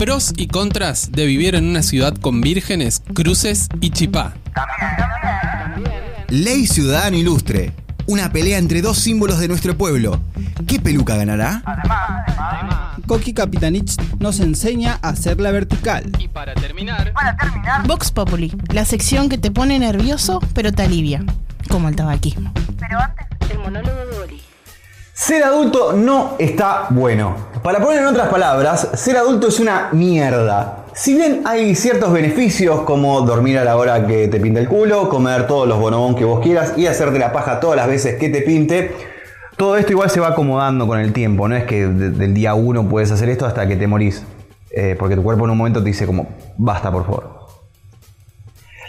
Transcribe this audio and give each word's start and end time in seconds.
Pros 0.00 0.32
y 0.36 0.48
contras 0.48 1.12
de 1.12 1.26
vivir 1.26 1.54
en 1.54 1.64
una 1.64 1.82
ciudad 1.84 2.12
con 2.16 2.40
vírgenes, 2.40 3.00
cruces 3.14 3.68
y 3.80 3.90
chipá. 3.90 4.34
Ley 6.28 6.66
Ciudadano 6.66 7.16
Ilustre. 7.16 7.72
Una 8.06 8.32
pelea 8.32 8.58
entre 8.58 8.82
dos 8.82 8.98
símbolos 8.98 9.38
de 9.38 9.46
nuestro 9.46 9.78
pueblo. 9.78 10.20
¿Qué 10.66 10.80
peluca 10.80 11.14
ganará? 11.14 11.62
Koki 13.06 13.32
Capitanich 13.32 13.94
nos 14.18 14.40
enseña 14.40 14.98
a 15.00 15.10
hacerla 15.10 15.52
vertical. 15.52 16.10
Y 16.18 16.26
para 16.26 16.54
terminar, 16.54 17.12
Vox 17.86 18.10
Populi, 18.10 18.52
la 18.72 18.84
sección 18.84 19.28
que 19.28 19.38
te 19.38 19.52
pone 19.52 19.78
nervioso 19.78 20.40
pero 20.52 20.72
te 20.72 20.82
alivia, 20.82 21.24
como 21.68 21.88
el 21.88 21.94
tabaquismo. 21.94 22.52
El 23.50 23.58
monólogo 23.60 24.06
de. 24.06 24.13
Ser 25.16 25.44
adulto 25.44 25.92
no 25.92 26.34
está 26.40 26.86
bueno. 26.90 27.36
Para 27.62 27.78
poner 27.78 28.00
en 28.00 28.06
otras 28.06 28.28
palabras, 28.28 28.88
ser 28.94 29.16
adulto 29.16 29.46
es 29.46 29.60
una 29.60 29.90
mierda. 29.92 30.86
Si 30.92 31.14
bien 31.14 31.42
hay 31.44 31.76
ciertos 31.76 32.12
beneficios 32.12 32.80
como 32.80 33.20
dormir 33.20 33.58
a 33.58 33.64
la 33.64 33.76
hora 33.76 34.06
que 34.08 34.26
te 34.26 34.40
pinte 34.40 34.58
el 34.60 34.68
culo, 34.68 35.08
comer 35.08 35.46
todos 35.46 35.68
los 35.68 35.78
bonobón 35.78 36.16
que 36.16 36.24
vos 36.24 36.40
quieras 36.40 36.74
y 36.76 36.88
hacerte 36.88 37.20
la 37.20 37.32
paja 37.32 37.60
todas 37.60 37.76
las 37.76 37.86
veces 37.86 38.16
que 38.18 38.28
te 38.28 38.42
pinte, 38.42 38.92
todo 39.56 39.76
esto 39.76 39.92
igual 39.92 40.10
se 40.10 40.18
va 40.18 40.28
acomodando 40.28 40.86
con 40.88 40.98
el 40.98 41.12
tiempo. 41.12 41.46
No 41.46 41.54
es 41.54 41.62
que 41.64 41.86
de- 41.86 42.10
del 42.10 42.34
día 42.34 42.54
uno 42.54 42.88
puedes 42.88 43.12
hacer 43.12 43.28
esto 43.28 43.46
hasta 43.46 43.68
que 43.68 43.76
te 43.76 43.86
morís. 43.86 44.24
Eh, 44.72 44.96
porque 44.98 45.14
tu 45.14 45.22
cuerpo 45.22 45.44
en 45.44 45.52
un 45.52 45.58
momento 45.58 45.78
te 45.80 45.86
dice 45.86 46.06
como, 46.06 46.26
basta 46.58 46.90
por 46.90 47.04
favor. 47.06 47.33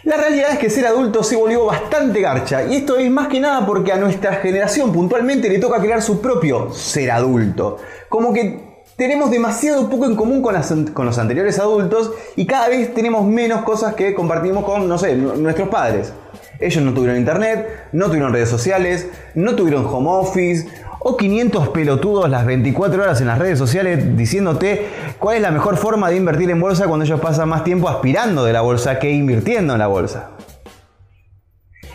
La 0.06 0.18
realidad 0.18 0.52
es 0.52 0.60
que 0.60 0.70
ser 0.70 0.86
adulto 0.86 1.24
se 1.24 1.36
volvió 1.36 1.66
bastante 1.66 2.22
garcha 2.22 2.64
y 2.64 2.76
esto 2.76 2.98
es 2.98 3.10
más 3.10 3.28
que 3.28 3.40
nada 3.40 3.66
porque 3.66 3.92
a 3.92 3.98
nuestra 3.98 4.36
generación 4.36 4.94
puntualmente 4.94 5.50
le 5.50 5.58
toca 5.58 5.82
crear 5.82 6.00
su 6.00 6.22
propio 6.22 6.72
ser 6.72 7.10
adulto. 7.10 7.78
Como 8.08 8.32
que 8.32 8.84
tenemos 8.96 9.32
demasiado 9.32 9.90
poco 9.90 10.06
en 10.06 10.16
común 10.16 10.44
con, 10.44 10.56
con 10.94 11.08
los 11.08 11.18
anteriores 11.18 11.58
adultos 11.58 12.12
y 12.36 12.46
cada 12.46 12.70
vez 12.70 12.94
tenemos 12.94 13.26
menos 13.26 13.64
cosas 13.64 13.96
que 13.96 14.14
compartimos 14.14 14.64
con, 14.64 14.88
no 14.88 15.00
sé, 15.00 15.16
nuestros 15.16 15.70
padres. 15.70 16.14
Ellos 16.60 16.84
no 16.84 16.94
tuvieron 16.94 17.18
internet, 17.18 17.88
no 17.92 18.06
tuvieron 18.06 18.32
redes 18.32 18.50
sociales, 18.50 19.08
no 19.34 19.56
tuvieron 19.56 19.88
home 19.88 20.10
office 20.10 20.68
o 21.08 21.18
500 21.18 21.70
pelotudos 21.70 22.28
las 22.32 22.48
24 22.48 23.04
horas 23.04 23.22
en 23.22 23.28
las 23.28 23.38
redes 23.38 23.60
sociales 23.60 24.18
diciéndote 24.18 24.88
cuál 25.20 25.36
es 25.36 25.42
la 25.44 25.52
mejor 25.52 25.78
forma 25.78 26.10
de 26.10 26.16
invertir 26.16 26.50
en 26.50 26.60
bolsa 26.60 26.88
cuando 26.88 27.06
ellos 27.06 27.20
pasan 27.20 27.48
más 27.48 27.64
tiempo 27.64 27.88
aspirando 27.88 28.44
de 28.44 28.52
la 28.52 28.62
bolsa 28.62 28.98
que 28.98 29.12
invirtiendo 29.12 29.74
en 29.74 29.80
la 29.80 29.86
bolsa. 29.86 30.32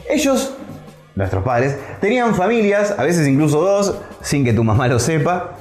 Ellos, 0.09 0.55
nuestros 1.17 1.43
padres, 1.43 1.77
tenían 2.01 2.37
familias, 2.37 2.95
a 2.97 3.03
veces 3.03 3.27
incluso 3.27 3.61
dos, 3.61 3.97
sin 4.21 4.45
que 4.45 4.53
tu 4.53 4.63
mamá 4.63 4.87
lo 4.87 5.01
sepa, 5.01 5.57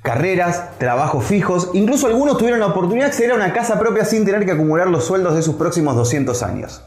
carreras, 0.00 0.78
trabajos 0.78 1.22
fijos, 1.22 1.68
incluso 1.74 2.06
algunos 2.06 2.38
tuvieron 2.38 2.60
la 2.60 2.68
oportunidad 2.68 3.08
de 3.08 3.10
acceder 3.10 3.32
a 3.32 3.34
una 3.34 3.52
casa 3.52 3.78
propia 3.78 4.06
sin 4.06 4.24
tener 4.24 4.46
que 4.46 4.52
acumular 4.52 4.88
los 4.88 5.04
sueldos 5.04 5.36
de 5.36 5.42
sus 5.42 5.56
próximos 5.56 5.96
200 5.96 6.42
años. 6.42 6.82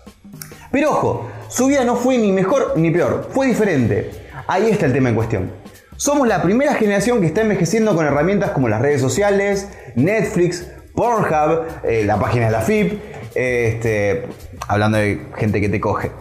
Pero 0.71 0.89
ojo, 0.89 1.29
su 1.49 1.67
vida 1.67 1.85
no 1.85 1.95
fue 1.95 2.17
ni 2.17 2.31
mejor 2.31 2.73
ni 2.77 2.89
peor, 2.89 3.29
fue 3.31 3.45
diferente. 3.45 4.25
Ahí 4.47 4.69
está 4.69 4.87
el 4.87 4.93
tema 4.93 5.09
en 5.09 5.15
cuestión. 5.15 5.66
Somos 5.97 6.27
la 6.27 6.43
primera 6.43 6.75
generación 6.75 7.21
que 7.21 7.25
está 7.25 7.41
envejeciendo 7.41 7.95
con 7.95 8.05
herramientas 8.05 8.51
como 8.51 8.69
las 8.69 8.81
redes 8.81 9.01
sociales, 9.01 9.67
Netflix, 9.95 10.67
Pornhub, 10.93 11.65
eh, 11.83 12.03
la 12.05 12.19
página 12.19 12.45
de 12.45 12.51
la 12.51 12.61
FIP, 12.61 12.99
este, 13.33 14.27
hablando 14.67 14.99
de 14.99 15.19
gente 15.35 15.59
que 15.59 15.69
te 15.69 15.81
coge. 15.81 16.11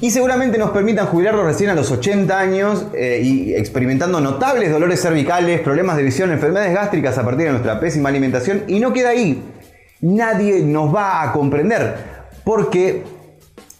Y 0.00 0.10
seguramente 0.10 0.56
nos 0.56 0.70
permitan 0.70 1.06
jubilarnos 1.06 1.44
recién 1.44 1.68
a 1.68 1.74
los 1.74 1.90
80 1.90 2.38
años 2.38 2.86
eh, 2.94 3.20
y 3.22 3.54
experimentando 3.54 4.22
notables 4.22 4.72
dolores 4.72 5.02
cervicales, 5.02 5.60
problemas 5.60 5.98
de 5.98 6.02
visión, 6.02 6.32
enfermedades 6.32 6.72
gástricas 6.72 7.18
a 7.18 7.24
partir 7.24 7.44
de 7.44 7.50
nuestra 7.50 7.78
pésima 7.78 8.08
alimentación. 8.08 8.64
Y 8.68 8.80
no 8.80 8.94
queda 8.94 9.10
ahí. 9.10 9.42
Nadie 10.00 10.60
nos 10.60 10.94
va 10.94 11.22
a 11.22 11.32
comprender. 11.32 11.94
Porque 12.42 13.02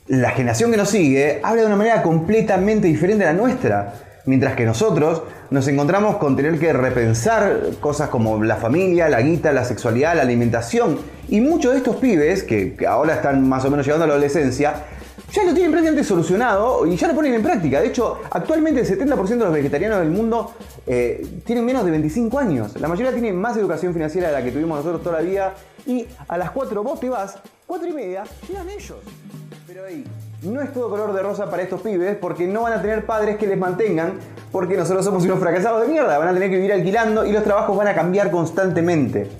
la 0.09 0.33
generación 0.33 0.71
que 0.71 0.77
nos 0.77 0.91
sigue 0.91 1.41
habla 1.43 1.63
de 1.63 1.67
una 1.67 1.77
manera 1.77 2.03
completamente 2.03 2.89
diferente 2.89 3.25
a 3.25 3.33
la 3.33 3.39
nuestra. 3.39 4.10
Mientras 4.27 4.55
que 4.55 4.67
nosotros 4.67 5.23
nos 5.51 5.67
encontramos 5.69 6.17
con 6.17 6.37
tener 6.37 6.59
que 6.59 6.73
repensar 6.73 7.61
cosas 7.81 8.09
como 8.09 8.43
la 8.45 8.57
familia, 8.57 9.09
la 9.09 9.21
guita, 9.21 9.53
la 9.53 9.65
sexualidad, 9.65 10.15
la 10.15 10.23
alimentación. 10.23 10.99
Y 11.29 11.41
muchos 11.41 11.73
de 11.73 11.79
estos 11.79 11.97
pibes, 11.97 12.43
que, 12.43 12.77
ahora 12.87 13.15
están 13.15 13.49
más 13.49 13.65
o 13.65 13.71
menos 13.71 13.87
llegando 13.87 14.05
a 14.05 14.09
la 14.09 14.15
adolescencia, 14.15 14.85
ya 15.33 15.45
lo 15.45 15.53
tienen 15.53 15.71
prácticamente 15.71 16.07
solucionado 16.07 16.87
y 16.87 16.97
ya 16.97 17.09
lo 17.09 17.15
ponen 17.15 17.35
en 17.35 17.43
práctica. 17.43 17.81
De 17.81 17.89
hecho, 17.89 18.19
actualmente 18.31 18.81
el 18.81 18.87
70% 18.87 19.27
de 19.27 19.37
los 19.37 19.53
vegetarianos 19.53 20.01
del 20.01 20.11
mundo 20.11 20.55
eh, 20.87 21.41
tienen 21.45 21.65
menos 21.65 21.85
de 21.85 21.91
25 21.93 22.39
años. 22.39 22.81
La 22.81 22.89
mayoría 22.89 23.13
tienen 23.13 23.37
más 23.37 23.57
educación 23.57 23.93
financiera 23.93 24.29
de 24.29 24.35
la 24.35 24.43
que 24.43 24.51
tuvimos 24.51 24.79
nosotros 24.79 25.03
toda 25.03 25.21
la 25.21 25.23
vida. 25.23 25.55
Y 25.87 26.07
a 26.29 26.37
las 26.37 26.51
4 26.51 26.83
vos 26.83 27.01
te 27.01 27.09
vas, 27.09 27.39
4 27.67 27.89
y 27.89 27.93
media, 27.93 28.25
llegan 28.49 28.69
ellos. 28.69 28.99
Pero 29.67 29.85
ahí, 29.85 30.05
no 30.43 30.63
es 30.63 30.73
todo 30.73 30.89
color 30.89 31.13
de 31.13 31.23
rosa 31.23 31.51
para 31.51 31.63
estos 31.63 31.81
pibes 31.83 32.17
porque 32.17 32.47
no 32.47 32.63
van 32.63 32.73
a 32.73 32.83
tener 32.83 33.05
padres 33.05 33.37
que 33.37 33.47
les 33.47 33.59
mantengan 33.59 34.15
porque 34.51 34.77
nosotros 34.77 35.05
somos 35.05 35.25
unos 35.25 35.39
fracasados 35.39 35.83
de 35.83 35.89
mierda. 35.89 36.19
Van 36.19 36.29
a 36.29 36.33
tener 36.33 36.51
que 36.51 36.57
vivir 36.57 36.73
alquilando 36.73 37.27
y 37.27 37.33
los 37.33 37.45
trabajos 37.45 37.77
van 37.77 37.89
a 37.89 37.95
cambiar 37.95 38.31
constantemente. 38.31 39.31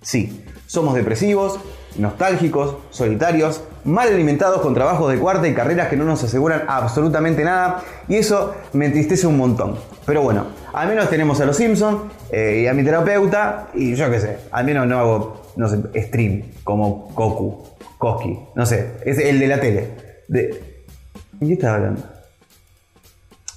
Sí, 0.00 0.44
somos 0.66 0.94
depresivos, 0.94 1.58
nostálgicos, 1.96 2.76
solitarios, 2.90 3.62
mal 3.84 4.08
alimentados 4.08 4.60
con 4.60 4.74
trabajos 4.74 5.10
de 5.10 5.18
cuarta 5.18 5.48
y 5.48 5.54
carreras 5.54 5.88
que 5.88 5.96
no 5.96 6.04
nos 6.04 6.22
aseguran 6.22 6.64
absolutamente 6.68 7.44
nada 7.44 7.82
y 8.08 8.16
eso 8.16 8.54
me 8.72 8.86
entristece 8.86 9.26
un 9.26 9.36
montón. 9.36 9.76
Pero 10.06 10.22
bueno, 10.22 10.46
al 10.72 10.88
menos 10.88 11.08
tenemos 11.10 11.40
a 11.40 11.46
los 11.46 11.56
Simpsons 11.56 12.12
eh, 12.30 12.60
y 12.62 12.66
a 12.66 12.74
mi 12.74 12.84
terapeuta 12.84 13.68
y 13.74 13.94
yo 13.94 14.10
qué 14.10 14.20
sé, 14.20 14.38
al 14.50 14.64
menos 14.64 14.86
no 14.86 14.98
hago, 14.98 15.42
no 15.56 15.68
sé, 15.68 15.78
stream 16.06 16.42
como 16.62 17.10
Goku, 17.14 17.64
Koski, 17.98 18.38
no 18.54 18.66
sé, 18.66 18.98
es 19.04 19.18
el 19.18 19.40
de 19.40 19.46
la 19.48 19.60
tele. 19.60 20.13
De... 20.28 20.86
¿De 21.32 21.46
qué 21.46 21.52
estás 21.52 21.70
hablando? 21.74 22.02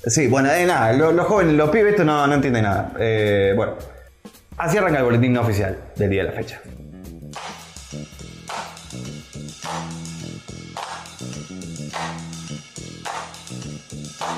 Sí, 0.05 0.27
bueno, 0.27 0.49
de 0.49 0.65
nada, 0.65 0.93
lo- 0.93 1.11
los, 1.11 1.25
jóvenes, 1.27 1.53
los 1.55 1.69
pibes, 1.69 1.91
esto 1.91 2.05
no, 2.05 2.25
no 2.27 2.33
entienden 2.33 2.63
nada. 2.63 2.93
Eh, 2.99 3.53
bueno, 3.55 3.73
así 4.57 4.77
arranca 4.77 4.99
el 4.99 5.05
boletín 5.05 5.33
no 5.33 5.41
oficial 5.41 5.77
del 5.95 6.09
día 6.09 6.23
de 6.23 6.29
la 6.29 6.35
fecha. 6.35 6.61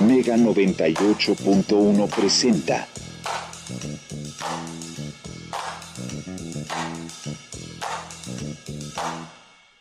Mega 0.02 0.36
98.1 0.36 2.08
presenta. 2.10 2.88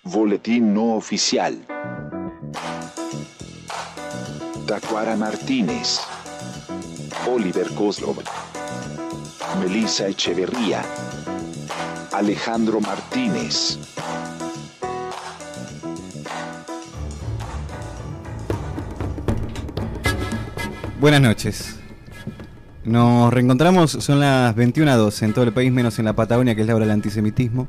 Boletín 0.05 0.75
no 0.75 0.95
oficial. 0.97 1.55
Tacuara 4.69 5.17
Martínez. 5.17 5.99
Oliver 7.27 7.71
Kozlov. 7.75 8.19
Melissa 9.63 10.09
Echeverría. 10.09 10.85
Alejandro 12.13 12.79
Martínez. 12.79 13.79
Buenas 21.01 21.23
noches. 21.23 21.81
Nos 22.85 23.33
reencontramos, 23.33 23.93
son 23.93 24.21
las 24.21 24.55
21 24.55 24.91
a 24.91 24.97
12 24.97 25.25
en 25.25 25.33
todo 25.33 25.47
el 25.47 25.55
país, 25.55 25.73
menos 25.73 25.99
en 25.99 26.05
la 26.05 26.13
Patagonia, 26.13 26.55
que 26.55 26.61
es 26.61 26.67
la 26.67 26.77
hora 26.77 26.85
del 26.85 26.93
antisemitismo. 26.93 27.69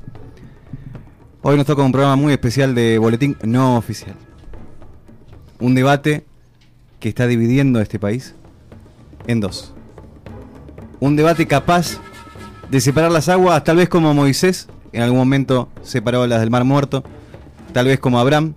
Hoy 1.44 1.56
nos 1.56 1.66
toca 1.66 1.82
un 1.82 1.94
programa 1.94 2.18
muy 2.18 2.34
especial 2.34 2.76
de 2.76 2.98
boletín 2.98 3.38
no 3.44 3.78
oficial. 3.78 4.16
Un 5.62 5.76
debate 5.76 6.26
que 7.00 7.10
está 7.10 7.28
dividiendo 7.28 7.82
este 7.82 8.00
país 8.00 8.36
en 9.28 9.40
dos. 9.40 9.74
Un 11.00 11.16
debate 11.16 11.48
capaz 11.48 12.00
de 12.70 12.82
separar 12.82 13.12
las 13.12 13.30
aguas, 13.30 13.64
tal 13.64 13.78
vez 13.78 13.90
como 13.90 14.14
Moisés 14.14 14.68
en 14.92 15.02
algún 15.02 15.20
momento 15.20 15.70
separó 15.82 16.28
las 16.28 16.42
del 16.42 16.50
Mar 16.50 16.66
Muerto, 16.66 17.04
tal 17.74 17.86
vez 17.86 18.00
como 18.00 18.20
Abraham 18.20 18.54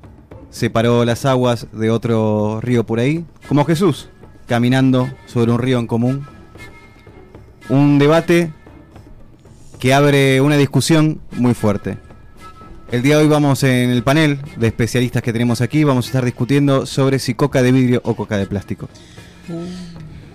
separó 0.50 1.04
las 1.04 1.24
aguas 1.24 1.66
de 1.72 1.90
otro 1.90 2.60
río 2.60 2.84
por 2.84 2.98
ahí, 2.98 3.24
como 3.48 3.64
Jesús 3.64 4.08
caminando 4.46 5.08
sobre 5.26 5.52
un 5.52 5.58
río 5.58 5.78
en 5.78 5.86
común. 5.86 6.26
Un 7.68 7.98
debate 7.98 8.52
que 9.78 9.94
abre 9.94 10.40
una 10.40 10.56
discusión 10.56 11.20
muy 11.32 11.54
fuerte. 11.54 11.96
El 12.92 13.00
día 13.00 13.16
de 13.16 13.22
hoy 13.22 13.28
vamos 13.28 13.62
en 13.62 13.88
el 13.88 14.02
panel 14.02 14.38
de 14.58 14.66
especialistas 14.66 15.22
que 15.22 15.32
tenemos 15.32 15.62
aquí, 15.62 15.82
vamos 15.82 16.04
a 16.04 16.08
estar 16.08 16.24
discutiendo 16.26 16.84
sobre 16.84 17.18
si 17.18 17.32
coca 17.32 17.62
de 17.62 17.72
vidrio 17.72 18.02
o 18.04 18.14
coca 18.14 18.36
de 18.36 18.46
plástico. 18.46 18.86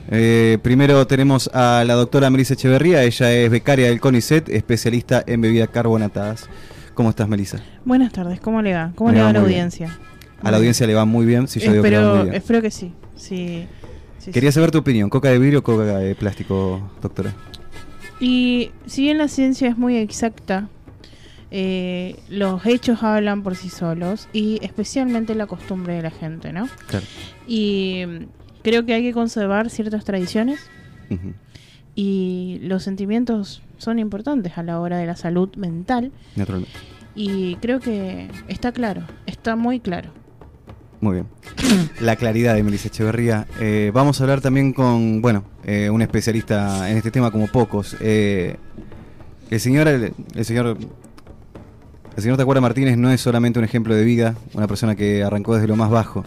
Eh, 0.10 0.58
primero 0.64 1.06
tenemos 1.06 1.52
a 1.54 1.84
la 1.86 1.94
doctora 1.94 2.32
Melissa 2.32 2.56
Echeverría, 2.56 3.04
ella 3.04 3.32
es 3.32 3.52
becaria 3.52 3.90
del 3.90 4.00
CONICET, 4.00 4.50
especialista 4.50 5.24
en 5.28 5.42
bebidas 5.42 5.70
carbonatadas. 5.70 6.50
¿Cómo 6.96 7.12
estás, 7.12 7.28
Melissa? 7.28 7.62
Buenas 7.86 8.12
tardes, 8.12 8.40
¿cómo 8.40 8.64
le 8.64 8.74
va? 8.74 8.92
¿Cómo 8.96 9.12
le 9.12 9.20
va 9.20 9.26
va 9.26 9.30
a 9.30 9.34
la 9.34 9.40
bien. 9.42 9.52
audiencia? 9.52 9.96
A 10.42 10.50
la 10.50 10.58
audiencia 10.58 10.88
le 10.88 10.96
va 10.96 11.06
muy 11.06 11.28
bien, 11.28 11.48
si 11.48 11.60
yo 11.60 11.72
digo 11.72 11.84
que 11.84 11.92
le 11.92 11.98
va 11.98 12.02
muy 12.02 12.10
espero, 12.12 12.24
bien. 12.24 12.36
espero 12.36 12.62
que 12.64 12.72
sí. 12.72 12.92
sí, 13.16 13.68
sí, 14.18 14.32
Quería 14.32 14.52
sí. 14.52 14.56
saber 14.56 14.72
tu 14.72 14.80
opinión, 14.80 15.12
¿coca 15.12 15.30
de 15.30 15.38
vidrio 15.38 15.60
o 15.60 15.64
coca 15.64 16.00
de 16.00 16.16
plástico, 16.16 16.90
doctora? 17.04 17.36
Y 18.20 18.72
si 18.88 19.04
bien 19.04 19.20
la 19.20 19.28
ciencia 19.28 19.70
es 19.70 19.78
muy 19.78 19.96
exacta, 19.98 20.70
eh, 21.52 22.20
los 22.30 22.66
hechos 22.66 23.04
hablan 23.04 23.44
por 23.44 23.56
sí 23.56 23.70
solos 23.70 24.28
y 24.34 24.60
especialmente 24.62 25.36
la 25.36 25.48
costumbre 25.48 25.94
de 25.94 26.02
la 26.02 26.12
gente, 26.12 26.52
¿no? 26.54 26.68
Claro. 26.88 27.06
Y 27.48 28.04
mm, 28.08 28.26
creo 28.64 28.86
que 28.86 28.94
hay 28.94 29.04
que 29.04 29.14
conservar 29.14 29.70
ciertas 29.70 30.04
tradiciones 30.04 30.60
y 31.96 32.60
los 32.64 32.84
sentimientos 32.84 33.62
son 33.78 33.98
importantes 34.00 34.58
a 34.58 34.64
la 34.64 34.80
hora 34.80 34.98
de 34.98 35.06
la 35.06 35.16
salud 35.16 35.56
mental 35.56 36.12
Naturalmente. 36.36 36.74
y 37.16 37.56
creo 37.56 37.80
que 37.80 38.30
está 38.48 38.72
claro, 38.72 39.04
está 39.26 39.56
muy 39.56 39.80
claro. 39.80 40.12
Muy 41.00 41.14
bien. 41.14 41.28
La 42.02 42.16
claridad 42.16 42.56
de 42.56 42.64
Melissa 42.64 42.88
Echeverría. 42.88 43.46
Eh, 43.60 43.92
vamos 43.94 44.20
a 44.20 44.24
hablar 44.24 44.42
también 44.42 44.74
con, 44.74 45.22
bueno, 45.22 45.44
eh, 45.64 45.92
un 45.92 46.02
especialista 46.02 46.90
en 46.90 46.98
este 46.98 47.12
tema 47.12 47.30
como 47.30 47.48
pocos. 47.48 47.96
Eh, 48.00 48.58
el 49.52 49.60
señor, 49.60 49.88
el, 49.88 50.14
el 50.34 50.46
señor, 50.46 50.76
el 52.18 52.24
señor 52.24 52.38
Tacuara 52.38 52.60
Martínez 52.60 52.98
no 52.98 53.12
es 53.12 53.22
solamente 53.22 53.60
un 53.60 53.66
ejemplo 53.66 53.94
de 53.94 54.04
vida, 54.04 54.34
una 54.56 54.66
persona 54.66 54.96
que 54.96 55.24
arrancó 55.24 55.54
desde 55.54 55.68
lo 55.68 55.76
más 55.76 55.92
bajo 55.92 56.26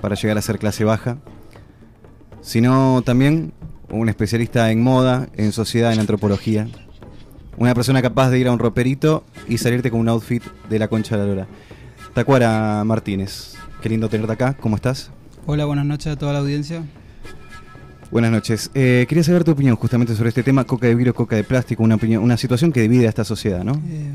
para 0.00 0.16
llegar 0.16 0.36
a 0.36 0.42
ser 0.42 0.58
clase 0.58 0.82
baja, 0.82 1.18
sino 2.42 3.00
también 3.06 3.52
un 3.90 4.08
especialista 4.08 4.72
en 4.72 4.82
moda, 4.82 5.28
en 5.36 5.52
sociedad, 5.52 5.92
en 5.92 6.00
antropología. 6.00 6.66
Una 7.56 7.76
persona 7.76 8.02
capaz 8.02 8.30
de 8.30 8.40
ir 8.40 8.48
a 8.48 8.52
un 8.52 8.58
roperito 8.58 9.22
y 9.48 9.58
salirte 9.58 9.88
con 9.88 10.00
un 10.00 10.08
outfit 10.08 10.42
de 10.68 10.80
la 10.80 10.88
concha 10.88 11.16
de 11.16 11.22
la 11.22 11.28
lora. 11.28 11.46
Tacuara 12.12 12.82
Martínez, 12.82 13.54
qué 13.82 13.90
lindo 13.90 14.08
tenerte 14.08 14.32
acá, 14.32 14.56
¿cómo 14.58 14.74
estás? 14.74 15.12
Hola, 15.46 15.64
buenas 15.64 15.86
noches 15.86 16.08
a 16.08 16.16
toda 16.16 16.32
la 16.32 16.40
audiencia. 16.40 16.82
Buenas 18.10 18.32
noches. 18.32 18.68
Eh, 18.74 19.06
quería 19.08 19.22
saber 19.22 19.44
tu 19.44 19.52
opinión 19.52 19.76
justamente 19.76 20.16
sobre 20.16 20.30
este 20.30 20.42
tema, 20.42 20.64
coca 20.64 20.88
de 20.88 20.96
vidrio, 20.96 21.14
coca 21.14 21.36
de 21.36 21.44
plástico, 21.44 21.84
una, 21.84 21.94
opinión, 21.94 22.20
una 22.20 22.36
situación 22.36 22.72
que 22.72 22.80
divide 22.80 23.06
a 23.06 23.10
esta 23.10 23.22
sociedad, 23.22 23.62
¿no? 23.62 23.74
Eh, 23.88 24.10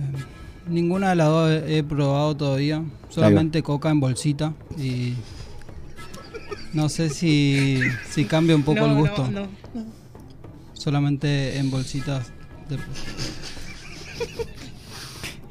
ninguna 0.67 1.09
de 1.09 1.15
las 1.15 1.27
dos 1.27 1.51
he 1.67 1.83
probado 1.83 2.35
todavía, 2.35 2.83
solamente 3.09 3.63
coca 3.63 3.89
en 3.89 4.00
bolsita 4.00 4.53
y 4.77 5.13
no 6.73 6.89
sé 6.89 7.09
si, 7.09 7.79
si 8.09 8.25
cambia 8.25 8.56
un 8.56 8.63
poco 8.63 8.85
el 8.85 8.95
gusto. 8.95 9.27
Solamente 10.73 11.57
en 11.57 11.69
bolsitas. 11.71 12.27
de- 12.69 12.77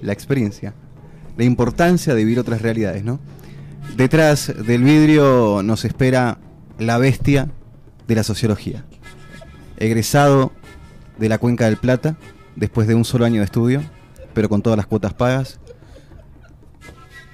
La 0.00 0.12
experiencia, 0.12 0.74
la 1.36 1.44
importancia 1.44 2.14
de 2.14 2.24
vivir 2.24 2.38
otras 2.38 2.62
realidades, 2.62 3.02
¿no? 3.04 3.18
Detrás 3.96 4.52
del 4.64 4.84
vidrio 4.84 5.62
nos 5.64 5.84
espera 5.84 6.38
la 6.78 6.98
bestia 6.98 7.48
de 8.06 8.14
la 8.14 8.22
sociología. 8.22 8.84
Egresado 9.78 10.52
de 11.18 11.28
la 11.28 11.38
Cuenca 11.38 11.64
del 11.64 11.76
Plata, 11.78 12.16
después 12.54 12.86
de 12.86 12.94
un 12.94 13.04
solo 13.04 13.24
año 13.24 13.40
de 13.40 13.44
estudio, 13.46 13.82
pero 14.38 14.48
con 14.48 14.62
todas 14.62 14.76
las 14.76 14.86
cuotas 14.86 15.14
pagas. 15.14 15.58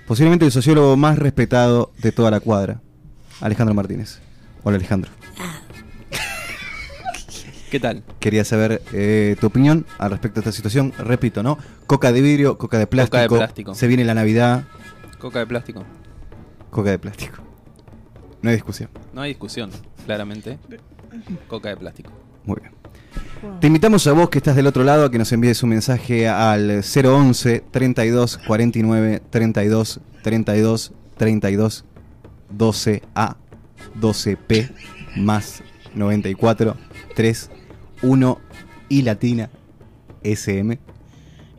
Posiblemente 0.06 0.46
el 0.46 0.50
sociólogo 0.52 0.96
más 0.96 1.18
respetado 1.18 1.92
de 1.98 2.12
toda 2.12 2.30
la 2.30 2.40
cuadra, 2.40 2.80
Alejandro 3.42 3.74
Martínez. 3.74 4.20
Hola 4.62 4.78
Alejandro. 4.78 5.10
¿Qué 7.70 7.78
tal? 7.78 8.04
Quería 8.20 8.42
saber 8.42 8.80
eh, 8.94 9.36
tu 9.38 9.48
opinión 9.48 9.84
al 9.98 10.12
respecto 10.12 10.36
de 10.36 10.48
esta 10.48 10.52
situación. 10.52 10.94
Repito, 10.96 11.42
¿no? 11.42 11.58
Coca 11.86 12.10
de 12.10 12.22
vidrio, 12.22 12.56
coca 12.56 12.78
de 12.78 12.86
plástico. 12.86 13.18
Coca 13.18 13.22
de 13.34 13.38
plástico. 13.38 13.74
Se 13.74 13.86
viene 13.86 14.04
la 14.06 14.14
Navidad, 14.14 14.64
Coca 15.18 15.40
de 15.40 15.46
plástico. 15.46 15.84
coca 16.70 16.88
de 16.88 16.98
plástico. 16.98 17.42
No 18.40 18.48
hay 18.48 18.56
discusión. 18.56 18.88
No 19.12 19.20
hay 19.20 19.28
discusión, 19.32 19.70
claramente. 20.06 20.58
Coca 21.48 21.68
de 21.68 21.76
plástico. 21.76 22.10
Muy 22.46 22.56
bien. 22.62 22.72
Te 23.60 23.66
invitamos 23.66 24.06
a 24.06 24.12
vos 24.12 24.28
que 24.28 24.38
estás 24.38 24.56
del 24.56 24.66
otro 24.66 24.84
lado 24.84 25.06
a 25.06 25.10
que 25.10 25.18
nos 25.18 25.32
envíes 25.32 25.62
un 25.62 25.70
mensaje 25.70 26.28
al 26.28 26.82
011 26.82 27.64
32 27.70 28.38
49 28.46 29.22
32 29.30 30.00
32 30.22 30.92
32 31.16 31.84
12A 32.56 33.36
12P 34.00 34.70
más 35.16 35.62
94 35.94 36.76
3 37.14 37.50
1 38.02 38.40
y 38.88 39.02
latina 39.02 39.50
SM 40.22 40.78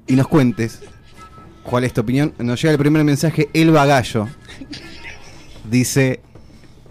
y 0.08 0.16
nos 0.16 0.28
cuentes 0.28 0.82
cuál 1.64 1.84
es 1.84 1.94
tu 1.94 2.02
opinión. 2.02 2.34
Nos 2.38 2.62
llega 2.62 2.74
el 2.74 2.80
primer 2.80 3.04
mensaje, 3.04 3.50
El 3.54 3.72
Bagallo. 3.72 4.28
Dice, 5.70 6.20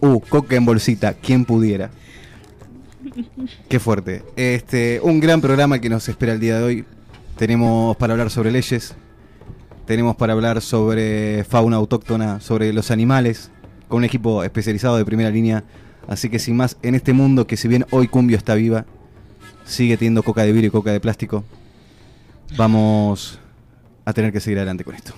uh, 0.01 0.21
coca 0.21 0.57
en 0.57 0.65
bolsita, 0.65 1.15
quien 1.15 1.45
pudiera. 1.45 1.91
Qué 3.69 3.79
fuerte. 3.79 4.23
Este, 4.37 5.01
un 5.03 5.21
gran 5.21 5.41
programa 5.41 5.79
que 5.79 5.89
nos 5.89 6.09
espera 6.09 6.33
el 6.33 6.41
día 6.41 6.59
de 6.59 6.65
hoy. 6.65 6.85
Tenemos 7.37 7.97
para 7.97 8.13
hablar 8.13 8.31
sobre 8.31 8.53
leyes, 8.53 8.95
tenemos 9.87 10.17
para 10.17 10.33
hablar 10.33 10.61
sobre 10.61 11.45
fauna 11.45 11.77
autóctona, 11.77 12.41
sobre 12.41 12.73
los 12.73 12.91
animales, 12.91 13.51
con 13.89 13.99
un 13.99 14.05
equipo 14.05 14.45
especializado 14.45 14.97
de 14.97 15.05
primera 15.05 15.31
línea. 15.31 15.65
Así 16.07 16.29
que 16.29 16.39
sin 16.39 16.57
más, 16.57 16.77
en 16.83 16.95
este 16.95 17.13
mundo 17.13 17.47
que 17.47 17.57
si 17.57 17.67
bien 17.67 17.87
hoy 17.91 18.09
Cumbio 18.09 18.37
está 18.37 18.55
viva, 18.55 18.87
sigue 19.65 19.97
teniendo 19.97 20.23
coca 20.23 20.43
de 20.43 20.53
vidrio 20.53 20.69
y 20.69 20.71
coca 20.71 20.93
de 20.93 21.01
plástico, 21.01 21.45
vamos 22.57 23.39
a 24.05 24.13
tener 24.13 24.33
que 24.33 24.41
seguir 24.41 24.59
adelante 24.59 24.85
con 24.85 24.95
esto. 24.95 25.15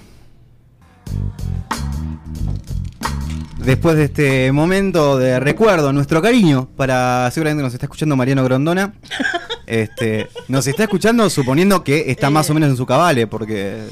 Después 3.59 3.97
de 3.97 4.05
este 4.05 4.53
momento 4.53 5.19
de 5.19 5.41
recuerdo, 5.41 5.93
nuestro 5.93 6.21
cariño 6.21 6.69
para 6.77 7.31
seguramente 7.31 7.63
nos 7.63 7.73
está 7.73 7.87
escuchando 7.87 8.17
Mariano 8.17 8.45
Grondona. 8.45 8.95
Este, 9.69 10.29
nos 10.47 10.65
está 10.69 10.85
escuchando 10.85 11.29
suponiendo 11.29 11.83
que 11.83 12.09
está 12.13 12.31
más 12.31 12.49
o 12.51 12.55
menos 12.55 12.71
en 12.71 12.77
su 12.77 12.87
cabale, 12.87 13.27
porque 13.27 13.89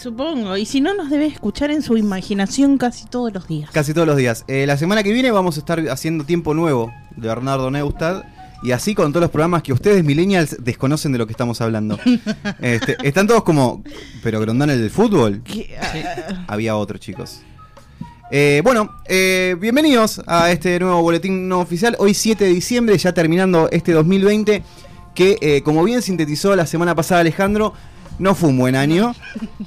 Supongo, 0.00 0.56
y 0.56 0.64
si 0.64 0.80
no 0.80 0.94
nos 0.94 1.10
debe 1.10 1.26
escuchar 1.26 1.72
en 1.72 1.82
su 1.82 1.96
imaginación 1.96 2.78
casi 2.78 3.06
todos 3.06 3.32
los 3.32 3.48
días. 3.48 3.68
casi 3.72 3.92
todos 3.92 4.06
los 4.06 4.16
días. 4.16 4.44
Eh, 4.46 4.64
la 4.64 4.76
semana 4.76 5.02
que 5.02 5.12
viene 5.12 5.32
vamos 5.32 5.56
a 5.56 5.58
estar 5.58 5.80
haciendo 5.88 6.22
tiempo 6.22 6.54
nuevo 6.54 6.92
de 7.16 7.26
Bernardo 7.26 7.68
Neustad. 7.72 8.22
Y 8.62 8.70
así 8.70 8.94
con 8.94 9.10
todos 9.12 9.22
los 9.22 9.30
programas 9.32 9.64
que 9.64 9.72
ustedes, 9.72 10.04
millennials, 10.04 10.56
desconocen 10.60 11.10
de 11.10 11.18
lo 11.18 11.26
que 11.26 11.32
estamos 11.32 11.60
hablando. 11.60 11.98
Este, 12.60 12.96
están 13.02 13.26
todos 13.26 13.42
como, 13.42 13.82
pero 14.22 14.38
Grondona 14.40 14.72
el 14.74 14.80
del 14.82 14.90
fútbol. 14.90 15.42
Había 16.46 16.76
otro, 16.76 16.98
chicos. 16.98 17.40
Eh, 18.30 18.60
bueno, 18.64 18.92
eh, 19.06 19.54
bienvenidos 19.60 20.20
a 20.26 20.50
este 20.50 20.78
nuevo 20.80 21.00
boletín 21.02 21.48
no 21.48 21.60
oficial. 21.60 21.94
Hoy 21.98 22.12
7 22.14 22.44
de 22.44 22.50
diciembre, 22.50 22.98
ya 22.98 23.12
terminando 23.12 23.68
este 23.70 23.92
2020, 23.92 24.62
que 25.14 25.38
eh, 25.40 25.62
como 25.62 25.84
bien 25.84 26.02
sintetizó 26.02 26.56
la 26.56 26.66
semana 26.66 26.94
pasada 26.94 27.20
Alejandro, 27.20 27.72
no 28.18 28.34
fue 28.34 28.48
un 28.48 28.58
buen 28.58 28.74
año. 28.74 29.14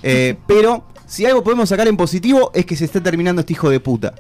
eh, 0.03 0.36
pero 0.45 0.86
si 1.07 1.25
algo 1.25 1.43
podemos 1.43 1.69
sacar 1.69 1.88
en 1.88 1.95
positivo 1.98 2.51
es 2.53 2.65
que 2.65 2.75
se 2.75 2.86
está 2.86 3.01
terminando 3.01 3.39
este 3.41 3.53
hijo 3.53 3.69
de 3.69 3.79
puta. 3.79 4.13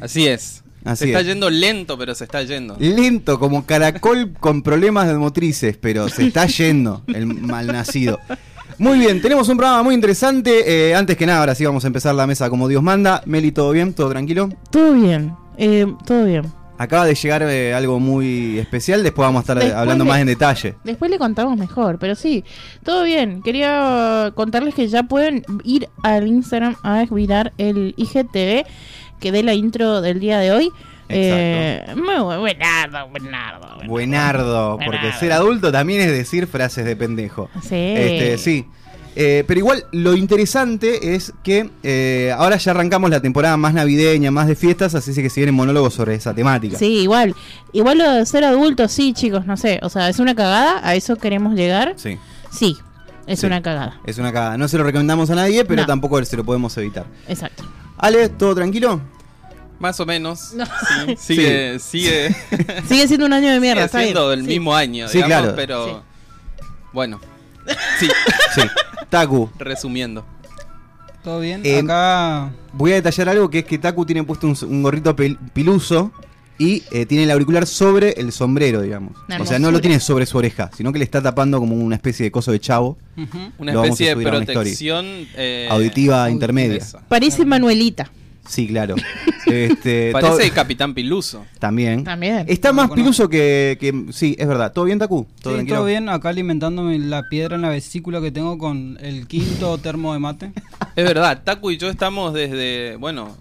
Así 0.00 0.26
es. 0.28 0.62
Así 0.84 1.04
se 1.04 1.06
está 1.10 1.20
es. 1.20 1.26
yendo 1.26 1.50
lento, 1.50 1.98
pero 1.98 2.14
se 2.14 2.24
está 2.24 2.42
yendo. 2.42 2.76
Lento, 2.78 3.38
como 3.38 3.66
caracol 3.66 4.32
con 4.38 4.62
problemas 4.62 5.08
de 5.08 5.14
motrices, 5.14 5.76
pero 5.76 6.08
se 6.08 6.26
está 6.28 6.46
yendo 6.46 7.02
el 7.08 7.26
malnacido. 7.26 8.18
Muy 8.80 8.98
bien, 8.98 9.20
tenemos 9.20 9.46
un 9.50 9.58
programa 9.58 9.82
muy 9.82 9.94
interesante. 9.94 10.88
eh, 10.90 10.94
antes 10.94 11.14
que 11.16 11.26
nada, 11.26 11.40
ahora 11.40 11.54
sí 11.54 11.66
vamos 11.66 11.84
a 11.84 11.86
empezar 11.86 12.14
la 12.14 12.26
mesa 12.26 12.48
como 12.48 12.66
Dios 12.66 12.82
manda. 12.82 13.22
Meli, 13.26 13.52
¿todo 13.52 13.72
bien? 13.72 13.92
¿Todo 13.92 14.08
tranquilo? 14.08 14.48
todo 14.70 14.94
bien, 14.94 15.34
eh, 15.58 15.86
todo 16.06 16.24
bien. 16.24 16.50
Acaba 16.78 17.04
de 17.04 17.14
llegar 17.14 17.42
eh, 17.42 17.74
algo 17.74 18.00
muy 18.00 18.58
especial, 18.58 19.02
después 19.02 19.26
vamos 19.26 19.40
a 19.40 19.42
estar 19.42 19.58
eh, 19.58 19.60
Después 19.66 19.78
hablando 19.78 20.04
le- 20.04 20.10
más 20.10 20.20
en 20.20 20.26
detalle. 20.28 20.76
Después 20.82 21.10
le 21.10 21.18
contamos 21.18 21.58
mejor, 21.58 21.98
pero 21.98 22.14
sí, 22.14 22.42
todo 22.82 23.04
bien. 23.04 23.42
Quería 23.42 24.32
contarles 24.34 24.74
que 24.74 24.88
ya 24.88 25.02
pueden 25.02 25.44
ir 25.62 25.90
al 26.02 26.26
Instagram 26.26 26.76
a 26.82 27.04
mirar 27.10 27.52
el 27.58 27.92
IGTV 27.98 28.64
que 29.20 29.30
dé 29.30 29.42
la 29.42 29.52
intro 29.52 30.00
del 30.00 30.20
día 30.20 30.38
de 30.38 30.52
hoy. 30.52 30.70
Eh, 31.12 31.84
muy 31.96 32.14
bu- 32.14 32.38
buenardo, 32.40 33.08
buenardo. 33.08 33.66
Buenardo, 33.86 34.78
porque 34.84 35.12
ser 35.18 35.32
adulto 35.32 35.70
también 35.72 36.02
es 36.02 36.10
decir 36.10 36.46
frases 36.46 36.84
de 36.84 36.96
pendejo. 36.96 37.48
Sí. 37.62 37.74
Este, 37.76 38.38
sí. 38.38 38.66
Eh, 39.16 39.42
pero 39.46 39.58
igual 39.58 39.84
lo 39.90 40.14
interesante 40.14 41.14
es 41.14 41.32
que 41.42 41.68
eh, 41.82 42.32
ahora 42.36 42.56
ya 42.58 42.70
arrancamos 42.70 43.10
la 43.10 43.20
temporada 43.20 43.56
más 43.56 43.74
navideña, 43.74 44.30
más 44.30 44.46
de 44.46 44.54
fiestas, 44.54 44.94
así 44.94 45.12
que 45.14 45.28
se 45.28 45.40
vienen 45.40 45.54
monólogos 45.56 45.94
sobre 45.94 46.14
esa 46.14 46.32
temática. 46.32 46.78
Sí, 46.78 47.00
igual. 47.00 47.34
Igual 47.72 47.98
lo 47.98 48.10
de 48.12 48.24
ser 48.24 48.44
adulto, 48.44 48.86
sí, 48.86 49.12
chicos, 49.12 49.46
no 49.46 49.56
sé. 49.56 49.80
O 49.82 49.88
sea, 49.88 50.08
¿es 50.08 50.20
una 50.20 50.34
cagada? 50.36 50.80
¿A 50.86 50.94
eso 50.94 51.16
queremos 51.16 51.54
llegar? 51.54 51.94
Sí, 51.96 52.18
Sí, 52.52 52.76
es 53.26 53.40
Sí. 53.40 53.46
una 53.46 53.60
cagada. 53.62 54.00
es 54.06 54.18
una 54.18 54.32
cagada. 54.32 54.56
No 54.56 54.68
se 54.68 54.78
lo 54.78 54.84
recomendamos 54.84 55.28
a 55.30 55.34
nadie, 55.34 55.64
pero 55.64 55.82
No. 55.82 55.86
tampoco 55.86 56.24
se 56.24 56.36
lo 56.36 56.44
podemos 56.44 56.76
evitar. 56.78 57.06
Exacto. 57.28 57.64
Ale, 57.98 58.28
¿todo 58.28 58.54
tranquilo? 58.54 59.00
Más 59.80 59.98
o 59.98 60.06
menos. 60.06 60.52
No. 60.54 60.64
Sí, 61.18 61.34
sigue, 61.34 61.78
sigue, 61.80 62.36
Sigue 62.88 63.08
siendo 63.08 63.26
un 63.26 63.32
año 63.32 63.50
de 63.50 63.58
mierda, 63.58 63.88
sigue 63.88 64.02
siendo 64.04 64.30
del 64.30 64.42
Sí. 64.42 64.46
mismo 64.46 64.74
año, 64.76 65.08
Sí, 65.08 65.18
digamos, 65.18 65.38
claro. 65.38 65.56
pero 65.56 65.86
Sí. 65.86 65.92
bueno. 66.92 67.20
Sí, 67.98 68.08
Sí. 68.54 68.60
Taku, 69.08 69.50
resumiendo. 69.58 70.24
¿Todo 71.24 71.40
bien? 71.40 71.60
Eh, 71.64 71.80
Acá 71.80 72.50
voy 72.72 72.92
a 72.92 72.94
detallar 72.96 73.28
algo 73.30 73.50
que 73.50 73.58
es 73.60 73.64
que 73.64 73.78
Taku 73.78 74.06
tiene 74.06 74.22
puesto 74.24 74.46
un, 74.46 74.56
un 74.68 74.82
gorrito 74.82 75.14
piluso 75.52 76.12
y 76.58 76.82
eh, 76.92 77.06
tiene 77.06 77.24
el 77.24 77.30
auricular 77.30 77.66
sobre 77.66 78.10
el 78.12 78.32
sombrero, 78.32 78.82
digamos. 78.82 79.14
O 79.38 79.46
sea, 79.46 79.58
no 79.58 79.70
lo 79.70 79.80
tiene 79.80 79.98
sobre 80.00 80.26
su 80.26 80.36
oreja, 80.38 80.70
sino 80.76 80.92
que 80.92 80.98
le 80.98 81.04
está 81.04 81.22
tapando 81.22 81.58
como 81.58 81.74
una 81.74 81.96
especie 81.96 82.24
de 82.24 82.30
coso 82.30 82.52
de 82.52 82.60
chavo. 82.60 82.98
Una 83.58 83.72
Lo 83.72 83.84
especie 83.84 84.14
de 84.14 84.26
una 84.26 84.30
protección 84.44 85.06
eh, 85.36 85.68
Auditiva 85.70 86.30
intermedia. 86.30 86.84
Parece 87.08 87.44
Manuelita. 87.46 88.10
Sí, 88.46 88.66
claro. 88.68 88.96
Este, 89.46 90.12
Parece 90.12 90.30
todo- 90.30 90.40
el 90.40 90.52
Capitán 90.52 90.94
Piluso. 90.94 91.44
También. 91.58 92.04
También. 92.04 92.44
Está 92.46 92.68
No 92.68 92.74
más 92.74 92.82
conozco. 92.88 92.94
piluso 92.96 93.28
que, 93.28 93.76
que- 93.80 94.12
Sí, 94.12 94.36
es 94.38 94.46
verdad. 94.46 94.72
¿Todo 94.72 94.84
bien, 94.84 94.98
Taku? 95.00 95.26
Sí, 95.36 95.42
tranquilo? 95.42 95.76
todo 95.76 95.86
bien, 95.86 96.08
acá 96.08 96.28
alimentándome 96.28 96.98
la 97.00 97.24
piedra 97.28 97.56
en 97.56 97.62
la 97.62 97.70
vesícula 97.70 98.20
que 98.20 98.30
tengo 98.30 98.58
con 98.58 98.96
el 99.00 99.26
quinto 99.26 99.78
termo 99.82 100.12
de 100.12 100.18
mate. 100.20 100.52
Es 100.94 101.04
verdad, 101.04 101.42
Taku 101.42 101.72
y 101.72 101.78
yo 101.78 101.88
estamos 101.88 102.32
desde, 102.32 102.94
bueno, 102.96 103.36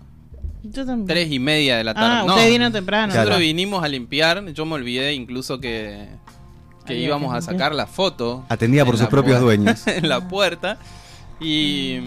Yo 0.64 0.84
también. 0.86 1.06
tres 1.06 1.32
y 1.32 1.38
media 1.38 1.78
de 1.78 1.84
la 1.84 1.94
tarde. 1.94 2.08
Ah, 2.22 2.24
No, 2.26 2.34
usted 2.36 2.50
vino 2.50 2.72
temprano. 2.72 3.08
Nosotros 3.08 3.28
Claro. 3.28 3.40
vinimos 3.42 3.84
a 3.84 3.88
limpiar, 3.88 4.44
yo 4.54 4.66
me 4.66 4.74
olvidé 4.76 5.14
incluso 5.14 5.60
que, 5.60 6.08
que 6.88 6.98
íbamos 6.98 7.32
que 7.34 7.38
a 7.38 7.42
sacar 7.42 7.76
la 7.76 7.86
foto. 7.86 8.46
Atendida 8.50 8.84
por 8.86 8.98
sus 8.98 9.08
propios 9.08 9.42
dueños. 9.42 9.86
en 9.88 10.10
la 10.10 10.28
puerta. 10.28 10.80
Y, 11.40 12.00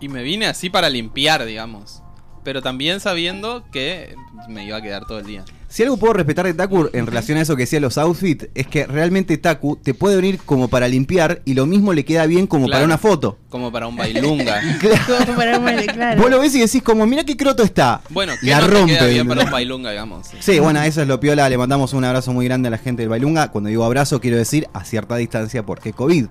y 0.00 0.08
me 0.08 0.22
vine 0.22 0.46
así 0.46 0.70
para 0.70 0.88
limpiar, 0.88 1.44
digamos. 1.44 2.00
Pero 2.44 2.60
también 2.62 3.00
sabiendo 3.00 3.64
que 3.72 4.14
me 4.48 4.66
iba 4.66 4.76
a 4.76 4.82
quedar 4.82 5.06
todo 5.06 5.18
el 5.18 5.26
día. 5.26 5.44
Si 5.68 5.82
algo 5.82 5.96
puedo 5.96 6.12
respetar 6.12 6.46
de 6.46 6.54
Taku 6.54 6.88
en 6.92 7.06
relación 7.06 7.36
a 7.36 7.40
eso 7.40 7.56
que 7.56 7.62
decía 7.64 7.80
los 7.80 7.98
outfits, 7.98 8.46
es 8.54 8.66
que 8.68 8.86
realmente 8.86 9.36
Taku 9.38 9.74
te 9.76 9.92
puede 9.92 10.14
venir 10.14 10.38
como 10.44 10.68
para 10.68 10.86
limpiar 10.86 11.42
y 11.44 11.54
lo 11.54 11.66
mismo 11.66 11.92
le 11.92 12.04
queda 12.04 12.26
bien 12.26 12.46
como 12.46 12.66
Claro. 12.66 12.76
para 12.76 12.84
una 12.84 12.98
foto. 12.98 13.38
Como 13.48 13.72
para 13.72 13.88
un 13.88 13.96
bailunga. 13.96 14.60
Como 15.26 15.36
para 15.36 15.58
un 15.58 15.64
baile, 15.64 15.86
claro. 15.86 16.20
Vos 16.22 16.30
lo 16.30 16.38
ves 16.38 16.54
y 16.54 16.60
decís 16.60 16.82
como, 16.82 17.06
mira 17.06 17.24
qué 17.24 17.36
croto 17.36 17.62
está. 17.64 18.02
Bueno, 18.10 18.34
que 18.40 18.46
la 18.50 18.60
no 18.60 18.68
rompe. 18.68 18.92
te 18.92 18.98
queda 18.98 19.08
bien 19.08 19.26
para 19.26 19.44
un 19.44 19.50
bailunga, 19.50 19.90
digamos. 19.90 20.28
Sí, 20.38 20.60
bueno, 20.60 20.80
eso 20.82 21.02
es 21.02 21.08
lo 21.08 21.18
piola. 21.18 21.48
Le 21.48 21.58
mandamos 21.58 21.92
un 21.92 22.04
abrazo 22.04 22.32
muy 22.32 22.44
grande 22.44 22.68
a 22.68 22.70
la 22.70 22.78
gente 22.78 23.02
del 23.02 23.08
Bailunga. 23.08 23.50
Cuando 23.50 23.68
digo 23.70 23.84
abrazo, 23.84 24.20
quiero 24.20 24.36
decir 24.36 24.68
a 24.74 24.84
cierta 24.84 25.16
distancia 25.16 25.64
porque 25.66 25.92
COVID. 25.92 26.26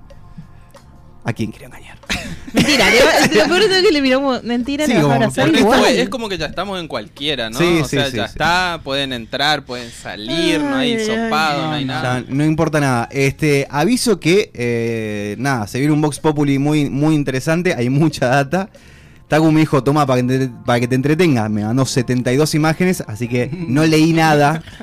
¿A 1.26 1.32
quién 1.34 1.52
quiere 1.52 1.66
engañar? 1.68 1.98
Mentira, 2.54 2.86
lo 3.34 3.48
peor 3.48 3.62
es 3.64 3.82
que 3.82 3.92
le 3.92 4.02
miramos. 4.02 4.44
Mentira, 4.44 4.86
Sí, 4.86 4.94
le 4.94 5.02
vas 5.04 5.38
a 5.38 5.44
como- 5.46 5.58
igual. 5.58 5.86
es 5.86 6.10
como 6.10 6.30
que 6.30 6.38
ya 6.38 6.46
estamos 6.48 6.80
en 6.80 6.88
cualquiera, 6.88 7.50
¿no? 7.50 7.58
Sí, 7.58 7.80
o 7.82 7.86
sí, 7.86 7.96
sea, 7.96 8.12
sí, 8.12 8.18
ya 8.18 8.28
sí. 8.28 8.32
está, 8.34 8.82
pueden 8.84 9.12
entrar, 9.14 9.64
pueden 9.66 9.90
salir, 9.90 10.60
no 10.60 10.76
hay 10.76 10.94
Ay, 10.94 10.98
ay, 11.00 11.06
sopado, 11.06 11.68
no 11.68 11.72
hay 11.72 11.86
nada. 11.86 12.24
no 12.28 12.46
importa 12.46 12.80
nada. 12.80 13.08
Este, 13.12 13.66
aviso 13.70 14.20
que, 14.20 14.52
eh, 14.54 15.36
nada, 15.40 15.66
se 15.68 15.80
viene 15.80 15.94
un 15.94 16.02
Vox 16.02 16.20
Populi 16.20 16.60
muy, 16.60 16.90
muy 16.90 17.16
interesante. 17.16 17.74
Hay 17.74 17.90
mucha 17.90 18.28
data. 18.28 18.70
Taku 19.30 19.52
me 19.52 19.62
dijo, 19.62 19.84
toma 19.84 20.06
para 20.06 20.22
que, 20.22 20.28
te, 20.28 20.50
para 20.66 20.80
que 20.82 20.88
te 20.88 20.96
entretengas. 20.96 21.50
Me 21.50 21.64
mandó 21.64 21.86
72 21.86 22.54
imágenes, 22.54 23.04
así 23.08 23.28
que 23.28 23.50
no 23.68 23.84
leí 23.86 24.14
nada. 24.14 24.62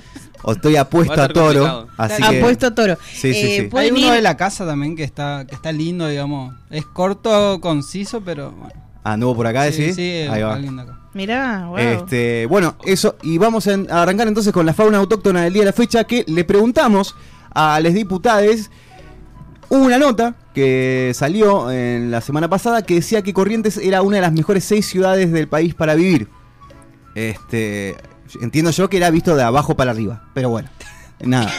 O 0.43 0.53
estoy 0.53 0.77
apuesto 0.77 1.21
a 1.23 1.29
toro. 1.29 1.89
Así 1.97 2.23
que, 2.23 2.39
Apuesto 2.39 2.67
a 2.69 2.75
toro. 2.75 2.97
Sí, 3.13 3.35
sí, 3.35 3.41
Eh, 3.47 3.69
sí. 3.71 3.77
Hay 3.77 3.91
uno 3.91 4.01
ir- 4.01 4.13
de 4.13 4.23
la 4.23 4.37
casa 4.37 4.65
también 4.67 4.97
que 4.97 5.05
está 5.05 5.45
que 5.47 5.55
está 5.55 5.71
lindo, 5.73 6.09
digamos. 6.09 6.55
Es 6.71 6.87
corto, 6.87 7.61
conciso, 7.61 8.21
pero 8.23 8.51
bueno. 8.53 8.73
Anduvo 9.05 9.37
por 9.37 9.47
acá, 9.47 9.71
sí, 9.73 9.87
¿sí? 9.89 9.93
sí, 9.95 10.11
Ahí 10.31 10.43
va. 10.43 10.55
acá. 10.55 10.99
Mirá, 11.13 11.67
wow. 11.67 11.77
Este, 11.79 12.47
bueno, 12.47 12.77
eso, 12.85 13.17
y 13.23 13.37
vamos 13.39 13.67
a, 13.67 13.75
a 13.91 14.03
arrancar 14.03 14.29
entonces 14.29 14.53
con 14.53 14.65
la 14.65 14.73
fauna 14.75 14.99
autóctona 14.99 15.43
del 15.43 15.53
día 15.53 15.63
de 15.63 15.67
la 15.67 15.73
fecha 15.73 16.05
que 16.05 16.25
le 16.29 16.45
preguntamos 16.45 17.17
a 17.53 17.81
los 17.81 17.93
diputados. 17.95 18.71
Hubo 19.69 19.85
una 19.85 19.99
nota 19.99 20.35
que 20.55 21.13
salió 21.15 21.71
en 21.71 22.11
la 22.11 22.21
semana 22.21 22.49
pasada 22.49 22.83
que 22.83 22.95
decía 22.97 23.23
que 23.23 23.33
Corrientes 23.33 23.77
era 23.77 24.03
una 24.03 24.17
de 24.17 24.23
las 24.23 24.33
mejores 24.33 24.65
seis 24.65 24.87
ciudades 24.87 25.33
del 25.33 25.49
país 25.49 25.75
para 25.75 25.95
vivir. 25.95 26.29
Este, 27.15 27.97
entiendo 28.41 28.71
yo 28.71 28.89
que 28.89 28.97
era 28.99 29.11
visto 29.11 29.35
de 29.37 29.43
abajo 29.43 29.77
para 29.77 29.91
arriba, 29.93 30.25
pero 30.35 30.49
bueno, 30.51 30.69
nada. 31.21 31.51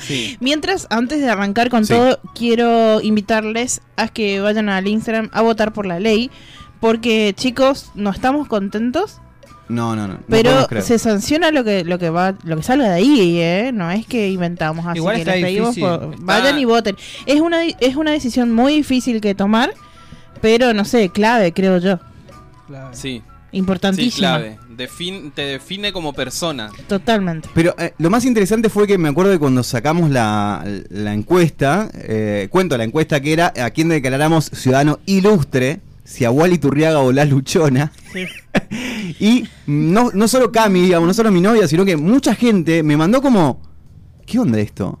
Sí. 0.00 0.36
Mientras, 0.40 0.86
antes 0.90 1.20
de 1.20 1.30
arrancar 1.30 1.68
con 1.70 1.84
Sí. 1.86 1.94
todo, 1.94 2.18
quiero 2.34 3.00
invitarles 3.00 3.80
a 3.96 4.08
que 4.08 4.40
vayan 4.40 4.68
al 4.68 4.86
Instagram 4.88 5.30
a 5.32 5.42
votar 5.42 5.72
por 5.72 5.86
la 5.86 6.00
ley. 6.00 6.30
Porque, 6.80 7.32
chicos, 7.34 7.90
no 7.94 8.10
estamos 8.10 8.46
contentos, 8.46 9.18
No, 9.70 9.96
no, 9.96 10.06
no. 10.06 10.14
no 10.14 10.20
pero 10.28 10.68
se 10.82 10.98
sanciona 10.98 11.50
lo 11.50 11.64
que 11.64 11.82
lo 11.82 11.98
que 11.98 12.10
va 12.10 12.34
lo 12.44 12.56
que 12.58 12.62
salga 12.62 12.88
de 12.90 12.94
ahí, 12.96 13.40
¿eh? 13.40 13.70
No 13.72 13.90
es 13.90 14.04
que 14.06 14.28
inventamos 14.28 14.84
así 14.86 14.98
Igual 14.98 15.14
que 15.16 15.20
está 15.22 15.36
les 15.36 15.44
pedimos 15.44 15.78
por- 15.78 16.12
Está- 16.12 16.16
vayan 16.24 16.58
y 16.58 16.66
voten. 16.66 16.96
Es 17.24 17.40
una 17.40 17.62
es 17.64 17.96
una 17.96 18.10
decisión 18.10 18.52
muy 18.52 18.74
difícil 18.74 19.22
que 19.22 19.34
tomar, 19.34 19.72
pero 20.42 20.74
no 20.74 20.84
sé, 20.84 21.08
clave, 21.08 21.54
creo 21.54 21.78
yo. 21.78 21.98
Sí, 22.92 23.22
sí, 23.54 23.58
Importantísima. 23.58 24.28
clave. 24.38 24.58
Defin- 24.76 25.32
te 25.34 25.42
define 25.42 25.92
como 25.92 26.12
persona. 26.12 26.70
Totalmente. 26.88 27.48
Pero 27.54 27.74
eh, 27.78 27.94
lo 27.98 28.10
más 28.10 28.24
interesante 28.24 28.68
fue 28.68 28.86
que 28.86 28.98
me 28.98 29.08
acuerdo 29.08 29.30
de 29.30 29.38
cuando 29.38 29.62
sacamos 29.62 30.10
la, 30.10 30.64
la 30.90 31.14
encuesta, 31.14 31.88
eh, 31.94 32.48
cuento 32.50 32.76
la 32.76 32.84
encuesta 32.84 33.20
que 33.20 33.32
era 33.32 33.52
a 33.62 33.70
quién 33.70 33.88
declaráramos 33.88 34.46
ciudadano 34.52 34.98
ilustre, 35.06 35.80
si 36.04 36.24
a 36.24 36.30
Wally 36.30 36.58
Turriaga 36.58 36.98
o 37.00 37.12
la 37.12 37.24
Luchona. 37.24 37.92
y 39.20 39.44
no, 39.66 40.10
no 40.12 40.28
solo 40.28 40.50
Cami, 40.52 40.82
digamos, 40.82 41.06
no 41.06 41.14
solo 41.14 41.30
mi 41.30 41.40
novia, 41.40 41.66
sino 41.68 41.84
que 41.84 41.96
mucha 41.96 42.34
gente 42.34 42.82
me 42.82 42.96
mandó 42.96 43.22
como, 43.22 43.62
¿qué 44.26 44.38
onda 44.38 44.58
esto? 44.60 44.98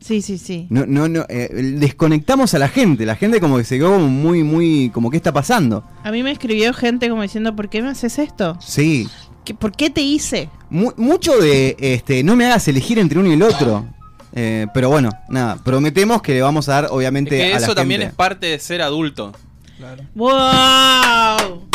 Sí, 0.00 0.22
sí, 0.22 0.38
sí. 0.38 0.66
No, 0.70 0.86
no, 0.86 1.08
no, 1.08 1.26
eh, 1.28 1.50
desconectamos 1.76 2.54
a 2.54 2.58
la 2.58 2.68
gente, 2.68 3.04
la 3.04 3.16
gente 3.16 3.38
como 3.40 3.58
que 3.58 3.64
se 3.64 3.76
quedó 3.76 3.98
muy, 3.98 4.42
muy, 4.42 4.90
como, 4.94 5.10
¿qué 5.10 5.16
está 5.18 5.32
pasando? 5.32 5.84
A 6.02 6.10
mí 6.10 6.22
me 6.22 6.30
escribió 6.30 6.72
gente 6.72 7.08
como 7.10 7.22
diciendo, 7.22 7.54
¿por 7.54 7.68
qué 7.68 7.82
me 7.82 7.88
haces 7.90 8.18
esto? 8.18 8.56
Sí, 8.60 9.08
¿Qué- 9.44 9.54
¿Por 9.54 9.72
qué 9.72 9.88
te 9.90 10.00
hice? 10.02 10.48
Mu- 10.70 10.92
mucho 10.96 11.38
de 11.38 11.76
este 11.80 12.22
no 12.22 12.36
me 12.36 12.44
hagas 12.46 12.66
elegir 12.68 12.98
entre 12.98 13.18
uno 13.18 13.28
y 13.30 13.32
el 13.32 13.42
otro. 13.42 13.86
Eh, 14.32 14.66
pero 14.74 14.88
bueno, 14.90 15.10
nada, 15.28 15.56
prometemos 15.56 16.22
que 16.22 16.34
le 16.34 16.42
vamos 16.42 16.68
a 16.68 16.72
dar 16.72 16.84
Es 16.84 16.90
obviamente 16.90 17.36
que 17.36 17.46
a 17.54 17.58
la 17.58 17.64
eso 17.66 17.74
también 17.74 18.02
es 18.02 18.12
parte 18.14 18.46
de 18.46 18.58
ser 18.58 18.80
adulto. 18.82 19.32
claro. 19.78 20.04
¡Wow! 20.14 21.69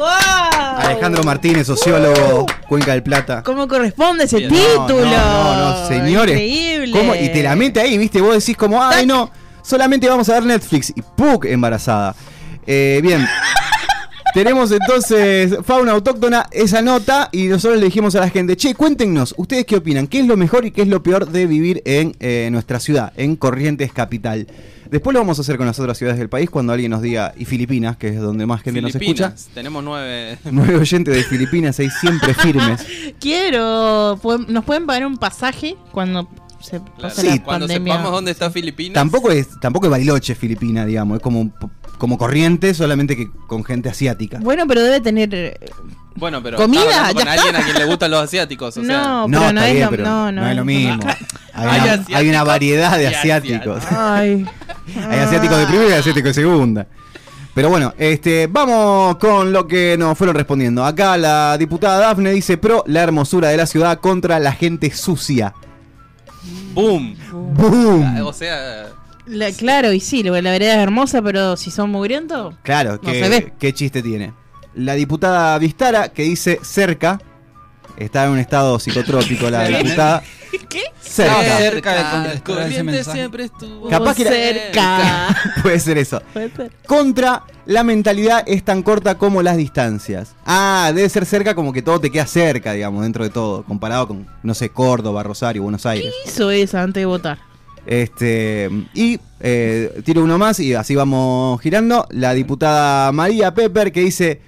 ¡Wow! 0.00 0.78
Alejandro 0.78 1.22
Martínez, 1.24 1.66
sociólogo, 1.66 2.46
Cuenca 2.66 2.92
del 2.92 3.02
Plata. 3.02 3.42
¿Cómo 3.42 3.68
corresponde 3.68 4.24
ese 4.24 4.38
Bien. 4.38 4.50
No, 4.50 4.86
título? 4.86 5.04
No, 5.04 5.54
no, 5.54 5.80
no, 5.82 5.88
señores. 5.88 6.36
Increíble. 6.36 6.98
¿Cómo? 6.98 7.14
Y 7.14 7.28
te 7.28 7.42
la 7.42 7.54
mete 7.54 7.80
ahí, 7.80 7.98
¿viste? 7.98 8.20
Vos 8.22 8.34
decís 8.34 8.56
como, 8.56 8.82
ay 8.82 9.04
no, 9.04 9.30
solamente 9.62 10.08
vamos 10.08 10.26
a 10.30 10.34
ver 10.34 10.44
Netflix 10.44 10.90
y 10.96 11.02
¡puc! 11.02 11.44
embarazada. 11.44 12.14
Eh, 12.66 13.00
bien. 13.02 13.28
Tenemos 14.32 14.70
entonces 14.70 15.56
fauna 15.64 15.92
autóctona, 15.92 16.46
esa 16.52 16.82
nota, 16.82 17.28
y 17.32 17.46
nosotros 17.46 17.80
le 17.80 17.86
dijimos 17.86 18.14
a 18.14 18.20
la 18.20 18.30
gente, 18.30 18.56
che, 18.56 18.74
cuéntenos, 18.74 19.34
¿ustedes 19.36 19.64
qué 19.66 19.76
opinan? 19.76 20.06
¿Qué 20.06 20.20
es 20.20 20.26
lo 20.26 20.36
mejor 20.36 20.64
y 20.64 20.70
qué 20.70 20.82
es 20.82 20.88
lo 20.88 21.02
peor 21.02 21.28
de 21.28 21.46
vivir 21.46 21.82
en 21.84 22.14
eh, 22.20 22.48
nuestra 22.52 22.78
ciudad, 22.78 23.12
en 23.16 23.34
Corrientes 23.36 23.92
Capital? 23.92 24.46
Después 24.88 25.14
lo 25.14 25.20
vamos 25.20 25.38
a 25.38 25.42
hacer 25.42 25.56
con 25.56 25.66
las 25.66 25.78
otras 25.78 25.98
ciudades 25.98 26.18
del 26.18 26.28
país 26.28 26.48
cuando 26.50 26.72
alguien 26.72 26.90
nos 26.90 27.02
diga, 27.02 27.32
y 27.36 27.44
Filipinas, 27.44 27.96
que 27.96 28.08
es 28.08 28.20
donde 28.20 28.46
más 28.46 28.62
gente 28.62 28.80
nos 28.80 28.90
escucha. 28.94 29.30
Filipinas, 29.30 29.48
tenemos 29.54 29.82
nueve. 29.84 30.38
Nueve 30.50 30.76
oyentes 30.76 31.14
de 31.14 31.22
Filipinas 31.24 31.78
ahí 31.80 31.88
siempre 31.90 32.34
firmes. 32.34 32.84
Quiero. 33.20 34.18
¿pueden- 34.22 34.46
¿Nos 34.48 34.64
pueden 34.64 34.86
pagar 34.86 35.06
un 35.06 35.16
pasaje 35.16 35.76
cuando 35.92 36.28
se 36.60 36.80
pase 36.80 37.20
Sí, 37.22 37.26
la 37.28 37.42
Cuando 37.44 37.66
pandemia? 37.66 37.92
sepamos 37.94 38.12
dónde 38.12 38.30
está 38.30 38.50
Filipinas. 38.50 38.94
Tampoco 38.94 39.30
es, 39.30 39.48
tampoco 39.60 39.86
es 39.86 39.90
Bariloche 39.90 40.34
Filipina, 40.34 40.84
digamos, 40.84 41.16
es 41.16 41.22
como, 41.22 41.50
como 41.98 42.18
corriente, 42.18 42.74
solamente 42.74 43.16
que 43.16 43.30
con 43.46 43.64
gente 43.64 43.88
asiática. 43.88 44.38
Bueno, 44.42 44.64
pero 44.68 44.82
debe 44.82 45.00
tener. 45.00 45.34
eh, 45.34 45.58
Bueno, 46.16 46.42
pero 46.42 46.56
Comida, 46.56 47.12
con 47.14 47.24
ya 47.24 47.32
alguien 47.32 47.54
está. 47.54 47.58
a 47.58 47.64
quien 47.64 47.78
le 47.78 47.84
gustan 47.86 48.10
los 48.10 48.22
asiáticos. 48.22 48.76
O 48.76 48.84
sea, 48.84 49.02
no, 49.02 49.28
No, 49.28 49.38
pero 49.40 49.52
no 49.52 49.60
está 49.60 49.68
es 49.68 49.72
bien, 49.74 49.84
lo, 49.84 49.90
pero 49.90 50.04
no, 50.04 50.32
no, 50.32 50.48
es 50.48 50.56
lo 50.56 50.64
mismo. 50.64 51.02
Hay 51.52 51.66
Hay 51.68 51.80
una, 51.80 51.92
asiáticos 51.92 52.14
hay 52.16 52.28
una 52.28 52.44
variedad 52.44 52.96
de 52.98 53.08
asiáticos. 53.08 53.82
Ay. 53.90 54.46
Hay 55.08 55.18
asiáticos 55.18 55.58
de 55.58 55.66
primera 55.66 55.90
y 55.90 55.92
asiáticos 55.98 56.34
de 56.36 56.42
segunda. 56.42 56.86
Pero 57.52 57.68
bueno, 57.68 57.92
este, 57.98 58.46
vamos 58.46 59.16
con 59.16 59.52
lo 59.52 59.66
que 59.66 59.96
nos 59.98 60.16
fueron 60.16 60.36
respondiendo. 60.36 60.84
Acá 60.84 61.16
la 61.18 61.58
diputada 61.58 61.98
Dafne 61.98 62.30
dice 62.30 62.56
pro 62.56 62.84
la 62.86 63.02
hermosura 63.02 63.48
de 63.48 63.56
la 63.56 63.66
ciudad 63.66 63.98
contra 63.98 64.38
la 64.38 64.52
gente 64.52 64.90
sucia. 64.92 65.52
¡Boom! 66.74 67.16
¡Boom! 67.54 68.22
O 68.24 68.32
sea, 68.32 68.88
La- 69.26 69.52
claro, 69.52 69.92
y 69.92 70.00
sí, 70.00 70.22
la 70.22 70.30
vereda 70.50 70.74
es 70.74 70.78
hermosa, 70.78 71.22
pero 71.22 71.56
si 71.56 71.70
son 71.70 71.90
mugrientos. 71.90 72.54
Claro, 72.62 72.98
No 73.02 73.10
se 73.10 73.28
ve. 73.28 73.52
qué 73.58 73.72
chiste 73.72 74.02
tiene. 74.02 74.32
La 74.74 74.94
diputada 74.94 75.58
Vistara 75.58 76.10
que 76.10 76.22
dice 76.22 76.58
cerca. 76.62 77.20
Está 78.00 78.24
en 78.24 78.30
un 78.30 78.38
estado 78.38 78.78
psicotrópico 78.80 79.48
la 79.50 79.64
diputada. 79.68 80.22
¿Qué? 80.68 80.82
Cerca. 81.00 81.58
cerca 81.58 82.40
Corrientes 82.44 82.84
mensaje. 82.84 83.18
siempre 83.18 83.44
estuvo 83.44 83.88
Capaz 83.88 84.16
que 84.16 84.22
era- 84.22 84.30
cerca. 84.32 85.36
Puede 85.62 85.78
ser 85.78 85.98
eso. 85.98 86.20
Puede 86.32 86.50
ser. 86.50 86.72
Contra 86.86 87.42
la 87.66 87.84
mentalidad 87.84 88.42
es 88.46 88.64
tan 88.64 88.82
corta 88.82 89.16
como 89.18 89.42
las 89.42 89.56
distancias. 89.56 90.34
Ah, 90.46 90.92
debe 90.94 91.08
ser 91.08 91.26
cerca 91.26 91.54
como 91.54 91.72
que 91.72 91.82
todo 91.82 92.00
te 92.00 92.10
queda 92.10 92.26
cerca, 92.26 92.72
digamos, 92.72 93.02
dentro 93.02 93.22
de 93.22 93.30
todo. 93.30 93.64
Comparado 93.64 94.08
con, 94.08 94.26
no 94.42 94.54
sé, 94.54 94.70
Córdoba, 94.70 95.22
Rosario, 95.22 95.62
Buenos 95.62 95.84
Aires. 95.86 96.12
¿Qué 96.24 96.30
hizo 96.30 96.50
esa 96.50 96.82
antes 96.82 97.02
de 97.02 97.06
votar? 97.06 97.38
Este, 97.86 98.70
y 98.94 99.18
eh, 99.40 100.00
tiro 100.04 100.22
uno 100.22 100.38
más 100.38 100.58
y 100.60 100.74
así 100.74 100.94
vamos 100.94 101.60
girando. 101.60 102.06
La 102.10 102.32
diputada 102.34 103.12
María 103.12 103.52
Pepper 103.54 103.92
que 103.92 104.00
dice: 104.00 104.40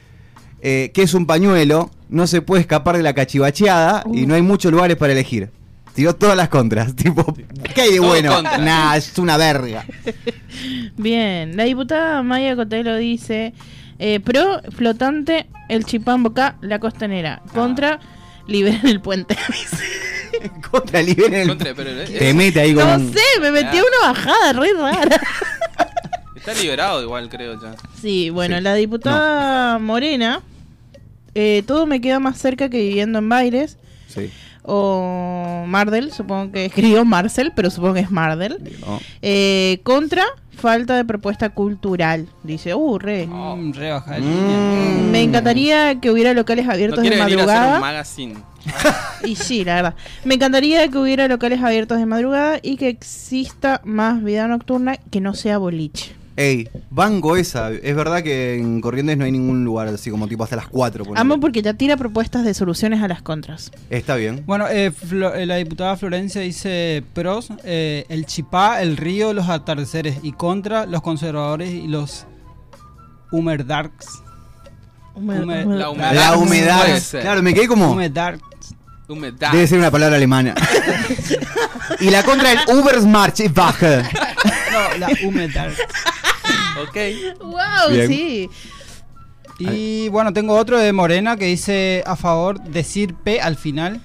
eh, 0.62 0.90
que 0.94 1.02
es 1.02 1.12
un 1.14 1.26
pañuelo, 1.26 1.90
no 2.08 2.26
se 2.26 2.40
puede 2.40 2.60
escapar 2.62 2.96
de 2.96 3.02
la 3.02 3.12
cachivacheada 3.14 4.04
y 4.14 4.26
no 4.26 4.34
hay 4.34 4.42
muchos 4.42 4.70
lugares 4.72 4.96
para 4.96 5.12
elegir. 5.12 5.50
Tiró 5.94 6.14
todas 6.14 6.36
las 6.36 6.48
contras, 6.48 6.96
tipo, 6.96 7.34
¿qué 7.74 7.82
hay 7.82 7.92
de 7.92 8.00
bueno? 8.00 8.40
Nah, 8.42 8.96
es 8.96 9.18
una 9.18 9.36
verga. 9.36 9.84
Bien, 10.96 11.56
la 11.56 11.64
diputada 11.64 12.22
Maya 12.22 12.56
Cotelo 12.56 12.96
dice: 12.96 13.52
eh, 13.98 14.20
pro, 14.20 14.62
flotante, 14.74 15.46
el 15.68 15.84
chipamboca, 15.84 16.56
la 16.62 16.78
costanera. 16.78 17.42
Contra, 17.52 17.98
liberen 18.46 18.86
el 18.86 19.00
puente. 19.00 19.36
Contra 20.70 21.02
liberen 21.02 21.34
el... 21.42 21.48
Contra, 21.48 21.74
pero, 21.74 21.90
eh, 21.90 22.06
Te 22.18 22.32
mete 22.34 22.60
ahí 22.60 22.74
con 22.74 22.86
no 22.86 22.94
un- 22.96 23.12
sé, 23.12 23.20
me 23.40 23.50
metí 23.50 23.76
a 23.76 23.80
Ah. 23.80 23.84
una 24.02 24.12
bajada 24.12 24.52
re 24.54 24.72
rara. 24.74 25.20
Está 26.34 26.54
liberado 26.54 27.02
igual, 27.02 27.28
creo 27.28 27.60
ya. 27.60 27.74
Sí, 28.00 28.30
bueno, 28.30 28.56
Sí. 28.56 28.62
la 28.62 28.74
diputada 28.74 29.78
Morena, 29.78 30.40
eh, 31.34 31.62
todo 31.66 31.86
me 31.86 32.00
queda 32.00 32.18
más 32.20 32.38
cerca 32.38 32.68
que 32.68 32.78
viviendo 32.78 33.18
en 33.18 33.28
Baires. 33.28 33.78
Sí. 34.08 34.30
O 34.64 35.64
Mardel, 35.66 36.12
supongo 36.12 36.52
que 36.52 36.66
escribió 36.66 37.04
Marcel, 37.04 37.52
pero 37.54 37.70
supongo 37.70 37.94
que 37.94 38.00
es 38.00 38.10
Mardel. 38.10 38.58
no. 38.86 39.00
Eh, 39.20 39.80
contra, 39.82 40.24
falta 40.56 40.94
de 40.96 41.04
propuesta 41.04 41.50
cultural. 41.50 42.28
Dice, 42.44 42.72
uh, 42.74 42.98
re. 42.98 43.26
Mm, 43.26 43.72
re 43.72 43.90
baja 43.90 44.14
de 44.14 44.20
Mm. 44.20 44.24
línea. 44.24 45.10
Me 45.10 45.22
encantaría 45.22 46.00
que 46.00 46.10
hubiera 46.10 46.32
locales 46.34 46.66
No 46.66 46.72
abiertos 46.72 47.02
de 47.02 47.08
quiere 47.08 47.24
venir 47.24 47.40
a 47.40 47.42
hacer 47.42 47.48
un 47.56 47.56
madrugada. 47.56 47.80
magazine. 47.80 48.34
Y 49.24 49.34
sí, 49.36 49.64
la 49.64 49.74
verdad. 49.76 49.94
Me 50.24 50.34
encantaría 50.34 50.86
que 50.88 50.98
hubiera 50.98 51.26
locales 51.26 51.60
abiertos 51.62 51.98
de 51.98 52.06
madrugada 52.06 52.58
y 52.62 52.76
que 52.76 52.88
exista 52.88 53.80
más 53.84 54.22
vida 54.22 54.46
nocturna 54.46 54.96
que 55.10 55.20
no 55.20 55.34
sea 55.34 55.58
boliche. 55.58 56.14
Ey, 56.36 56.68
banco 56.90 57.36
esa. 57.36 57.70
Es 57.70 57.94
verdad 57.94 58.22
que 58.22 58.56
en 58.56 58.80
Corrientes 58.80 59.18
no 59.18 59.24
hay 59.24 59.32
ningún 59.32 59.64
lugar 59.64 59.88
así 59.88 60.10
como 60.10 60.26
tipo 60.28 60.44
hasta 60.44 60.56
las 60.56 60.66
4. 60.68 61.04
ponele. 61.04 61.20
Amo 61.20 61.38
porque 61.40 61.60
ya 61.62 61.74
tira 61.74 61.96
propuestas 61.96 62.44
de 62.44 62.54
soluciones 62.54 63.02
a 63.02 63.08
las 63.08 63.20
contras. 63.22 63.70
Está 63.90 64.16
bien. 64.16 64.42
Bueno, 64.46 64.66
eh, 64.68 64.90
Flo- 64.92 65.34
eh, 65.34 65.44
la 65.44 65.56
diputada 65.56 65.96
Florencia 65.96 66.40
dice 66.40 67.04
pros, 67.12 67.48
eh, 67.64 68.06
el 68.08 68.24
chipá, 68.26 68.80
el 68.82 68.96
río, 68.96 69.34
los 69.34 69.48
atardeceres 69.50 70.18
y 70.22 70.32
contra 70.32 70.86
los 70.86 71.02
conservadores 71.02 71.70
y 71.70 71.86
los 71.86 72.26
humerdarks. 73.30 74.06
Humed- 75.14 75.42
Humed- 75.44 75.66
humed- 75.66 75.76
La 75.78 75.90
humedad. 75.90 76.14
La 76.14 76.36
humedad. 76.36 77.02
Claro, 77.20 77.42
me 77.42 77.52
quedé 77.52 77.68
como. 77.68 77.92
Humerdarks. 77.92 78.42
Humedad. 79.08 79.52
Debe 79.52 79.66
ser 79.66 79.78
una 79.78 79.90
palabra 79.90 80.16
alemana. 80.16 80.54
y 82.00 82.08
la 82.08 82.22
contra 82.22 82.52
el 82.52 82.58
Ubersmarchwache. 82.68 84.02
No, 84.72 84.98
la 84.98 85.08
humerdarks. 85.26 85.76
Ok. 86.82 86.96
¡Wow! 87.42 87.90
Bien. 87.90 88.08
Sí. 88.08 88.50
Y 89.58 90.08
bueno, 90.08 90.32
tengo 90.32 90.54
otro 90.56 90.78
de 90.78 90.92
Morena 90.92 91.36
que 91.36 91.46
dice 91.46 92.02
a 92.06 92.16
favor 92.16 92.60
decir 92.62 93.14
P 93.14 93.40
al 93.40 93.56
final. 93.56 94.00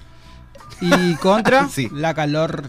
Y 0.80 1.14
contra 1.20 1.68
Sí. 1.68 1.88
la 1.92 2.14
calor. 2.14 2.64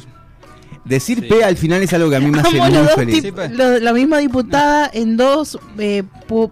Decir 0.86 1.20
Sí. 1.22 1.26
P 1.28 1.44
al 1.44 1.58
final 1.58 1.84
es 1.84 1.94
algo 1.94 2.10
que 2.10 2.16
a 2.16 2.20
mí 2.20 2.32
me 2.32 2.40
hace 2.40 2.58
muy 2.60 2.88
feliz. 2.96 3.22
Sí, 3.22 3.32
pues. 3.32 3.52
lo- 3.52 3.80
la 3.80 3.94
misma 3.94 4.18
diputada 4.18 4.90
en 4.92 5.18
dos 5.18 5.60
eh, 5.78 6.04
mm, 6.30 6.46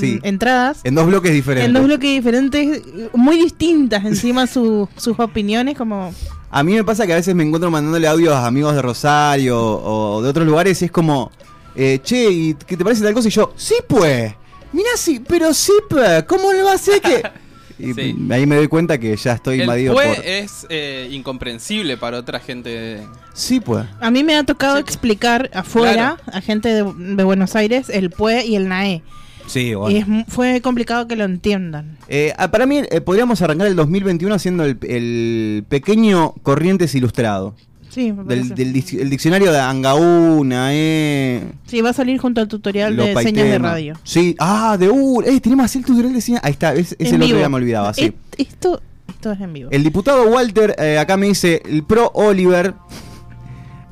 Sí. 0.00 0.18
entradas. 0.24 0.80
En 0.82 0.94
dos 0.96 1.06
bloques 1.06 1.32
diferentes. 1.32 1.68
En 1.68 1.72
dos 1.74 1.84
bloques 1.84 2.10
diferentes, 2.10 2.82
muy 3.14 3.36
distintas 3.36 4.04
encima 4.04 4.46
su- 4.48 4.88
sus 4.96 5.18
opiniones, 5.20 5.76
como... 5.76 6.12
A 6.50 6.62
mí 6.64 6.72
me 6.74 6.82
pasa 6.84 7.06
que 7.06 7.12
a 7.12 7.16
veces 7.16 7.34
me 7.34 7.44
encuentro 7.44 7.70
mandándole 7.70 8.08
audios 8.08 8.34
a 8.34 8.46
amigos 8.46 8.74
de 8.74 8.82
Rosario 8.82 9.60
o 9.60 10.22
de 10.22 10.30
otros 10.30 10.46
lugares 10.46 10.80
y 10.82 10.86
es 10.86 10.90
como, 10.90 11.30
eh, 11.76 12.00
che, 12.02 12.30
¿y 12.30 12.54
qué 12.54 12.76
te 12.76 12.84
parece 12.84 13.02
tal 13.04 13.14
cosa? 13.14 13.28
Y 13.28 13.30
yo, 13.30 13.52
sí, 13.56 13.74
pues. 13.86 14.34
Mirá, 14.72 14.90
sí, 14.96 15.22
pero 15.26 15.52
sí, 15.54 15.72
pues. 15.88 16.24
¿Cómo 16.24 16.52
le 16.52 16.62
va 16.62 16.72
a 16.74 16.78
ser 16.78 17.00
que.? 17.00 17.22
Y 17.78 17.92
Sí. 17.92 18.16
ahí 18.30 18.46
me 18.46 18.56
doy 18.56 18.68
cuenta 18.68 18.96
que 18.96 19.14
ya 19.16 19.32
estoy 19.34 19.56
El 19.56 19.60
invadido 19.64 19.92
fue 19.92 20.06
por. 20.14 20.24
es 20.24 20.66
eh, 20.70 21.08
incomprensible 21.12 21.98
para 21.98 22.16
otra 22.18 22.40
gente. 22.40 23.02
Sí, 23.34 23.60
pues. 23.60 23.84
A 24.00 24.10
mí 24.10 24.24
me 24.24 24.34
ha 24.34 24.44
tocado 24.44 24.76
Sí. 24.76 24.80
explicar 24.80 25.50
afuera 25.52 26.16
a 26.32 26.40
gente 26.40 26.70
de, 26.70 26.90
de 26.96 27.22
Buenos 27.22 27.54
Aires 27.54 27.90
el 27.90 28.08
PUE 28.08 28.46
y 28.46 28.56
el 28.56 28.68
NAE. 28.68 29.02
Sí, 29.46 29.74
Y 29.90 29.96
es 29.98 30.06
fue 30.28 30.62
complicado 30.62 31.06
que 31.06 31.16
lo 31.16 31.24
entiendan. 31.24 31.98
Eh, 32.08 32.32
ah, 32.38 32.50
para 32.50 32.64
mí, 32.64 32.80
eh, 32.90 33.02
podríamos 33.02 33.42
arrancar 33.42 33.66
el 33.66 33.76
2021 33.76 34.34
haciendo 34.34 34.64
el, 34.64 34.78
el 34.82 35.62
pequeño 35.68 36.32
Corrientes 36.42 36.94
Ilustrado. 36.94 37.54
Sí, 37.96 38.12
me 38.12 38.24
Del, 38.24 38.54
del 38.54 38.74
dic- 38.74 39.00
el 39.00 39.08
diccionario 39.08 39.50
de 39.50 39.58
Angaúna, 39.58 40.68
eh. 40.70 41.42
Sí, 41.66 41.80
va 41.80 41.88
a 41.88 41.92
salir 41.94 42.18
junto 42.20 42.42
al 42.42 42.46
tutorial 42.46 42.94
los 42.94 43.06
de 43.06 43.14
señas 43.22 43.46
de 43.48 43.58
radio. 43.58 43.94
Sí, 44.04 44.36
ah, 44.38 44.76
de 44.78 44.90
uh, 44.90 45.22
eh, 45.22 45.40
tenemos 45.40 45.64
así 45.64 45.78
el 45.78 45.86
tutorial 45.86 46.12
de 46.12 46.20
señas. 46.20 46.42
Ahí 46.44 46.52
está, 46.52 46.74
es, 46.74 46.94
En 46.98 47.06
el 47.06 47.14
otro 47.14 47.26
vivo. 47.26 47.38
día 47.38 47.48
me 47.48 47.56
olvidaba, 47.56 47.94
sí. 47.94 48.12
Esto, 48.36 48.82
esto 49.08 49.32
es 49.32 49.40
en 49.40 49.50
vivo. 49.54 49.70
El 49.72 49.82
diputado 49.82 50.28
Walter 50.28 50.76
eh, 50.78 50.98
acá 50.98 51.16
me 51.16 51.28
dice, 51.28 51.62
el 51.64 51.84
pro 51.84 52.10
Oliver. 52.12 52.74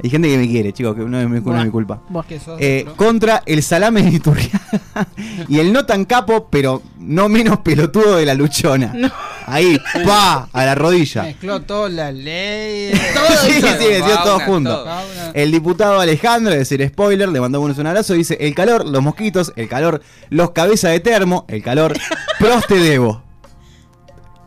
Hay 0.04 0.10
gente 0.10 0.28
que 0.28 0.36
me 0.36 0.46
quiere, 0.46 0.70
chicos, 0.74 0.94
que 0.94 1.00
no 1.00 1.18
es 1.18 1.24
mi, 1.24 1.30
no 1.30 1.36
es 1.38 1.42
Buah. 1.44 1.64
mi 1.64 1.70
culpa. 1.70 1.98
Buah. 2.10 2.24
Que 2.26 2.38
sos 2.38 2.60
Eh, 2.60 2.84
contra 2.96 3.42
el 3.46 3.62
salame 3.62 4.02
de 4.02 4.10
Iturriaga 4.10 4.60
y 5.48 5.58
el 5.60 5.72
no 5.72 5.86
tan 5.86 6.04
capo, 6.04 6.46
pero 6.50 6.82
no 6.98 7.30
menos 7.30 7.60
pelotudo 7.60 8.16
de 8.16 8.26
la 8.26 8.34
luchona. 8.34 8.92
No. 8.94 9.10
Ahí, 9.46 9.78
pa, 10.04 10.46
a 10.52 10.64
la 10.66 10.74
rodilla. 10.74 11.22
Mezcló 11.22 11.62
toda 11.62 11.88
la 11.88 12.12
ley. 12.12 12.92
sí, 13.46 13.52
sí, 13.54 13.62
metió 13.62 14.18
todo 14.22 14.40
junto. 14.40 14.70
todo. 14.70 14.82
Una- 14.84 15.30
El 15.32 15.50
diputado 15.50 15.98
Alejandro, 16.00 16.52
es 16.52 16.68
decir, 16.68 16.86
spoiler, 16.86 17.30
le 17.30 17.40
mandamos 17.40 17.78
un 17.78 17.86
abrazo, 17.86 18.12
dice, 18.12 18.36
el 18.40 18.54
calor, 18.54 18.84
los 18.86 19.02
mosquitos, 19.02 19.54
el 19.56 19.70
calor, 19.70 20.02
los 20.28 20.50
cabezas 20.50 20.92
de 20.92 21.00
termo, 21.00 21.46
el 21.48 21.62
calor, 21.62 21.94
pros 22.38 22.66
te 22.66 22.74
debo. 22.76 23.22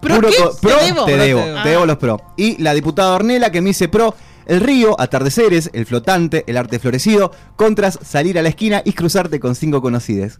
¿Pro 0.01 0.19
pro, 0.19 0.29
debo? 0.29 0.49
te 0.51 0.59
Pro 0.67 0.77
debo, 0.85 1.05
te 1.05 1.17
debo. 1.17 1.41
te 1.63 1.69
debo 1.69 1.85
los 1.87 1.97
pro. 1.97 2.21
Y 2.37 2.61
la 2.61 2.75
diputada 2.75 3.15
Ornela 3.15 3.51
que 3.51 3.61
me 3.61 3.69
dice 3.69 3.87
pro, 3.87 4.13
el 4.47 4.61
río, 4.61 4.99
atardeceres, 4.99 5.69
el 5.73 5.85
flotante, 5.85 6.43
el 6.47 6.57
arte 6.57 6.79
florecido, 6.79 7.31
contras, 7.55 7.99
salir 8.03 8.39
a 8.39 8.41
la 8.41 8.49
esquina 8.49 8.81
y 8.83 8.93
cruzarte 8.93 9.39
con 9.39 9.53
cinco 9.55 9.81
conocides. 9.81 10.39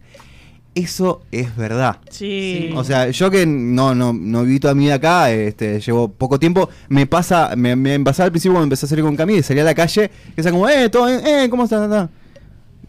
Eso 0.76 1.22
es 1.32 1.56
verdad. 1.56 1.98
Sí. 2.12 2.70
O 2.76 2.84
sea, 2.84 3.10
yo 3.10 3.32
que 3.32 3.48
no, 3.48 3.96
no, 3.96 4.14
no 4.14 4.44
viví 4.44 4.60
toda 4.60 4.76
mi 4.76 4.84
vida 4.86 4.96
acá, 4.96 5.32
este, 5.32 5.80
llevo 5.80 6.08
poco 6.08 6.38
tiempo, 6.40 6.70
me 6.90 7.08
pasa, 7.08 7.56
me, 7.56 7.76
me 7.76 8.00
pasaba 8.02 8.26
al 8.26 8.32
principio 8.32 8.54
cuando 8.54 8.66
empecé 8.66 8.86
a 8.86 8.90
salir 8.90 9.04
con 9.04 9.16
Camille, 9.16 9.42
salía 9.42 9.64
a 9.64 9.66
la 9.66 9.74
calle, 9.76 10.12
que 10.36 10.44
sea 10.44 10.52
como, 10.52 10.70
eh, 10.70 10.88
todo, 10.90 11.08
bien? 11.08 11.26
eh, 11.26 11.48
¿cómo 11.50 11.64
estás? 11.64 11.90
Ta. 11.90 12.10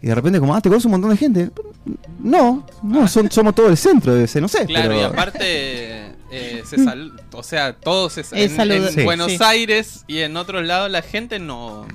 Y 0.02 0.06
de 0.08 0.14
repente 0.14 0.38
como, 0.38 0.54
ah, 0.54 0.60
te 0.60 0.68
conoces 0.68 0.84
un 0.84 0.92
montón 0.92 1.10
de 1.10 1.16
gente. 1.16 1.50
No, 2.22 2.66
no, 2.82 3.08
son, 3.08 3.30
somos 3.30 3.54
todo 3.54 3.68
el 3.68 3.76
centro 3.78 4.14
de 4.14 4.24
ese, 4.24 4.40
no 4.40 4.48
sé. 4.48 4.66
Claro, 4.66 4.88
pero- 4.90 5.00
y 5.00 5.04
aparte, 5.04 6.12
eh, 6.30 6.62
se 6.66 6.82
sal- 6.84 7.12
o 7.32 7.42
sea, 7.42 7.74
todos 7.74 8.12
se 8.14 8.20
Es 8.32 8.32
en, 8.32 8.56
saludo- 8.56 8.88
en 8.88 8.94
Sí. 8.94 9.02
Buenos 9.04 9.32
sí. 9.32 9.38
Aires 9.40 10.04
y 10.06 10.18
en 10.18 10.36
otros 10.36 10.64
lados 10.66 10.90
la 10.90 11.02
gente 11.02 11.38
no. 11.38 11.86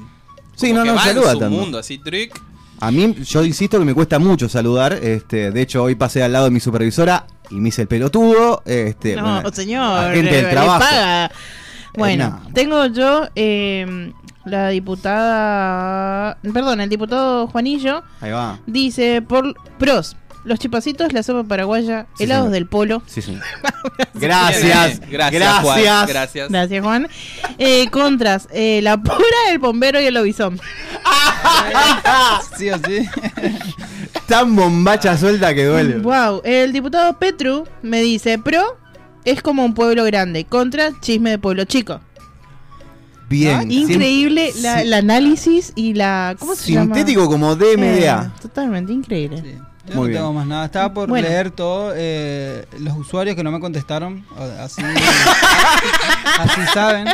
Sí, 0.56 0.72
no, 0.74 0.86
saluda 0.86 1.10
en 1.12 1.34
su 1.34 1.40
tanto. 1.40 1.50
mundo, 1.50 1.78
así, 1.80 1.98
trick. 1.98 2.40
A 2.80 2.92
mí, 2.92 3.16
yo 3.24 3.44
insisto 3.46 3.80
que 3.80 3.86
me 3.86 3.94
cuesta 3.94 4.20
mucho 4.20 4.50
saludar. 4.50 4.94
Este, 4.94 5.52
de 5.52 5.62
hecho, 5.62 5.84
hoy 5.84 5.96
pasé 5.96 6.22
al 6.22 6.34
lado 6.34 6.46
de 6.46 6.52
mi 6.52 6.60
supervisora 6.60 7.26
y 7.50 7.56
me 7.56 7.70
hice 7.70 7.84
el 7.84 7.88
pelotudo. 7.88 8.62
Este, 8.66 9.16
no, 9.16 9.22
bueno, 9.36 9.52
señor. 9.54 10.04
la 10.04 10.12
gente 10.14 10.32
del 10.36 10.50
trabajo. 10.50 10.80
paga. 10.80 11.32
Bueno, 11.96 12.42
no. 12.44 12.54
tengo 12.54 12.86
yo 12.88 13.28
eh, 13.36 14.12
la 14.46 14.70
diputada. 14.70 16.38
Perdón, 16.54 16.82
el 16.82 16.90
diputado 16.90 17.48
Juanillo 17.48 18.04
Ahí 18.22 18.32
va. 18.32 18.60
dice: 18.66 19.22
por 19.22 19.54
pros, 19.78 20.16
los 20.46 20.60
chipacitos, 20.60 21.14
la 21.14 21.24
sopa 21.24 21.44
paraguaya, 21.48 22.08
Sí, 22.18 22.24
helados 22.26 22.44
señor. 22.46 22.54
del 22.54 22.66
polo. 22.68 23.02
Sí, 23.06 23.22
sí. 23.22 23.38
Gracias. 24.16 25.00
Gracias, 25.10 25.62
Juan, 25.62 25.82
Gracias. 25.82 26.08
Gracias. 26.08 26.50
Gracias, 26.50 26.84
Juan. 26.84 27.08
Eh, 27.58 27.90
contras, 27.90 28.48
eh, 28.52 28.82
la 28.82 28.98
pura, 29.02 29.18
el 29.52 29.60
bombero 29.60 30.00
y 30.02 30.06
el 30.06 30.14
lobizón. 30.14 30.60
Sí 32.58 32.70
o 32.70 32.78
sí. 32.78 33.08
Tan 34.28 34.56
bombacha 34.56 35.18
suelta 35.18 35.54
que 35.54 35.66
duele. 35.66 35.98
Wow, 35.98 36.42
el 36.44 36.72
diputado 36.72 37.18
Petru 37.18 37.68
me 37.82 38.02
dice: 38.02 38.38
pro 38.40 38.78
es 39.26 39.42
como 39.42 39.66
un 39.66 39.74
pueblo 39.74 40.04
grande, 40.06 40.46
contra 40.46 40.92
chisme 41.02 41.32
de 41.32 41.40
pueblo 41.40 41.66
chico. 41.66 42.00
Bien. 43.30 43.60
Ah, 43.60 43.64
Increíble 43.68 44.52
Sim- 44.54 44.62
la- 44.64 44.76
sí. 44.76 44.82
el 44.88 44.94
análisis 44.94 45.74
y 45.76 45.94
la. 45.94 46.36
¿Cómo 46.40 46.56
se 46.56 46.72
llama? 46.74 46.96
Sintético 46.96 47.28
como 47.28 47.56
DMDA. 47.56 48.32
Eh, 48.36 48.40
totalmente 48.42 48.94
increíble. 48.94 49.42
Sí. 49.42 49.56
Yo 49.86 49.96
Muy 49.96 50.04
no 50.04 50.08
bien. 50.08 50.14
tengo 50.20 50.34
más 50.34 50.48
nada. 50.48 50.66
Estaba 50.66 50.94
por 50.94 51.10
Bueno. 51.10 51.28
leer 51.28 51.52
todo. 51.52 51.92
eh, 51.96 52.66
los 52.80 52.96
usuarios 52.98 53.36
que 53.36 53.44
no 53.44 53.52
me 53.52 53.60
contestaron. 53.60 54.26
Así, 54.60 54.82
así 56.40 56.62
saben. 56.74 57.08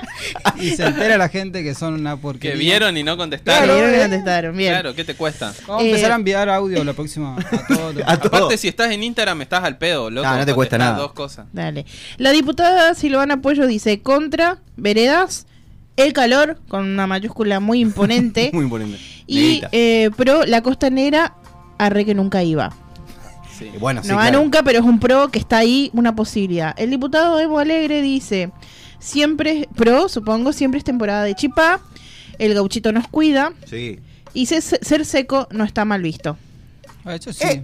Y 0.60 0.72
se 0.72 0.86
entera 0.86 1.18
la 1.18 1.30
gente 1.30 1.64
que 1.64 1.74
son 1.74 1.96
una 1.96 2.18
porquería. 2.18 2.52
Que 2.54 2.58
vieron 2.60 2.96
y 2.98 3.04
no 3.04 3.18
contestaron. 3.18 3.66
Claro, 3.66 3.80
que 3.90 3.98
eh. 3.98 4.02
contestaron, 4.02 4.58
bien. 4.58 4.74
Claro, 4.74 4.94
¿qué 4.96 5.04
te 5.04 5.16
cuesta? 5.16 5.54
Vamos 5.68 5.84
a 5.84 5.86
empezar 5.88 6.10
Eh, 6.12 6.14
a 6.14 6.16
enviar 6.16 6.50
audio 6.50 6.84
la 6.84 6.94
próxima 6.94 7.36
a 7.38 7.68
todos. 7.68 7.96
A 8.06 8.12
Aparte, 8.14 8.58
si 8.58 8.68
estás 8.68 8.92
en 8.92 9.04
Instagram, 9.04 9.42
estás 9.42 9.64
al 9.64 9.78
pedo, 9.78 10.10
loco. 10.10 10.28
Ah, 10.28 10.38
no 10.38 10.46
te 10.46 10.54
cuesta 10.54 10.78
nada. 10.78 10.98
dos 10.98 11.14
cosas. 11.14 11.48
Dale. 11.52 11.86
La 12.18 12.32
diputada 12.32 12.94
Silvana 12.94 13.42
Pollo 13.42 13.66
dice 13.68 14.02
contra 14.02 14.60
veredas, 14.78 15.48
el 15.98 16.14
calor, 16.14 16.60
con 16.68 16.86
una 16.86 17.08
mayúscula 17.08 17.60
muy 17.60 17.80
imponente. 17.82 18.50
Muy 18.54 18.66
imponente. 18.66 19.00
y 19.28 19.62
eh, 19.72 20.12
pro 20.16 20.46
la 20.46 20.62
costanera, 20.62 21.34
arre 21.80 22.06
que 22.06 22.14
nunca 22.14 22.44
iba. 22.44 22.72
sí. 23.58 23.72
Bueno, 23.80 24.04
sí, 24.04 24.10
no 24.10 24.16
va 24.16 24.22
claro. 24.28 24.40
nunca, 24.40 24.62
pero 24.64 24.80
es 24.80 24.86
un 24.86 25.00
pro 25.00 25.30
que 25.30 25.40
está 25.40 25.58
ahí, 25.58 25.90
una 25.94 26.16
posibilidad. 26.16 26.74
El 26.80 26.92
diputado 26.92 27.40
Evo 27.40 27.58
Alegre 27.60 28.02
dice, 28.04 28.52
siempre, 29.00 29.68
pro, 29.76 30.08
supongo, 30.10 30.54
siempre 30.54 30.78
es 30.78 30.84
temporada 30.84 31.24
de 31.24 31.36
chipá, 31.36 31.80
el 32.38 32.54
gauchito 32.54 32.92
nos 32.92 33.08
cuida, 33.08 33.52
Sí. 33.66 34.00
y 34.34 34.46
se- 34.46 34.62
ser 34.62 35.06
seco 35.06 35.48
no 35.52 35.64
está 35.64 35.84
mal 35.86 36.02
visto. 36.02 36.38
Ah, 37.04 37.16
Eso 37.16 37.34
sí. 37.34 37.44
Eh, 37.48 37.64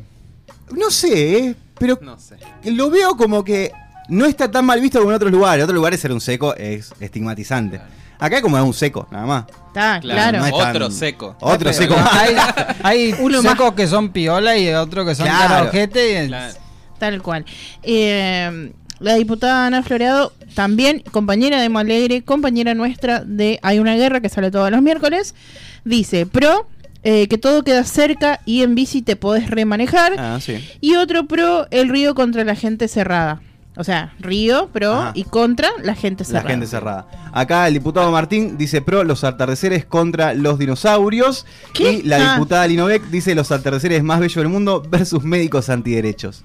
No 0.72 0.90
sé, 0.90 1.38
eh, 1.38 1.56
pero 1.78 2.00
No 2.02 2.18
sé. 2.20 2.38
lo 2.66 2.90
veo 2.90 3.16
como 3.16 3.44
que 3.44 3.72
no 4.10 4.26
está 4.26 4.50
tan 4.50 4.66
mal 4.66 4.82
visto 4.82 4.98
como 5.00 5.12
en 5.12 5.16
otros 5.18 5.32
lugares. 5.32 5.60
En 5.60 5.64
otros 5.66 5.76
lugares 5.76 6.00
ser 6.00 6.12
un 6.12 6.20
seco 6.22 6.56
es 6.56 6.92
estigmatizante. 7.00 7.80
Acá 8.20 8.42
como 8.42 8.58
es 8.58 8.64
un 8.64 8.74
seco, 8.74 9.08
nada 9.12 9.26
más. 9.26 9.46
Está, 9.68 10.00
Claro, 10.00 10.40
no 10.40 10.46
es 10.46 10.52
tan- 10.58 10.70
Otro 10.76 10.92
seco. 10.92 11.36
Otro 11.42 11.58
Pero 11.60 11.74
seco. 11.74 11.96
Hay, 12.12 12.36
hay 12.84 13.16
Uno 13.20 13.42
más. 13.44 13.52
secos 13.54 13.74
que 13.74 13.88
son 13.88 14.10
piola 14.10 14.58
y 14.58 14.70
otros 14.74 15.06
que 15.08 15.16
son 15.16 15.26
Claro. 15.28 15.48
cara 15.50 15.64
ojete. 15.64 16.24
y- 16.24 16.28
Claro. 16.28 16.54
Tal 16.98 17.22
cual. 17.22 17.46
Eh, 17.84 18.72
la 19.00 19.16
diputada 19.16 19.68
Ana 19.68 19.84
Floreado, 19.84 20.32
también 20.54 21.04
compañera 21.12 21.60
de 21.62 21.68
Malegre, 21.70 22.22
compañera 22.24 22.74
nuestra 22.74 23.20
de 23.26 23.60
Hay 23.62 23.80
una 23.80 23.96
guerra 23.96 24.22
que 24.22 24.30
sale 24.30 24.50
todos 24.52 24.72
los 24.72 24.82
miércoles, 24.82 25.36
dice, 25.84 26.26
pro, 26.26 26.68
eh, 27.04 27.28
que 27.28 27.38
todo 27.38 27.64
queda 27.64 27.84
cerca 27.84 28.40
y 28.46 28.64
en 28.64 28.74
bici 28.76 29.02
te 29.02 29.18
podés 29.18 29.50
remanejar. 29.50 30.14
Ah, 30.18 30.40
sí. 30.42 30.66
Y 30.80 30.96
otro 30.96 31.26
pro, 31.28 31.68
el 31.72 31.90
río 31.90 32.16
contra 32.16 32.46
la 32.46 32.56
gente 32.56 32.88
cerrada. 32.88 33.42
O 33.78 33.84
sea, 33.84 34.14
río, 34.20 34.70
pro 34.72 34.94
Ajá. 34.94 35.12
y 35.16 35.24
contra 35.26 35.70
la 35.84 35.96
gente 35.96 36.24
La 36.24 36.28
cerrada. 36.30 36.50
gente 36.50 36.66
cerrada. 36.68 37.08
Acá 37.34 37.68
el 37.68 37.74
diputado 37.74 38.10
Martín 38.12 38.58
dice 38.58 38.82
pro 38.82 39.04
los 39.04 39.24
atardeceres 39.24 39.86
contra 39.86 40.34
los 40.34 40.58
dinosaurios. 40.60 41.46
¿Qué? 41.74 41.92
Y 41.94 42.02
la 42.04 42.18
Ah. 42.18 42.34
diputada 42.36 42.68
Linovec 42.68 43.04
dice 43.10 43.36
los 43.36 43.52
atardeceres 43.52 44.02
más 44.04 44.20
bellos 44.20 44.36
del 44.36 44.48
mundo 44.50 44.82
versus 44.90 45.24
médicos 45.24 45.70
antiderechos. 45.70 46.44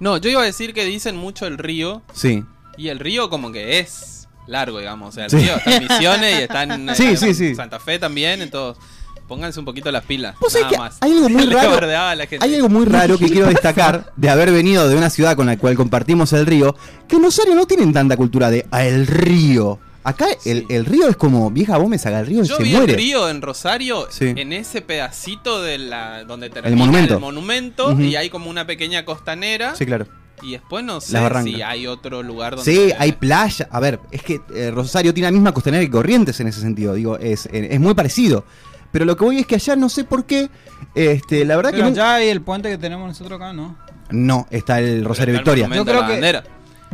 No, 0.00 0.16
yo 0.16 0.30
iba 0.30 0.40
a 0.42 0.44
decir 0.44 0.72
que 0.74 0.84
dicen 0.84 1.16
mucho 1.16 1.46
el 1.46 1.58
río. 1.58 2.02
Sí. 2.12 2.44
Y 2.76 2.88
el 2.88 2.98
río 2.98 3.28
como 3.30 3.52
que 3.52 3.78
es 3.78 4.28
largo, 4.46 4.78
digamos. 4.78 5.10
O 5.10 5.12
sea, 5.12 5.24
el 5.26 5.30
Sí. 5.30 5.36
río 5.36 5.54
está 5.56 5.76
en 5.76 5.82
Misiones 5.84 6.38
y 6.38 6.42
está 6.42 6.62
en 6.64 6.94
Sí, 6.96 7.04
en 7.04 7.16
sí, 7.16 7.34
sí. 7.34 7.54
Santa 7.54 7.78
Fe 7.78 7.98
también. 7.98 8.42
Entonces, 8.42 8.82
pónganse 9.30 9.60
un 9.60 9.64
poquito 9.64 9.90
las 9.92 10.04
pilas. 10.04 10.34
Vos 10.40 10.52
sabés 10.52 10.64
nada 10.66 10.74
que 10.74 10.78
más. 10.78 10.98
hay 11.00 11.12
algo 11.12 11.28
muy 11.30 11.46
raro. 11.46 11.70
bardeaba 11.70 12.10
a 12.10 12.14
la 12.16 12.26
gente. 12.26 12.44
Hay 12.44 12.54
algo 12.56 12.68
muy 12.68 12.84
raro 12.84 13.16
que 13.16 13.26
quiero 13.30 13.46
destacar 13.46 14.12
de 14.16 14.28
haber 14.28 14.50
venido 14.50 14.88
de 14.88 14.96
una 14.96 15.08
ciudad 15.08 15.36
con 15.36 15.46
la 15.46 15.56
cual 15.56 15.76
compartimos 15.76 16.32
el 16.32 16.44
río, 16.46 16.74
que 17.08 17.16
en 17.16 17.22
Rosario 17.22 17.54
no 17.54 17.64
tienen 17.66 17.92
tanta 17.92 18.16
cultura 18.16 18.50
de 18.50 18.66
"Ah, 18.72 18.84
el 18.84 19.06
río. 19.06 19.78
Acá 20.02 20.26
el, 20.44 20.60
Sí. 20.60 20.66
el 20.70 20.84
río 20.86 21.08
es 21.08 21.16
como, 21.16 21.50
vieja, 21.50 21.76
vos 21.76 21.88
me 21.88 21.98
saca 21.98 22.20
el 22.20 22.26
río 22.26 22.42
y 22.42 22.46
Yo 22.48 22.56
se 22.56 22.62
vi 22.64 22.70
muere. 22.72 22.92
el 22.92 22.98
río 22.98 23.28
en 23.28 23.40
Rosario, 23.42 24.08
Sí. 24.10 24.32
en 24.36 24.52
ese 24.52 24.80
pedacito 24.80 25.62
de 25.62 25.78
la 25.78 26.24
donde 26.24 26.50
termina 26.50 26.74
monumento. 26.76 27.14
el 27.14 27.20
monumento, 27.20 28.00
y 28.00 28.16
hay 28.16 28.30
como 28.30 28.50
una 28.50 28.66
pequeña 28.66 29.04
costanera. 29.04 29.74
Sí, 29.76 29.86
claro. 29.86 30.06
Y 30.42 30.52
después 30.52 30.82
no 30.82 31.02
sé 31.02 31.18
si 31.44 31.60
hay 31.60 31.86
otro 31.86 32.22
lugar 32.22 32.56
donde. 32.56 32.72
Sí, 32.74 32.92
hay 32.98 33.12
playa. 33.12 33.68
A 33.70 33.78
ver, 33.78 34.00
es 34.10 34.22
que 34.22 34.40
eh, 34.54 34.70
Rosario 34.70 35.12
tiene 35.12 35.26
la 35.28 35.32
misma 35.32 35.52
costanera 35.52 35.84
que 35.84 35.90
Corrientes 35.90 36.40
en 36.40 36.46
ese 36.48 36.62
sentido. 36.62 36.94
Digo, 36.94 37.18
es, 37.18 37.44
eh, 37.52 37.68
es 37.72 37.78
muy 37.78 37.92
parecido. 37.92 38.46
Pero 38.92 39.04
lo 39.04 39.16
que 39.16 39.24
voy 39.24 39.38
es 39.38 39.46
que 39.46 39.54
allá 39.56 39.76
no 39.76 39.88
sé 39.88 40.04
por 40.04 40.24
qué. 40.24 40.50
Este, 40.94 41.44
la 41.44 41.56
verdad 41.56 41.70
Pero 41.72 41.84
que 41.84 41.90
no, 41.90 41.96
ya 41.96 42.14
hay 42.14 42.28
el 42.28 42.42
puente 42.42 42.68
que 42.68 42.78
tenemos 42.78 43.06
nosotros 43.06 43.36
acá, 43.40 43.52
¿no? 43.52 43.76
no 44.12 44.46
está 44.50 44.80
el 44.80 45.04
Rosario 45.04 45.34
Está 45.34 45.52
Victoria. 45.52 45.76
Yo 45.76 45.84
creo 45.84 46.06
que-. 46.06 46.42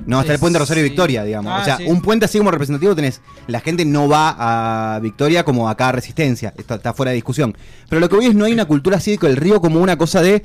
No, 0.04 0.20
está 0.20 0.34
el 0.34 0.38
puente 0.38 0.58
Rosario 0.58 0.82
sí. 0.84 0.90
Victoria, 0.90 1.24
digamos. 1.24 1.52
Ah, 1.52 1.60
o 1.62 1.64
sea, 1.64 1.76
sí. 1.78 1.84
un 1.86 2.02
puente 2.02 2.26
así 2.26 2.38
como 2.38 2.50
representativo 2.50 2.94
tenés. 2.94 3.22
La 3.46 3.60
gente 3.60 3.84
no 3.84 4.08
va 4.08 4.94
a 4.94 5.00
Victoria 5.00 5.42
como 5.44 5.68
acá 5.68 5.88
a 5.88 5.92
Resistencia. 5.92 6.52
Está, 6.56 6.76
está 6.76 6.92
fuera 6.92 7.10
de 7.10 7.16
discusión. 7.16 7.56
Pero 7.88 8.00
lo 8.00 8.08
que 8.08 8.16
voy 8.16 8.26
es 8.26 8.34
no 8.34 8.44
hay 8.44 8.52
una 8.52 8.66
cultura 8.66 8.98
así 8.98 9.16
con 9.16 9.30
el 9.30 9.36
río 9.36 9.60
como 9.60 9.80
una 9.80 9.96
cosa 9.96 10.20
de 10.20 10.42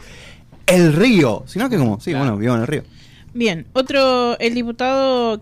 el 0.67 0.93
río. 0.93 1.43
Sino 1.47 1.69
que 1.69 1.77
como, 1.77 1.99
sí, 1.99 2.11
Claro. 2.11 2.25
bueno, 2.25 2.37
vivo 2.37 2.55
en 2.55 2.61
el 2.61 2.67
río. 2.67 2.83
Bien, 3.33 3.67
otro, 3.73 4.39
el 4.39 4.53
diputado 4.53 5.39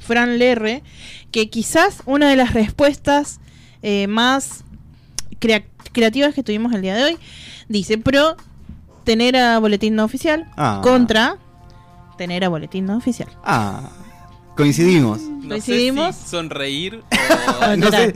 Fran 0.00 0.38
Lerre, 0.38 0.82
que 1.30 1.48
quizás 1.48 2.02
una 2.06 2.28
de 2.28 2.36
las 2.36 2.54
respuestas 2.54 3.40
eh, 3.82 4.08
más 4.08 4.64
crea- 5.38 5.64
creativas 5.92 6.34
que 6.34 6.42
tuvimos 6.42 6.72
el 6.74 6.82
día 6.82 6.94
de 6.94 7.04
hoy, 7.04 7.18
dice 7.68 7.98
pro 7.98 8.36
tener 9.04 9.36
a 9.36 9.58
boletín 9.58 9.94
no 9.96 10.04
oficial, 10.04 10.46
Ah. 10.56 10.80
contra 10.82 11.36
tener 12.16 12.44
a 12.44 12.48
boletín 12.48 12.86
no 12.86 12.96
oficial. 12.96 13.28
Ah, 13.44 13.88
coincidimos. 14.56 15.20
No 15.22 15.48
Coincidimos. 15.48 16.14
sé 16.16 16.22
si 16.24 16.28
sonreír 16.30 17.02
o. 17.72 17.76
no 17.76 17.90
sé. 17.90 18.14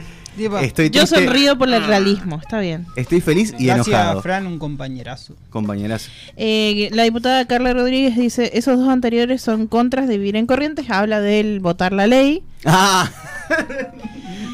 Estoy 0.62 0.88
Yo 0.88 1.06
sonrío 1.06 1.58
por 1.58 1.68
el 1.68 1.84
realismo, 1.84 2.38
está 2.40 2.58
bien. 2.58 2.86
Estoy 2.96 3.20
feliz 3.20 3.52
y 3.58 3.66
gracias 3.66 3.88
enojado. 3.88 4.18
a 4.20 4.22
Fran, 4.22 4.46
un 4.46 4.58
compañerazo. 4.58 5.36
Compañeras. 5.50 6.08
Eh, 6.38 6.88
la 6.92 7.02
diputada 7.02 7.46
Carla 7.46 7.74
Rodríguez 7.74 8.16
dice, 8.16 8.50
esos 8.54 8.78
dos 8.78 8.88
anteriores 8.88 9.42
son 9.42 9.66
contras 9.66 10.08
de 10.08 10.16
vivir 10.16 10.36
en 10.36 10.46
Corrientes, 10.46 10.88
habla 10.88 11.20
del 11.20 11.60
votar 11.60 11.92
la 11.92 12.06
ley, 12.06 12.42
Ah, 12.64 13.10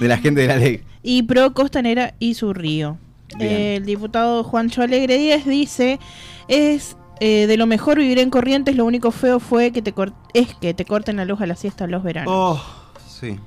de 0.00 0.08
la 0.08 0.18
gente 0.18 0.40
de 0.42 0.46
la 0.46 0.56
ley. 0.56 0.82
y 1.02 1.22
pro 1.22 1.52
Costanera 1.54 2.14
y 2.18 2.34
su 2.34 2.52
río. 2.52 2.98
Eh, 3.38 3.76
el 3.76 3.84
diputado 3.84 4.42
Juancho 4.42 4.82
Alegre 4.82 5.18
Díaz 5.18 5.44
dice, 5.44 5.98
es 6.48 6.96
eh, 7.20 7.46
de 7.46 7.56
lo 7.56 7.66
mejor 7.66 7.98
vivir 7.98 8.18
en 8.18 8.30
Corrientes, 8.30 8.76
lo 8.76 8.84
único 8.84 9.10
feo 9.10 9.40
fue 9.40 9.72
que 9.72 9.82
te 9.82 9.92
es 10.34 10.54
que 10.54 10.72
te 10.72 10.84
corten 10.84 11.16
la 11.16 11.24
luz 11.24 11.40
a 11.40 11.46
la 11.46 11.56
siesta 11.56 11.86
los 11.86 12.02
veranos. 12.02 12.32
Oh, 12.34 12.62
sí. 13.08 13.38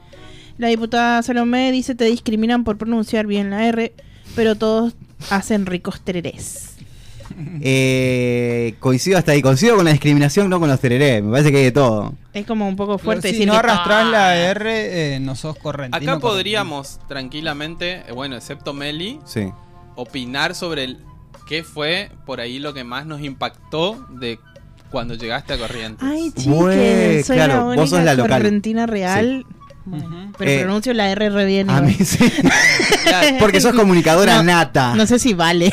La 0.58 0.68
diputada 0.68 1.24
Salomé 1.24 1.72
dice, 1.72 1.96
te 1.96 2.06
discriminan 2.06 2.64
por 2.64 2.78
pronunciar 2.78 3.26
bien 3.26 3.50
la 3.50 3.66
R, 3.66 3.94
pero 4.36 4.56
todos 4.56 4.94
hacen 5.30 5.66
ricos 5.66 6.02
tererés. 6.02 6.71
Eh, 7.62 8.76
coincido 8.80 9.18
hasta 9.18 9.32
ahí. 9.32 9.42
Coincido 9.42 9.76
con 9.76 9.86
la 9.86 9.92
discriminación, 9.92 10.50
no 10.50 10.60
con 10.60 10.70
los 10.70 10.80
tereré. 10.80 11.22
Me 11.22 11.32
parece 11.32 11.52
que 11.52 11.58
hay 11.58 11.64
de 11.66 11.72
todo. 11.72 12.14
Es 12.34 12.46
como 12.46 12.68
un 12.68 12.76
poco 12.76 12.98
fuerte 12.98 13.30
si 13.30 13.34
decir 13.34 13.48
no 13.48 13.54
que- 13.54 13.60
arrastrás 13.60 14.08
la 14.08 14.36
R, 14.38 15.16
eh, 15.16 15.20
no 15.20 15.36
sos 15.36 15.58
correntino. 15.58 16.12
Acá 16.12 16.20
podríamos 16.22 17.00
tranquilamente, 17.08 18.04
eh, 18.08 18.12
bueno, 18.14 18.36
excepto 18.36 18.74
Meli, 18.74 19.20
Sí. 19.26 19.52
opinar 19.96 20.56
sobre 20.56 20.84
el, 20.86 20.98
qué 21.48 21.64
fue 21.64 22.10
por 22.26 22.40
ahí 22.40 22.60
lo 22.60 22.74
que 22.74 22.84
más 22.84 23.06
nos 23.06 23.22
impactó 23.22 24.06
de 24.10 24.40
cuando 24.90 25.14
llegaste 25.16 25.54
a 25.54 25.58
Corrientes. 25.58 26.06
Ay, 26.06 26.32
chiques, 26.36 27.26
soy 27.26 27.36
claro, 27.38 27.54
la 27.54 27.64
vos 27.64 27.78
única 27.78 27.88
sos 27.88 28.04
la 28.04 28.14
local. 28.14 28.32
correntina 28.42 28.86
real. 28.88 29.46
Bueno. 29.86 30.32
Pero 30.38 30.52
Eh, 30.52 30.60
pronuncio 30.62 30.94
la 30.94 31.10
R 31.12 31.30
re 31.30 31.46
bien. 31.46 31.70
A 31.70 31.82
mí 31.82 31.94
sí. 31.94 32.20
Porque 33.40 33.60
sos 33.62 33.74
comunicadora 33.74 34.38
No, 34.38 34.44
nata. 34.44 34.96
No 34.96 35.06
sé 35.08 35.20
si 35.20 35.34
vale. 35.34 35.72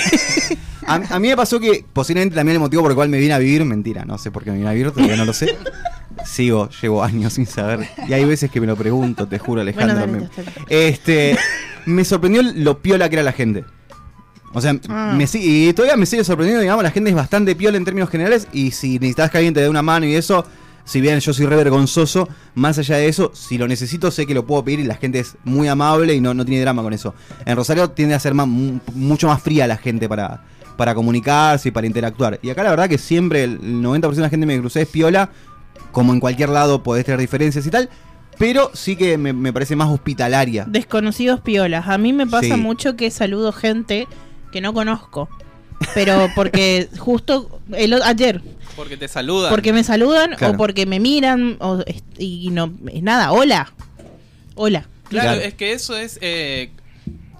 A, 0.86 0.94
a 0.94 1.18
mí 1.18 1.28
me 1.28 1.36
pasó 1.36 1.60
que 1.60 1.84
posiblemente 1.92 2.34
también 2.34 2.54
el 2.56 2.60
motivo 2.60 2.82
por 2.82 2.90
el 2.92 2.94
cual 2.96 3.08
me 3.10 3.18
vine 3.18 3.34
a 3.34 3.38
vivir, 3.38 3.64
mentira, 3.64 4.04
no 4.06 4.16
sé 4.16 4.30
por 4.30 4.42
qué 4.44 4.50
me 4.50 4.56
vine 4.56 4.68
a 4.70 4.72
vivir, 4.72 4.90
todavía 4.90 5.16
no 5.16 5.24
lo 5.26 5.32
sé. 5.34 5.56
Sigo, 6.24 6.68
llevo 6.82 7.04
años 7.04 7.34
sin 7.34 7.46
saber. 7.46 7.86
Y 8.08 8.12
hay 8.12 8.24
veces 8.24 8.50
que 8.50 8.60
me 8.60 8.66
lo 8.66 8.74
pregunto, 8.76 9.28
te 9.28 9.38
juro, 9.38 9.60
Alejandro. 9.60 9.98
Bueno, 10.06 10.28
dale, 10.28 10.46
me- 10.68 10.88
este, 10.88 11.36
me 11.84 12.04
sorprendió 12.04 12.42
lo 12.42 12.78
piola 12.80 13.08
que 13.08 13.16
era 13.16 13.22
la 13.22 13.32
gente. 13.32 13.64
O 14.54 14.60
sea, 14.62 14.74
Ah. 14.88 15.14
me 15.16 15.26
y 15.34 15.72
todavía 15.74 15.96
me 15.98 16.06
sigue 16.06 16.24
sorprendiendo, 16.24 16.62
digamos, 16.62 16.82
la 16.82 16.90
gente 16.90 17.10
es 17.10 17.16
bastante 17.16 17.54
piola 17.54 17.76
en 17.76 17.84
términos 17.84 18.08
generales 18.08 18.48
y 18.52 18.70
si 18.70 18.94
necesitas 18.98 19.30
que 19.30 19.36
alguien 19.36 19.52
te 19.54 19.60
dé 19.60 19.68
una 19.68 19.82
mano 19.82 20.06
y 20.06 20.14
eso, 20.14 20.44
si 20.88 21.00
bien 21.02 21.20
yo 21.20 21.34
soy 21.34 21.44
re 21.46 21.54
vergonzoso, 21.56 22.28
más 22.54 22.78
allá 22.78 22.96
de 22.96 23.08
eso, 23.08 23.30
si 23.34 23.58
lo 23.58 23.68
necesito 23.68 24.10
sé 24.10 24.26
que 24.26 24.32
lo 24.32 24.46
puedo 24.46 24.64
pedir 24.64 24.80
y 24.80 24.84
la 24.84 24.94
gente 24.96 25.18
es 25.18 25.36
muy 25.44 25.68
amable 25.68 26.14
y 26.14 26.20
no, 26.20 26.32
no 26.32 26.44
tiene 26.46 26.62
drama 26.62 26.82
con 26.82 26.94
eso. 26.94 27.14
En 27.44 27.56
Rosario 27.56 27.90
tiende 27.90 28.14
a 28.14 28.18
ser 28.20 28.32
más, 28.32 28.48
mu- 28.48 28.80
mucho 28.94 29.28
más 29.28 29.42
fría 29.42 29.66
la 29.66 29.76
gente 29.76 30.08
para, 30.08 30.44
para 30.78 30.94
comunicarse 30.94 31.68
y 31.68 31.72
para 31.72 31.86
interactuar. 31.86 32.38
Y 32.42 32.48
acá 32.48 32.62
la 32.62 32.70
verdad 32.70 32.88
que 32.88 32.96
siempre 32.96 33.44
el 33.44 33.60
90% 33.60 34.14
de 34.14 34.20
la 34.22 34.30
gente 34.30 34.46
me 34.46 34.58
crucé 34.58 34.82
es 34.82 34.88
piola, 34.88 35.30
como 35.92 36.12
en 36.14 36.20
cualquier 36.20 36.48
lado 36.48 36.82
podés 36.82 37.04
tener 37.04 37.20
diferencias 37.20 37.66
y 37.66 37.70
tal, 37.70 37.90
pero 38.38 38.70
sí 38.72 38.96
que 38.96 39.18
me, 39.18 39.32
me 39.32 39.52
parece 39.52 39.76
más 39.76 39.88
hospitalaria. 39.88 40.64
Desconocidos 40.68 41.40
piolas. 41.40 41.88
A 41.88 41.98
mí 41.98 42.12
me 42.12 42.26
pasa 42.26 42.54
Sí. 42.54 42.60
mucho 42.60 42.96
que 42.96 43.10
saludo 43.10 43.52
gente 43.52 44.06
que 44.52 44.60
no 44.62 44.72
conozco. 44.72 45.28
Pero 45.94 46.28
porque 46.34 46.88
justo 46.98 47.60
el, 47.72 47.94
ayer, 48.02 48.42
Porque 48.76 48.96
te 48.96 49.08
saludan. 49.08 49.50
porque 49.50 49.72
me 49.72 49.84
saludan 49.84 50.34
Claro. 50.36 50.54
o 50.54 50.56
porque 50.56 50.86
me 50.86 51.00
miran 51.00 51.56
o, 51.60 51.80
est- 51.86 52.04
y 52.18 52.50
no, 52.50 52.72
nada, 53.02 53.32
hola. 53.32 53.72
Hola. 54.54 54.88
Claro, 55.08 55.28
Claro. 55.30 55.40
es 55.40 55.54
que 55.54 55.72
eso 55.72 55.96
es. 55.96 56.18
eh, 56.20 56.70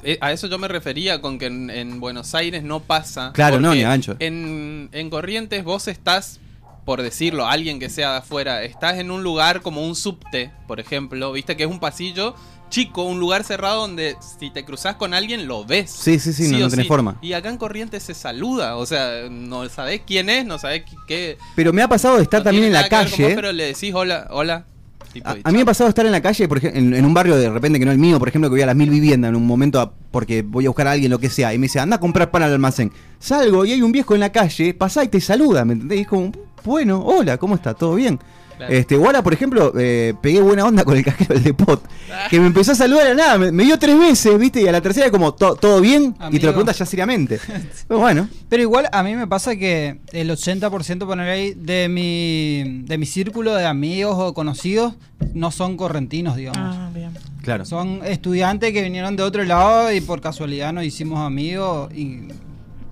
eh, 0.05 0.17
a 0.21 0.33
eso 0.33 0.47
yo 0.47 0.59
me 0.59 0.69
refería 0.69 1.21
con 1.21 1.39
que 1.39 1.47
en, 1.47 1.69
en 1.71 1.99
Buenos 2.01 2.35
Aires 2.35 2.63
no 2.63 2.81
pasa. 2.81 3.33
Claro, 3.35 3.59
no, 3.61 3.75
ni 3.75 3.83
a 3.83 3.89
gancho. 3.89 4.17
En, 4.21 4.89
en 4.93 5.11
Corrientes 5.11 5.65
vos 5.65 5.89
estás, 5.89 6.39
por 6.85 7.03
decirlo, 7.03 7.47
alguien 7.47 7.81
que 7.81 7.91
sea 7.91 8.13
de 8.13 8.19
afuera, 8.19 8.63
estás 8.63 8.99
en 8.99 9.11
un 9.11 9.23
lugar 9.25 9.61
como 9.61 9.85
un 9.85 9.97
subte, 9.97 10.53
por 10.69 10.79
ejemplo, 10.81 11.33
viste 11.33 11.57
que 11.57 11.65
es 11.65 11.71
un 11.71 11.81
pasillo 11.81 12.35
chico, 12.69 13.03
un 13.05 13.19
lugar 13.21 13.45
cerrado 13.45 13.81
donde 13.83 14.17
si 14.39 14.51
te 14.51 14.65
cruzas 14.65 14.97
con 14.97 15.15
alguien 15.15 15.47
lo 15.47 15.65
ves. 15.65 15.91
Sí, 15.91 16.19
sí, 16.19 16.33
sí, 16.33 16.51
no- 16.53 16.59
no 16.59 16.69
tenés 16.69 16.87
forma. 16.87 17.17
Y 17.23 17.33
acá 17.33 17.49
en 17.49 17.57
Corrientes 17.59 18.03
se 18.03 18.15
saluda, 18.15 18.77
o 18.77 18.87
sea, 18.87 19.29
no 19.31 19.69
sabés 19.69 20.03
quién 20.07 20.29
es, 20.31 20.45
no 20.47 20.59
sabés 20.59 20.83
qué. 21.07 21.39
Pero 21.57 21.73
me 21.73 21.83
ha 21.83 21.89
pasado 21.89 22.17
de 22.17 22.23
estar 22.23 22.41
no 22.41 22.45
también 22.45 22.65
en 22.67 22.73
la 22.73 22.81
vos, 22.83 22.89
calle. 22.91 23.33
pero 23.35 23.53
le 23.53 23.65
decís 23.67 23.93
hola, 23.95 24.27
hola. 24.31 24.65
tipo. 25.13 25.29
A, 25.29 25.35
mí 25.35 25.57
me 25.57 25.63
ha 25.63 25.65
pasado 25.65 25.89
estar 25.89 26.05
en 26.05 26.13
la 26.13 26.21
calle, 26.21 26.47
por 26.49 26.59
ejemplo, 26.59 26.79
en, 26.81 26.95
en 26.95 27.05
un 27.05 27.15
barrio 27.15 27.37
de 27.37 27.49
repente 27.51 27.79
que 27.79 27.85
no 27.87 27.93
el 27.93 27.99
mío, 27.99 28.19
por 28.19 28.29
ejemplo, 28.29 28.49
que 28.51 28.55
voy 28.55 28.63
a 28.63 28.67
las 28.67 28.77
mil 28.77 28.91
viviendas 28.91 29.31
en 29.31 29.37
un 29.37 29.47
momento 29.47 29.81
a- 29.81 29.93
porque 30.11 30.43
voy 30.43 30.67
a 30.67 30.69
buscar 30.69 30.87
a 30.89 30.93
alguien, 30.93 31.11
lo 31.11 31.19
que 31.19 31.31
sea, 31.31 31.55
y 31.55 31.59
me 31.59 31.65
dice, 31.65 31.81
anda 31.81 31.97
a 31.97 32.01
comprar 32.01 32.31
pan 32.31 32.43
al 32.43 32.53
almacén. 32.53 32.93
Salgo 33.19 33.65
y 33.65 33.73
hay 33.73 33.83
un 33.83 33.93
viejo 33.93 34.15
en 34.15 34.21
la 34.21 34.31
calle, 34.31 34.75
pasa 34.75 35.03
y 35.05 35.09
te 35.09 35.21
saluda, 35.21 35.65
¿me 35.65 35.73
entendés? 35.75 35.99
Y 35.99 36.03
es 36.03 36.09
como, 36.09 36.33
bueno, 36.65 37.03
hola, 37.05 37.37
¿cómo 37.39 37.55
está? 37.57 37.75
¿Todo 37.75 37.95
bien? 37.95 38.19
Claro. 38.57 38.73
Este, 38.75 38.97
o 38.97 39.07
ahora, 39.07 39.23
por 39.23 39.33
ejemplo, 39.33 39.73
eh, 39.79 40.15
pegué 40.21 40.41
buena 40.41 40.65
onda 40.65 40.83
con 40.83 40.97
el 40.97 41.05
cajero 41.05 41.33
del 41.35 41.45
Depot, 41.45 41.81
Ah. 42.13 42.27
que 42.29 42.41
me 42.41 42.47
empezó 42.49 42.73
a 42.73 42.75
saludar 42.75 43.07
a 43.07 43.15
nada, 43.15 43.39
me, 43.39 43.53
me 43.53 43.63
dio 43.63 43.79
tres 43.79 43.97
veces, 43.97 44.37
¿viste? 44.37 44.61
Y 44.63 44.67
a 44.67 44.73
la 44.73 44.81
tercera 44.81 45.13
como, 45.13 45.33
"¿To- 45.33 45.55
¿todo 45.55 45.81
bien? 45.81 46.17
Y 46.33 46.41
te 46.41 46.47
lo 46.47 46.53
preguntas 46.53 46.77
ya 46.77 46.85
seriamente. 46.85 47.39
Pero 47.87 48.01
bueno, 48.01 48.29
Pero 48.49 48.63
igual 48.63 48.89
a 48.91 49.05
mí 49.05 49.15
me 49.15 49.29
pasa 49.29 49.55
que 49.55 50.01
el 50.13 50.29
80% 50.31 51.07
poner 51.07 51.29
ahí 51.29 51.55
de 51.55 51.89
mi 51.89 52.83
de 52.85 52.99
mi 52.99 53.07
círculo 53.07 53.55
de 53.55 53.65
amigos 53.65 54.17
o 54.19 54.35
conocidos 54.35 54.95
no 55.35 55.53
son 55.53 55.77
correntinos, 55.77 56.35
digamos. 56.35 56.59
Ah, 56.77 56.91
bien. 56.93 57.11
claro. 57.43 57.65
Son 57.65 58.01
estudiantes 58.05 58.73
que 58.73 58.83
vinieron 58.83 59.15
de 59.15 59.23
otro 59.23 59.45
lado 59.45 59.93
y 59.93 60.01
por 60.01 60.21
casualidad 60.21 60.73
nos 60.73 60.83
hicimos 60.85 61.21
amigos 61.25 61.93
y, 61.95 62.23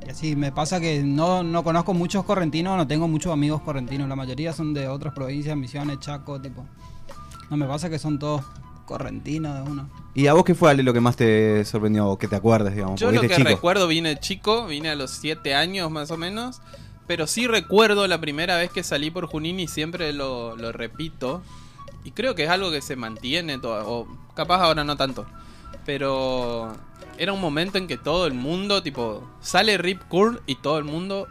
y 0.07 0.11
así 0.11 0.37
me 0.37 0.53
pasa 0.53 0.81
que 0.81 1.03
no, 1.03 1.43
no 1.43 1.65
conozco 1.65 1.93
muchos 1.95 2.25
correntinos, 2.25 2.77
no 2.77 2.87
tengo 2.87 3.09
muchos 3.09 3.33
amigos 3.33 3.61
correntinos, 3.63 4.09
la 4.09 4.17
mayoría 4.17 4.53
son 4.53 4.73
de 4.73 4.89
otras 4.89 5.13
provincias, 5.15 5.57
Misiones, 5.57 5.99
Chaco, 6.01 6.41
tipo. 6.41 6.65
No 7.51 7.57
me 7.57 7.67
pasa 7.67 7.91
que 7.91 7.99
son 7.99 8.19
todos 8.19 8.43
correntinos 8.85 9.55
de 9.65 9.71
uno. 9.71 9.91
¿Y 10.15 10.29
a 10.29 10.33
vos 10.33 10.45
qué 10.45 10.55
fue 10.55 10.71
Ale, 10.71 10.83
lo 10.83 10.93
que 10.93 11.01
más 11.01 11.17
te 11.17 11.65
sorprendió 11.65 12.07
o 12.09 12.19
que 12.19 12.29
te 12.29 12.37
acuerdes, 12.37 12.75
digamos? 12.75 13.01
Yo 13.01 13.11
lo 13.11 13.21
que 13.21 13.29
chico? 13.31 13.49
recuerdo, 13.49 13.89
vine 13.89 14.19
chico, 14.21 14.67
vine 14.67 14.91
a 14.91 14.95
los 14.95 15.11
7 15.11 15.55
años 15.55 15.91
más 15.91 16.11
o 16.11 16.17
menos. 16.17 16.61
Pero 17.07 17.29
sí 17.29 17.47
recuerdo 17.47 18.09
la 18.09 18.21
primera 18.21 18.57
vez 18.57 18.71
que 18.73 18.83
salí 18.83 19.11
por 19.13 19.27
Junín 19.27 19.61
y 19.61 19.69
siempre 19.69 20.13
lo, 20.13 20.57
lo 20.57 20.73
repito. 20.73 21.41
Y 22.03 22.11
creo 22.13 22.35
que 22.35 22.45
es 22.45 22.51
algo 22.51 22.71
que 22.73 22.81
se 22.83 22.97
mantiene, 22.97 23.59
to- 23.59 23.71
o 23.89 24.09
capaz 24.35 24.63
ahora 24.63 24.83
no 24.83 24.97
tanto. 24.97 25.25
Pero 25.85 26.73
era 27.19 27.33
un 27.33 27.41
momento 27.41 27.79
en 27.79 27.87
que 27.87 27.97
todo 27.97 28.27
el 28.27 28.35
mundo, 28.35 28.83
tipo, 28.83 29.29
sale 29.41 29.79
Rip 29.79 30.03
Curl 30.09 30.41
y 30.47 30.57
todo 30.57 30.79
el 30.79 30.85
mundo 30.85 31.29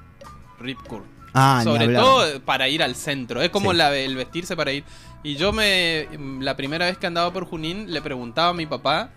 Rip 0.60 0.80
Curl. 0.88 1.04
Ah, 1.34 1.62
Sobre 1.64 1.90
todo 1.94 2.40
para 2.42 2.70
ir 2.70 2.82
al 2.82 2.96
centro. 2.96 3.42
Es 3.42 3.50
como 3.50 3.72
Sí. 3.72 3.78
la- 3.78 3.96
el 3.96 4.16
vestirse 4.16 4.56
para 4.56 4.72
ir. 4.72 4.84
Y 5.24 5.36
yo 5.36 5.52
me. 5.52 6.08
La 6.40 6.56
primera 6.56 6.86
vez 6.86 6.98
que 6.98 7.08
andaba 7.08 7.34
por 7.34 7.46
Junín 7.46 7.92
le 7.92 8.02
preguntaba 8.02 8.50
a 8.50 8.54
mi 8.54 8.66
papá 8.66 9.10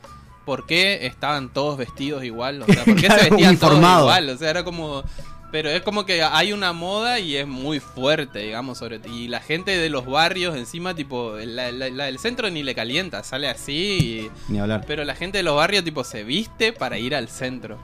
por 0.45 0.67
qué 0.67 1.07
estaban 1.07 1.51
todos 1.53 1.77
vestidos 1.79 2.25
igual. 2.25 2.63
O 2.63 2.67
sea, 2.67 2.85
por 2.85 2.97
qué 2.97 3.07
Claro, 3.07 3.23
se 3.23 3.31
vestían 3.31 3.57
todos 3.59 3.79
igual. 3.79 4.31
O 4.31 4.37
sea, 4.37 4.51
era 4.51 4.65
como. 4.65 5.05
Pero 5.51 5.71
es 5.71 5.81
como 5.83 6.05
que 6.05 6.23
hay 6.23 6.53
una 6.53 6.75
moda 6.75 7.21
y 7.21 7.37
es 7.37 7.47
muy 7.47 7.81
fuerte, 7.81 8.41
digamos, 8.41 8.77
sobre 8.79 9.01
y 9.11 9.29
la 9.29 9.41
gente 9.41 9.77
de 9.79 9.89
los 9.89 10.05
barrios 10.05 10.55
encima, 10.57 10.95
tipo, 10.95 11.37
la, 11.39 11.73
la- 11.73 11.89
la 11.89 12.05
del 12.05 12.19
centro 12.19 12.51
ni 12.51 12.63
le 12.63 12.75
calienta, 12.75 13.23
sale 13.23 13.49
así, 13.49 14.29
y- 14.29 14.53
Ni 14.53 14.59
hablar. 14.59 14.85
pero 14.87 15.05
la 15.05 15.15
gente 15.15 15.39
de 15.39 15.45
los 15.45 15.57
barrios, 15.57 15.85
tipo, 15.85 16.05
se 16.05 16.23
viste 16.23 16.73
para 16.75 16.99
ir 16.99 17.15
al 17.15 17.29
centro. 17.29 17.79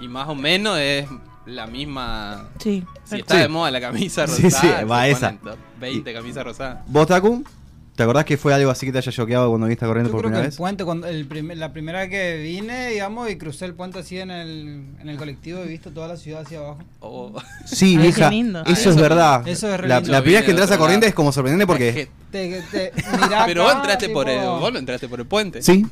Y 0.00 0.06
más 0.06 0.28
o 0.28 0.36
menos 0.36 0.78
es 0.78 1.08
la 1.44 1.66
misma... 1.66 2.50
Sí. 2.60 2.84
Si 3.04 3.16
está 3.16 3.34
Sí. 3.34 3.40
de 3.40 3.48
moda 3.48 3.70
la 3.72 3.80
camisa 3.80 4.26
Sí, 4.28 4.42
rosada, 4.44 4.62
sí, 4.74 4.78
se 4.78 4.84
va 4.84 5.08
esa. 5.08 5.32
ponen 5.32 5.38
to- 5.56 5.56
20 5.80 6.12
camisas 6.14 6.44
rosadas. 6.44 6.84
¿Vos, 6.86 7.06
Taku? 7.08 7.42
¿Te 7.98 8.04
acordás 8.04 8.24
que 8.26 8.36
fue 8.36 8.54
algo 8.54 8.70
así 8.70 8.86
que 8.86 8.92
te 8.92 8.98
haya 8.98 9.10
choqueado 9.10 9.48
cuando 9.48 9.66
viste 9.66 9.84
corriendo 9.84 10.08
Yo 10.08 10.12
por 10.12 10.20
creo 10.20 10.30
que 10.30 10.34
primera 10.34 10.44
el 10.44 10.50
vez? 10.50 10.56
puente, 10.56 10.84
cuando 10.84 11.08
el 11.08 11.26
primer- 11.26 11.58
la 11.58 11.72
primera 11.72 11.98
vez 11.98 12.10
que 12.10 12.36
vine, 12.40 12.90
digamos, 12.90 13.28
y 13.28 13.36
crucé 13.36 13.64
el 13.64 13.74
puente 13.74 13.98
así 13.98 14.20
en 14.20 14.30
el, 14.30 14.84
en 15.00 15.08
el 15.08 15.16
colectivo, 15.16 15.58
he 15.64 15.66
visto 15.66 15.90
toda 15.90 16.06
la 16.06 16.16
ciudad 16.16 16.42
hacia 16.42 16.58
abajo. 16.58 16.78
O- 17.00 17.32
Sí, 17.66 17.96
Ay, 17.96 18.02
vieja. 18.02 18.28
qué 18.28 18.36
lindo. 18.36 18.60
Eso 18.60 18.68
Ah, 18.70 18.72
es 18.72 18.86
eso- 18.86 18.94
verdad. 19.00 19.48
eso 19.48 19.68
es 19.74 19.80
re 19.80 19.88
la, 19.88 19.96
lindo. 19.96 20.12
la 20.12 20.20
primera 20.22 20.38
vez 20.40 20.44
que 20.46 20.50
entras 20.52 20.70
a 20.70 20.78
corriente 20.78 21.08
es 21.08 21.14
como 21.14 21.32
sorprendente 21.32 21.64
Es 21.64 21.66
porque. 21.66 21.92
que- 21.92 22.08
Te, 22.30 22.62
te, 22.70 22.92
mirá 23.20 23.44
pero 23.46 23.62
acá, 23.64 23.74
vos 23.74 23.82
entraste 23.82 24.08
por 24.10 24.28
el, 24.28 24.38
tipo- 24.42 24.58
vos 24.60 24.72
no 24.72 24.78
entraste 24.78 25.08
por 25.08 25.18
el 25.18 25.26
puente. 25.26 25.60
Sí. 25.62 25.84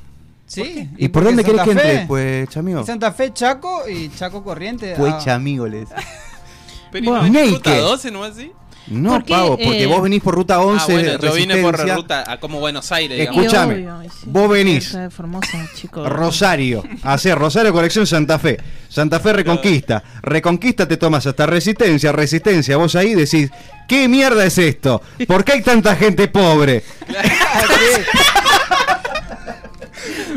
Sí. 0.47 0.89
¿Y 0.99 1.09
por 1.09 1.25
porque 1.25 1.27
dónde 1.35 1.43
querés 1.45 1.63
que 1.63 1.71
entre? 1.73 2.07
Pues, 2.07 2.49
chamigo. 2.51 2.87
Santa 2.87 3.11
Fe, 3.11 3.33
Chaco 3.33 3.89
y 3.89 4.11
Chaco 4.11 4.45
Corriente. 4.45 4.95
Pues, 4.97 5.13
ah, 5.13 5.19
chamigo, 5.25 5.67
les. 5.67 5.89
Pero 6.93 7.05
¿y 7.05 7.09
Bueno. 7.09 7.23
no 7.23 7.27
es 7.27 7.33
Naked. 7.33 7.51
ruta 7.53 7.79
12, 7.79 8.11
¿no 8.13 8.25
es 8.25 8.33
así? 8.37 8.53
No, 8.89 9.11
¿Por 9.15 9.25
qué, 9.25 9.33
pavo, 9.33 9.57
porque 9.57 9.83
eh, 9.83 9.87
vos 9.87 10.03
venís 10.03 10.23
por 10.23 10.35
ruta 10.35 10.61
11 10.61 10.81
ah, 10.81 10.87
bueno, 10.93 11.19
yo 11.19 11.35
vine 11.35 11.57
por 11.57 11.73
Resistencia, 11.73 11.97
ruta 11.97 12.33
a 12.33 12.39
como 12.39 12.61
Buenos 12.61 12.93
Aires, 12.93 13.29
ay, 13.33 14.09
sí. 14.09 14.27
vos 14.27 14.49
venís. 14.49 14.95
Es 14.95 15.13
Formosa, 15.13 15.69
chico. 15.75 16.09
Rosario, 16.09 16.85
hacer 17.03 17.37
Rosario 17.37 17.73
Colección 17.73 18.07
Santa 18.07 18.39
Fe. 18.39 18.59
Santa 18.89 19.19
Fe 19.19 19.33
Reconquista. 19.33 20.03
Reconquista 20.23 20.87
te 20.87 20.97
tomas 20.97 21.27
hasta 21.27 21.47
Resistencia, 21.47 22.13
Resistencia. 22.13 22.77
Vos 22.77 22.95
ahí 22.95 23.15
decís, 23.15 23.51
¿qué 23.89 24.09
mierda 24.09 24.45
es 24.45 24.57
esto? 24.59 25.03
¿Por 25.27 25.45
qué 25.45 25.53
hay 25.53 25.63
tanta 25.63 25.97
gente 25.97 26.29
pobre? 26.29 26.83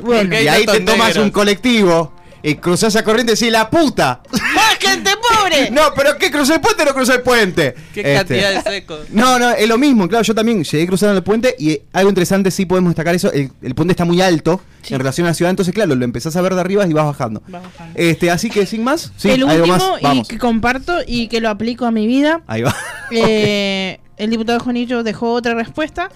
Bueno, 0.01 0.39
y 0.39 0.47
ahí 0.47 0.65
te 0.65 0.79
tomas 0.79 1.09
negros. 1.09 1.25
un 1.25 1.31
colectivo 1.31 2.13
y 2.43 2.55
cruzás 2.55 2.95
a 2.95 3.03
corriente 3.03 3.33
y 3.33 3.35
decís, 3.35 3.51
¡la 3.51 3.69
puta! 3.69 4.21
¡Ah, 4.33 4.71
gente 4.79 5.11
pobre! 5.11 5.69
No, 5.71 5.81
pero 5.95 6.17
¿qué? 6.17 6.31
¿Crucé 6.31 6.55
el 6.55 6.61
puente 6.61 6.83
o 6.83 6.85
no 6.85 6.93
crucé 6.93 7.13
el 7.15 7.21
puente? 7.21 7.73
Qué 7.93 8.01
Este, 8.01 8.13
cantidad 8.15 8.63
de 8.63 8.69
secos. 8.71 8.99
No, 9.09 9.37
no, 9.39 9.49
es 9.51 9.67
lo 9.67 9.77
mismo, 9.77 10.07
claro, 10.07 10.23
yo 10.23 10.33
también 10.35 10.63
llegué 10.63 10.87
cruzando 10.87 11.17
el 11.17 11.23
puente 11.23 11.55
y 11.59 11.71
eh, 11.71 11.81
algo 11.93 12.09
interesante 12.09 12.51
sí 12.51 12.65
podemos 12.65 12.91
destacar 12.91 13.15
eso, 13.15 13.31
el, 13.31 13.51
el 13.61 13.75
puente 13.75 13.91
está 13.93 14.05
muy 14.05 14.21
alto 14.21 14.61
Sí. 14.81 14.93
en 14.93 14.99
relación 15.01 15.27
a 15.27 15.31
la 15.31 15.33
ciudad, 15.33 15.49
entonces 15.49 15.73
claro, 15.73 15.93
lo 15.93 16.05
empezás 16.05 16.35
a 16.37 16.41
ver 16.41 16.55
de 16.55 16.61
arriba 16.61 16.87
y 16.87 16.93
vas 16.93 17.05
bajando. 17.05 17.41
Va 17.53 17.59
bajando. 17.59 17.93
Este, 17.99 18.31
así 18.31 18.49
que 18.49 18.65
sin 18.65 18.81
más, 18.83 19.11
sí, 19.17 19.29
el 19.31 19.43
algo 19.43 19.63
último 19.65 19.97
más, 20.01 20.15
y 20.15 20.23
que 20.23 20.37
comparto 20.37 20.99
y 21.05 21.27
que 21.27 21.41
lo 21.41 21.49
aplico 21.49 21.85
a 21.85 21.91
mi 21.91 22.07
vida. 22.07 22.41
Ahí 22.47 22.61
va. 22.61 22.73
Eh, 23.11 23.99
el 24.17 24.29
diputado 24.29 24.59
Juanillo 24.59 25.03
dejó 25.03 25.33
otra 25.33 25.53
respuesta. 25.55 26.09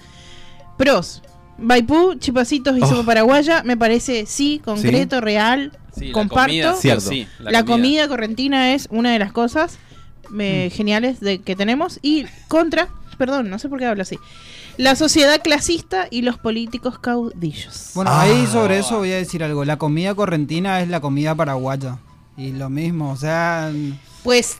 Pros. 0.78 1.22
Baipú, 1.58 2.14
Chipacitos 2.18 2.76
y 2.76 2.82
Oh. 2.82 2.86
sopa 2.86 3.04
paraguaya, 3.06 3.62
me 3.64 3.76
parece 3.76 4.26
sí, 4.26 4.60
concreto, 4.64 5.20
real. 5.20 5.72
Sí, 5.96 6.06
la 6.08 6.12
comparto. 6.12 6.48
comida, 6.48 6.72
sí 6.72 6.76
o 6.76 7.00
Cierto. 7.00 7.08
sí, 7.10 7.28
la 7.38 7.64
comida. 7.64 8.08
correntina 8.08 8.72
es 8.74 8.88
una 8.90 9.12
de 9.12 9.18
las 9.20 9.32
cosas 9.32 9.78
eh, 10.38 10.68
Mm. 10.72 10.74
geniales 10.76 11.20
de, 11.20 11.40
que 11.42 11.54
tenemos. 11.54 12.00
Y 12.02 12.24
contra, 12.48 12.88
perdón, 13.18 13.50
no 13.50 13.58
sé 13.60 13.68
por 13.68 13.78
qué 13.78 13.84
hablo 13.86 14.02
así. 14.02 14.18
La 14.78 14.96
sociedad 14.96 15.40
clasista 15.42 16.08
y 16.10 16.22
los 16.22 16.38
políticos 16.38 16.98
caudillos. 16.98 17.90
Bueno, 17.94 18.10
Ah. 18.10 18.22
ahí 18.22 18.46
sobre 18.50 18.78
eso 18.78 18.98
voy 18.98 19.12
a 19.12 19.16
decir 19.16 19.44
algo. 19.44 19.64
La 19.64 19.76
comida 19.76 20.14
correntina 20.14 20.80
es 20.80 20.88
la 20.88 21.00
comida 21.00 21.34
paraguaya. 21.36 21.98
Y 22.36 22.50
lo 22.52 22.68
mismo, 22.70 23.12
o 23.12 23.16
sea. 23.16 23.70
Pues, 24.24 24.58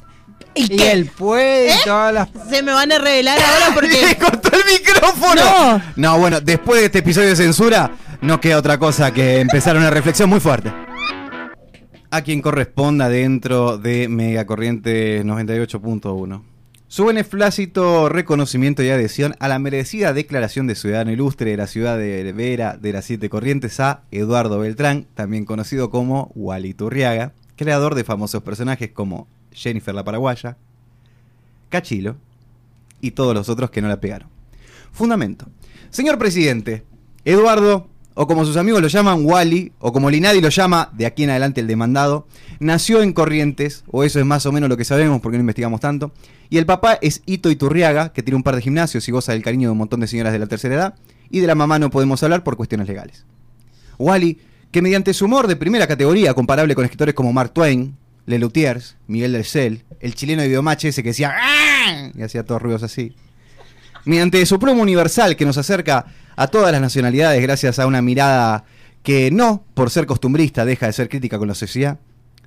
¿y 0.54 0.64
Y 0.72 0.76
qué? 0.76 0.92
el 0.92 1.06
pues 1.06 1.72
¿Eh? 1.72 1.76
y 1.80 1.84
todas 1.84 2.14
las. 2.14 2.28
Se 2.48 2.62
me 2.62 2.72
van 2.72 2.90
a 2.92 2.98
revelar 2.98 3.38
ahora 3.38 3.68
¡Le 3.68 3.74
porque. 3.74 4.18
cortó 4.20 4.50
el 4.56 4.62
micrófono! 4.78 5.42
No. 5.42 5.82
No, 5.96 6.18
bueno, 6.18 6.40
después 6.40 6.80
de 6.80 6.86
este 6.86 6.98
episodio 7.00 7.28
de 7.30 7.36
censura, 7.36 7.92
no 8.20 8.40
queda 8.40 8.58
otra 8.58 8.78
cosa 8.78 9.12
que 9.12 9.40
empezar 9.40 9.76
una 9.76 9.90
reflexión 9.90 10.28
muy 10.30 10.40
fuerte. 10.40 10.72
A 12.10 12.22
quien 12.22 12.42
corresponda 12.42 13.08
dentro 13.08 13.76
de 13.76 14.08
Megacorriente 14.08 15.24
98.1. 15.24 16.42
Su 16.86 17.06
beneplácito 17.06 18.08
reconocimiento 18.08 18.84
y 18.84 18.90
adhesión 18.90 19.34
a 19.40 19.48
la 19.48 19.58
merecida 19.58 20.12
declaración 20.12 20.68
de 20.68 20.76
ciudadano 20.76 21.10
ilustre 21.10 21.50
de 21.50 21.56
la 21.56 21.66
ciudad 21.66 21.98
de 21.98 22.32
Vera 22.32 22.76
de 22.80 22.92
las 22.92 23.06
Siete 23.06 23.28
Corrientes 23.28 23.80
a 23.80 24.02
Eduardo 24.12 24.60
Beltrán, 24.60 25.08
también 25.14 25.44
conocido 25.44 25.90
como 25.90 26.30
Wally 26.36 26.72
Turriaga, 26.72 27.32
creador 27.56 27.96
de 27.96 28.04
famosos 28.04 28.44
personajes 28.44 28.92
como 28.92 29.26
Jennifer 29.54 29.94
la 29.94 30.04
Paraguaya, 30.04 30.56
Cachilo 31.70 32.16
y 33.00 33.12
todos 33.12 33.34
los 33.34 33.48
otros 33.48 33.70
que 33.70 33.80
no 33.80 33.88
la 33.88 34.00
pegaron. 34.00 34.28
Fundamento. 34.92 35.46
Señor 35.90 36.18
presidente, 36.18 36.84
Eduardo, 37.24 37.88
o 38.14 38.26
como 38.26 38.44
sus 38.44 38.56
amigos 38.56 38.80
lo 38.80 38.88
llaman, 38.88 39.24
Wally, 39.24 39.72
o 39.80 39.92
como 39.92 40.10
Linadi 40.10 40.40
lo 40.40 40.48
llama, 40.48 40.90
de 40.92 41.06
aquí 41.06 41.24
en 41.24 41.30
adelante 41.30 41.60
el 41.60 41.66
demandado, 41.66 42.26
nació 42.60 43.02
en 43.02 43.12
Corrientes, 43.12 43.84
o 43.90 44.04
eso 44.04 44.20
es 44.20 44.26
más 44.26 44.46
o 44.46 44.52
menos 44.52 44.68
lo 44.68 44.76
que 44.76 44.84
sabemos 44.84 45.20
porque 45.20 45.36
no 45.36 45.42
investigamos 45.42 45.80
tanto, 45.80 46.12
y 46.48 46.58
el 46.58 46.66
papá 46.66 46.98
es 47.02 47.22
Ito 47.26 47.50
Iturriaga, 47.50 48.12
que 48.12 48.22
tiene 48.22 48.36
un 48.36 48.44
par 48.44 48.54
de 48.54 48.62
gimnasios 48.62 49.08
y 49.08 49.12
goza 49.12 49.32
del 49.32 49.42
cariño 49.42 49.68
de 49.68 49.72
un 49.72 49.78
montón 49.78 50.00
de 50.00 50.06
señoras 50.06 50.32
de 50.32 50.38
la 50.38 50.46
tercera 50.46 50.74
edad, 50.74 50.94
y 51.30 51.40
de 51.40 51.46
la 51.46 51.56
mamá 51.56 51.78
no 51.78 51.90
podemos 51.90 52.22
hablar 52.22 52.44
por 52.44 52.56
cuestiones 52.56 52.86
legales. 52.86 53.24
Wally, 53.98 54.38
que 54.70 54.82
mediante 54.82 55.14
su 55.14 55.24
humor 55.24 55.48
de 55.48 55.56
primera 55.56 55.86
categoría, 55.86 56.34
comparable 56.34 56.74
con 56.74 56.84
escritores 56.84 57.14
como 57.14 57.32
Mark 57.32 57.52
Twain, 57.52 57.96
Lelutiers, 58.26 58.96
Miguel 59.06 59.32
del 59.32 59.44
Cel, 59.44 59.84
el 60.00 60.14
chileno 60.14 60.42
de 60.42 60.48
Videomatch 60.48 60.86
ese 60.86 61.02
que 61.02 61.10
decía 61.10 61.34
"Ah", 61.36 62.10
y 62.14 62.22
hacía 62.22 62.44
todos 62.44 62.62
ruidos 62.62 62.82
así, 62.82 63.14
mediante 64.04 64.44
su 64.46 64.58
promo 64.58 64.82
universal 64.82 65.36
que 65.36 65.44
nos 65.44 65.58
acerca 65.58 66.06
a 66.36 66.46
todas 66.48 66.72
las 66.72 66.80
nacionalidades 66.80 67.40
gracias 67.42 67.78
a 67.78 67.86
una 67.86 68.02
mirada 68.02 68.64
que 69.02 69.30
no, 69.30 69.64
por 69.74 69.90
ser 69.90 70.06
costumbrista, 70.06 70.64
deja 70.64 70.86
de 70.86 70.92
ser 70.92 71.08
crítica 71.08 71.38
con 71.38 71.48
la 71.48 71.54
sociedad, 71.54 71.98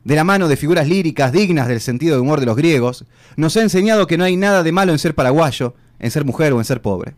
de 0.04 0.16
la 0.16 0.24
mano 0.24 0.48
de 0.48 0.58
figuras 0.58 0.88
líricas 0.88 1.32
dignas 1.32 1.68
del 1.68 1.82
sentido 1.82 2.16
de 2.16 2.22
humor 2.22 2.40
de 2.40 2.46
los 2.46 2.56
griegos, 2.56 3.06
nos 3.36 3.56
ha 3.58 3.62
enseñado 3.62 4.08
que 4.08 4.18
no 4.18 4.24
hay 4.24 4.38
nada 4.38 4.64
de 4.64 4.72
malo 4.72 4.92
en 4.92 5.00
ser 5.00 5.14
paraguayo, 5.14 5.76
en 6.00 6.12
ser 6.12 6.26
mujer 6.26 6.54
o 6.54 6.60
en 6.60 6.66
ser 6.66 6.82
pobre. 6.82 7.16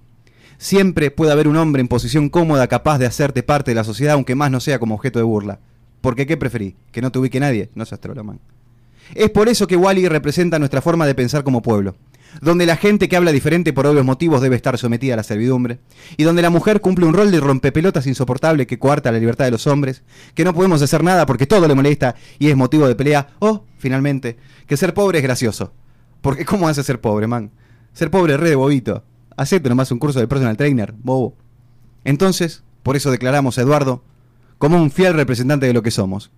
Siempre 0.58 1.10
puede 1.12 1.32
haber 1.32 1.48
un 1.48 1.56
hombre 1.56 1.82
en 1.82 1.88
posición 1.88 2.30
cómoda 2.30 2.68
capaz 2.68 2.98
de 2.98 3.06
hacerte 3.06 3.44
parte 3.44 3.72
de 3.72 3.76
la 3.76 3.84
sociedad, 3.86 4.16
aunque 4.16 4.36
más 4.36 4.52
no 4.52 4.60
sea 4.60 4.80
como 4.80 4.96
objeto 4.96 5.20
de 5.20 5.24
burla. 5.24 5.60
Porque 6.02 6.26
¿qué 6.26 6.38
preferí? 6.38 6.76
¿Que 6.92 7.02
no 7.02 7.12
te 7.12 7.20
ubique 7.20 7.40
nadie? 7.40 7.70
No 7.76 7.86
seas 7.86 8.02
trolaman. 8.02 8.40
Es 9.16 9.30
por 9.32 9.50
eso 9.50 9.68
que 9.68 9.76
Wally 9.76 10.08
representa 10.08 10.60
nuestra 10.60 10.82
forma 10.82 11.08
de 11.08 11.16
pensar 11.16 11.44
como 11.44 11.62
pueblo. 11.62 11.96
donde 12.42 12.66
la 12.66 12.78
gente 12.78 13.10
que 13.10 13.16
habla 13.16 13.32
diferente 13.32 13.74
por 13.74 13.88
obvios 13.88 14.06
motivos 14.06 14.42
debe 14.42 14.56
estar 14.56 14.78
sometida 14.78 15.14
a 15.14 15.18
la 15.18 15.24
servidumbre, 15.24 15.80
y 16.18 16.24
donde 16.24 16.42
la 16.42 16.50
mujer 16.50 16.82
cumple 16.82 17.06
un 17.06 17.14
rol 17.14 17.32
de 17.32 17.40
rompepelotas 17.40 18.08
insoportable 18.08 18.68
que 18.68 18.80
coarta 18.80 19.12
la 19.12 19.20
libertad 19.20 19.46
de 19.46 19.52
los 19.52 19.68
hombres, 19.68 20.04
que 20.36 20.44
no 20.44 20.54
podemos 20.54 20.82
hacer 20.82 21.04
nada 21.04 21.26
porque 21.26 21.48
todo 21.48 21.68
le 21.68 21.76
molesta 21.76 22.16
y 22.38 22.50
es 22.50 22.56
motivo 22.56 22.88
de 22.88 22.96
pelea, 22.96 23.30
o, 23.40 23.66
finalmente, 23.78 24.38
que 24.68 24.78
ser 24.78 24.94
pobre 24.94 25.20
es 25.20 25.24
gracioso. 25.24 25.74
Porque 26.22 26.46
¿cómo 26.46 26.68
hace 26.68 26.84
ser 26.84 27.02
pobre, 27.02 27.28
man? 27.28 27.52
Ser 27.94 28.12
pobre 28.12 28.34
es 28.34 28.40
re 28.40 28.50
de 28.50 28.56
bobito. 28.56 29.04
Hacete 29.36 29.70
nomás 29.70 29.92
un 29.92 30.00
curso 30.00 30.20
de 30.20 30.28
personal 30.28 30.58
trainer, 30.58 30.94
bobo. 30.94 31.36
Entonces, 32.04 32.64
por 32.84 32.96
eso 32.96 33.10
declaramos 33.12 33.58
a 33.58 33.62
Eduardo 33.62 34.04
como 34.60 34.78
un 34.80 34.92
fiel 34.92 35.16
representante 35.16 35.66
de 35.66 35.74
lo 35.74 35.82
que 35.82 35.90
somos, 35.92 36.30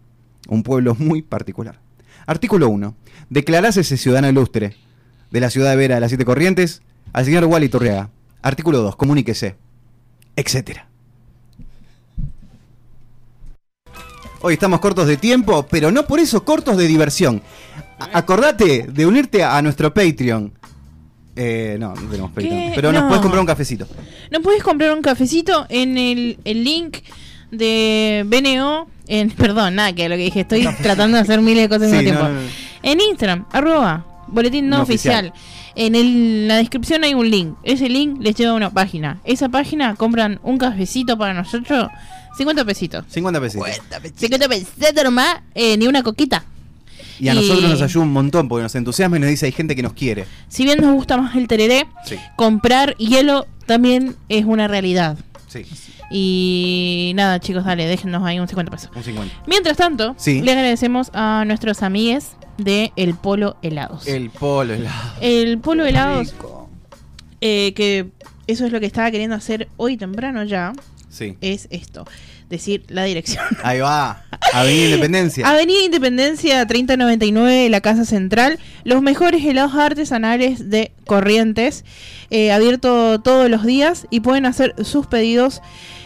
un 0.47 0.63
pueblo 0.63 0.95
muy 0.97 1.21
particular. 1.21 1.79
Artículo 2.25 2.69
1. 2.69 2.95
Declarás 3.29 3.75
ese 3.77 3.97
ciudadano 3.97 4.29
ilustre 4.29 4.75
de 5.31 5.39
la 5.41 5.49
ciudad 5.49 5.71
de 5.71 5.75
Vera 5.75 5.95
de 5.95 6.01
las 6.01 6.11
Siete 6.11 6.23
Corrientes 6.25 6.81
al 7.13 7.25
señor 7.25 7.43
Wally 7.45 7.67
Turriaga. 7.67 8.09
Artículo 8.41 8.79
2. 8.79 8.95
Comuníquese. 8.95 9.55
Etcétera. 10.35 10.87
Hoy 14.41 14.53
estamos 14.55 14.79
cortos 14.79 15.07
de 15.07 15.17
tiempo, 15.17 15.67
pero 15.69 15.91
no 15.91 16.07
por 16.07 16.19
eso 16.19 16.43
cortos 16.43 16.77
de 16.77 16.87
diversión. 16.87 17.41
A- 17.99 18.17
acordate 18.17 18.87
de 18.87 19.05
unirte 19.05 19.43
a 19.43 19.61
nuestro 19.61 19.93
Patreon. 19.93 20.51
Eh, 21.35 21.77
no, 21.79 21.93
no 21.93 22.09
tenemos 22.09 22.31
Patreon. 22.31 22.49
¿Qué? 22.69 22.71
Pero 22.75 22.91
nos 22.91 23.03
No. 23.03 23.07
puedes 23.07 23.21
comprar 23.21 23.39
un 23.41 23.45
cafecito. 23.47 23.87
No 24.31 24.41
puedes 24.41 24.63
comprar 24.63 24.93
un 24.93 25.01
cafecito 25.01 25.65
en 25.69 25.97
el, 25.97 26.39
el 26.43 26.63
link 26.63 26.97
de 27.51 28.23
BNO. 28.25 28.87
En, 29.07 29.29
perdón, 29.31 29.75
nada 29.75 29.93
que 29.93 30.07
lo 30.09 30.15
que 30.15 30.23
dije. 30.23 30.41
Estoy 30.41 30.67
tratando 30.81 31.17
de 31.17 31.23
hacer 31.23 31.41
miles 31.41 31.63
de 31.63 31.69
cosas 31.69 31.91
al 31.93 31.99
Sí, 31.99 32.05
mismo 32.05 32.19
no, 32.19 32.25
tiempo. 32.27 32.41
no, 32.41 32.47
no. 32.47 32.49
En 32.83 32.99
Instagram, 33.01 33.45
arroba, 33.51 34.05
boletín 34.27 34.69
no, 34.69 34.77
No 34.77 34.83
oficial. 34.83 35.27
oficial. 35.27 35.51
En 35.75 35.95
el- 35.95 36.47
la 36.47 36.55
descripción 36.57 37.03
hay 37.03 37.13
un 37.13 37.29
link. 37.29 37.55
Ese 37.63 37.87
link 37.89 38.17
les 38.21 38.35
lleva 38.35 38.51
a 38.51 38.55
una 38.55 38.69
página. 38.71 39.19
Esa 39.23 39.49
página 39.49 39.95
compran 39.95 40.39
un 40.43 40.57
cafecito 40.57 41.17
para 41.17 41.33
nosotros. 41.33 41.89
50 42.37 42.65
pesitos. 42.65 43.05
50 43.09 43.39
pesitos. 43.39 43.67
50 44.17 44.47
pesitos 44.49 45.03
nomás, 45.03 45.37
eh, 45.53 45.77
ni 45.77 45.87
una 45.87 46.01
coquita. 46.03 46.43
Y 47.19 47.27
a 47.29 47.33
Y- 47.33 47.37
nosotros 47.37 47.69
nos 47.69 47.81
ayuda 47.81 48.03
un 48.03 48.11
montón 48.13 48.47
porque 48.49 48.63
nos 48.63 48.73
entusiasma 48.75 49.17
y 49.17 49.19
nos 49.19 49.29
dice 49.29 49.45
hay 49.45 49.51
gente 49.51 49.75
que 49.75 49.83
nos 49.83 49.93
quiere. 49.93 50.25
Si 50.49 50.63
bien 50.63 50.79
nos 50.81 50.93
gusta 50.93 51.17
más 51.17 51.35
el 51.35 51.47
tereré, 51.47 51.85
Sí. 52.05 52.15
comprar 52.35 52.95
hielo 52.97 53.45
también 53.65 54.15
es 54.27 54.45
una 54.45 54.67
realidad. 54.67 55.17
Sí, 55.47 55.63
Y 56.11 57.13
nada, 57.15 57.39
chicos, 57.39 57.63
dale, 57.65 57.87
déjennos 57.87 58.23
ahí 58.23 58.39
un 58.39 58.47
50 58.47 58.71
pesos. 58.71 58.91
un 58.95 59.03
50. 59.03 59.33
Mientras 59.47 59.77
tanto, 59.77 60.13
Sí. 60.17 60.41
le 60.41 60.51
agradecemos 60.51 61.09
a 61.13 61.43
nuestros 61.47 61.81
amigues 61.83 62.31
de 62.57 62.91
El 62.95 63.15
Polo 63.15 63.57
Helados. 63.61 64.05
El 64.07 64.29
polo 64.29 64.73
helado. 64.73 65.13
El 65.21 65.57
Polo 65.59 65.85
Helados, 65.85 66.35
eh, 67.39 67.73
que 67.75 68.07
eso 68.47 68.65
es 68.65 68.71
lo 68.71 68.79
que 68.79 68.85
estaba 68.85 69.09
queriendo 69.09 69.35
hacer 69.35 69.69
hoy 69.77 69.97
temprano 69.97 70.43
ya, 70.43 70.73
Sí. 71.09 71.37
es 71.41 71.67
esto, 71.71 72.05
decir 72.49 72.83
la 72.89 73.03
dirección. 73.05 73.43
Ahí 73.63 73.79
va. 73.79 74.23
Avenida 74.53 74.85
Independencia. 74.87 75.47
Avenida 75.49 75.81
Independencia 75.85 76.65
3099, 76.67 77.69
la 77.69 77.81
Casa 77.81 78.03
Central. 78.05 78.59
Los 78.83 79.01
mejores 79.01 79.43
helados 79.45 79.73
artesanales 79.75 80.69
de 80.69 80.91
Corrientes. 81.05 81.83
eh, 82.33 82.51
abierto 82.53 83.19
todos 83.19 83.49
los 83.49 83.65
días 83.65 84.07
y 84.09 84.21
pueden 84.21 84.45
hacer 84.45 84.73
sus 84.85 85.05
pedidos 85.05 85.61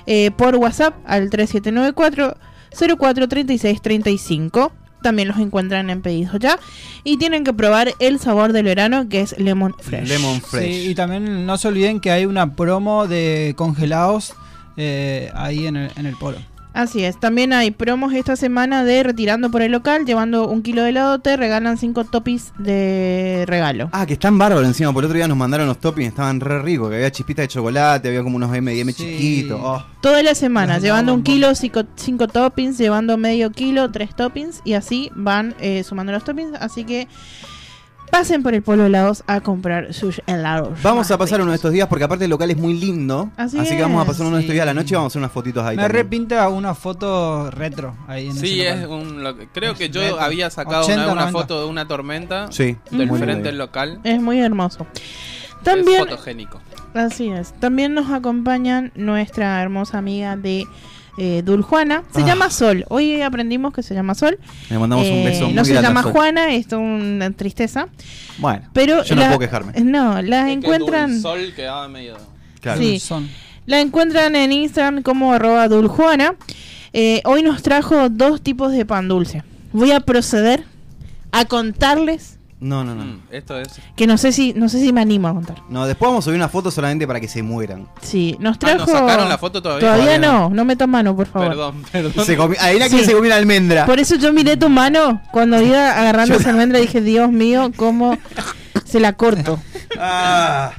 eh, 0.08 0.32
por 0.32 0.56
WhatsApp 0.56 0.96
al 1.06 1.30
3794 1.30 2.38
043635. 2.78 4.72
También 5.02 5.28
los 5.28 5.38
encuentran 5.38 5.90
en 5.90 6.02
pedidos 6.02 6.38
ya. 6.40 6.58
Y 7.04 7.18
tienen 7.18 7.44
que 7.44 7.54
probar 7.54 7.94
el 8.00 8.20
sabor 8.20 8.54
del 8.54 8.66
verano 8.66 9.08
que 9.08 9.22
es 9.22 9.38
Lemon 9.38 9.76
Fresh. 9.80 10.08
Lemon 10.10 10.36
Sí, 10.36 10.42
Fresh. 10.48 10.86
y 10.90 10.96
también 10.96 11.46
no 11.46 11.58
se 11.58 11.68
olviden 11.68 12.00
que 12.00 12.12
hay 12.12 12.26
una 12.26 12.56
promo 12.56 13.08
de 13.08 13.54
congelados 13.56 14.34
eh, 14.78 15.30
ahí 15.36 15.68
en 15.68 15.76
el, 15.76 15.92
en 15.96 16.06
el 16.08 16.16
polo. 16.16 16.38
Así 16.76 17.06
es, 17.06 17.18
también 17.18 17.54
hay 17.54 17.72
promos 17.72 18.14
esta 18.14 18.36
semana 18.36 18.84
de 18.84 19.02
retirando 19.02 19.50
por 19.50 19.62
el 19.62 19.72
local, 19.72 20.06
llevando 20.06 20.50
un 20.50 20.62
kilo 20.62 20.84
de 20.84 20.90
helado, 20.90 21.20
te 21.20 21.38
regalan 21.38 21.78
cinco 21.78 22.04
topis 22.04 22.52
de 22.58 23.46
regalo. 23.48 23.88
Ah, 23.94 24.06
que 24.06 24.12
están 24.14 24.38
bárbaros 24.38 24.68
encima. 24.68 24.92
Por 24.92 25.04
el 25.04 25.06
otro 25.06 25.16
día 25.18 25.28
nos 25.30 25.38
mandaron 25.38 25.68
los 25.68 25.80
toppings, 25.80 26.10
estaban 26.10 26.42
re 26.42 26.62
ricos. 26.62 26.90
Que 26.90 26.98
había 26.98 27.10
chispitas 27.12 27.44
de 27.44 27.48
chocolate, 27.48 28.10
había 28.10 28.22
como 28.24 28.36
unos 28.36 28.54
M&M 28.54 28.92
Sí. 28.92 29.04
chiquitos. 29.06 29.58
Oh. 29.64 29.86
Toda 30.02 30.22
la 30.22 30.36
semana, 30.36 30.78
llevando 30.80 31.14
un 31.14 31.24
kilo, 31.24 31.56
cinco, 31.56 31.84
cinco 31.96 32.28
toppings, 32.28 32.78
llevando 32.78 33.18
medio 33.18 33.52
kilo, 33.52 33.90
tres 33.90 34.14
toppings, 34.14 34.60
y 34.66 34.74
así 34.74 35.10
van 35.16 35.56
eh, 35.62 35.82
sumando 35.86 36.12
los 36.12 36.26
toppings. 36.26 36.58
Así 36.60 36.84
que 36.84 37.08
pasen 38.12 38.44
por 38.44 38.54
el 38.54 38.62
Polo 38.62 38.86
Helados 38.86 39.24
a 39.28 39.42
comprar 39.42 39.94
sus 39.94 40.22
helados. 40.28 40.82
Vamos 40.82 41.10
a 41.12 41.18
pasar 41.18 41.42
uno 41.42 41.52
de 41.52 41.56
estos 41.56 41.72
días 41.72 41.88
porque 41.88 42.04
aparte 42.06 42.26
el 42.26 42.30
local 42.32 42.50
es 42.52 42.58
muy 42.58 42.74
lindo. 42.74 43.30
Así 43.38 43.58
Así, 43.60 43.76
que 43.76 43.82
vamos 43.82 44.00
a 44.00 44.04
es, 44.04 44.08
pasar 44.08 44.26
uno 44.28 44.38
de 44.38 44.42
estos 44.44 44.54
días 44.54 44.64
a 44.64 44.66
la 44.68 44.74
noche 44.74 44.94
y 44.94 44.96
vamos 44.96 45.10
a 45.10 45.12
hacer 45.14 45.20
unas 45.20 45.32
fotitos 45.32 45.64
ahí. 45.66 45.76
Me 45.76 45.84
también. 45.84 46.04
repinta 46.04 46.48
una 46.50 46.74
foto 46.76 47.52
retro 47.52 47.96
ahí 48.08 48.28
en 48.28 48.34
Sí, 48.36 48.62
ese 48.62 48.70
es 48.70 48.82
local. 48.84 48.98
un. 49.00 49.24
lo- 49.24 49.38
creo 49.54 49.72
Es 49.74 49.78
que 49.78 49.90
yo 49.90 50.02
retro. 50.02 50.22
había 50.22 50.50
sacado 50.50 50.84
80, 50.86 51.04
una, 51.04 51.12
una 51.14 51.22
90. 51.24 51.40
foto 51.40 51.60
de 51.62 51.68
una 51.70 51.88
tormenta 51.88 52.48
Sí, 52.52 52.78
del 52.92 53.08
muy 53.08 53.20
frente 53.20 53.44
del 53.50 53.58
local. 53.58 54.00
Es 54.04 54.22
muy 54.22 54.40
hermoso. 54.40 54.88
Es 54.94 55.64
También, 55.64 56.00
fotogénico. 56.00 56.62
Así 56.96 57.30
es, 57.30 57.54
también 57.60 57.94
nos 57.94 58.10
acompañan 58.12 58.92
nuestra 58.96 59.62
hermosa 59.62 59.98
amiga 59.98 60.36
de 60.38 60.66
eh, 61.18 61.44
Duljuana. 61.46 62.04
Se 62.14 62.24
Ah. 62.24 62.26
llama 62.26 62.50
Sol. 62.50 62.84
Hoy 62.90 63.22
aprendimos 63.22 63.74
que 63.74 63.82
se 63.84 63.94
llama 63.96 64.16
Sol. 64.16 64.38
Le 64.70 64.78
mandamos 64.78 65.06
un 65.08 65.14
Eh, 65.14 65.26
beso 65.26 65.46
muy 65.46 65.54
no 65.54 65.64
se 65.64 65.74
llama 65.82 66.04
Sol. 66.04 66.12
Juana, 66.12 66.54
esto 66.54 66.76
es 66.76 66.82
una 66.82 67.32
tristeza. 67.32 67.88
Bueno, 68.38 68.64
Pero 68.74 69.02
yo 69.06 69.16
no 69.16 69.22
la- 69.22 69.28
puedo 69.28 69.40
quejarme. 69.40 69.72
No, 69.82 70.22
la 70.22 70.40
Es 70.42 70.46
que 70.48 70.52
encuentran. 70.54 71.22
sol 71.22 71.54
quedaba 71.56 71.88
medio. 71.88 72.18
Claro. 72.60 72.82
sí. 72.82 73.00
Son. 73.00 73.30
La 73.66 73.80
encuentran 73.80 74.36
en 74.36 74.52
Instagram 74.52 75.04
como 75.04 75.32
arroba 75.32 75.68
duljuana. 75.70 76.36
Eh, 76.92 77.22
hoy 77.24 77.44
nos 77.44 77.62
trajo 77.64 78.10
dos 78.10 78.42
tipos 78.42 78.74
de 78.74 78.86
pan 78.86 79.08
dulce. 79.08 79.44
Voy 79.72 79.92
a 79.92 80.02
proceder 80.02 80.66
a 81.32 81.46
contarles 81.46 82.40
No, 82.60 82.84
no, 82.86 82.96
no. 82.96 83.04
Mm, 83.04 83.20
esto 83.32 83.60
es. 83.60 83.68
que 83.98 84.08
no 84.08 84.18
sé 84.18 84.32
si 84.32 84.54
no 84.54 84.70
sé 84.70 84.80
si 84.80 84.94
me 84.94 85.02
animo 85.02 85.28
a 85.28 85.34
contar. 85.34 85.58
No, 85.70 85.86
después 85.86 86.08
vamos 86.10 86.24
a 86.24 86.26
subir 86.26 86.38
una 86.38 86.48
foto 86.50 86.72
solamente 86.72 87.06
para 87.06 87.20
que 87.20 87.28
se 87.28 87.44
mueran. 87.44 87.88
Sí, 88.02 88.38
nos 88.40 88.56
Ah, 88.56 88.60
trajo. 88.60 88.78
¿nos 88.80 88.90
sacaron 88.92 89.28
la 89.30 89.38
foto 89.38 89.62
todavía? 89.62 89.92
Todavía 89.94 90.18
no, 90.18 90.50
no 90.50 90.64
meto 90.66 90.88
mano, 90.88 91.16
por 91.16 91.28
favor. 91.28 91.50
Perdón, 91.50 91.84
perdón. 91.92 92.26
Se 92.26 92.38
comi- 92.38 92.56
Ahí 92.60 92.78
era 92.78 92.88
que 92.90 93.00
Sí. 93.00 93.06
se 93.06 93.14
comió 93.14 93.30
la 93.30 93.36
almendra. 93.36 93.86
Por 93.86 94.00
eso 94.00 94.16
yo 94.16 94.32
miré 94.32 94.56
tu 94.56 94.70
mano 94.70 95.22
cuando 95.32 95.62
iba 95.62 95.92
agarrando 96.00 96.36
esa 96.40 96.52
almendra 96.52 96.80
y 96.80 96.84
dije, 96.84 97.02
Dios 97.02 97.30
mío, 97.30 97.72
cómo 97.76 98.18
se 98.86 99.00
la 99.00 99.14
corto. 99.14 99.60
Ah. 100.00 100.72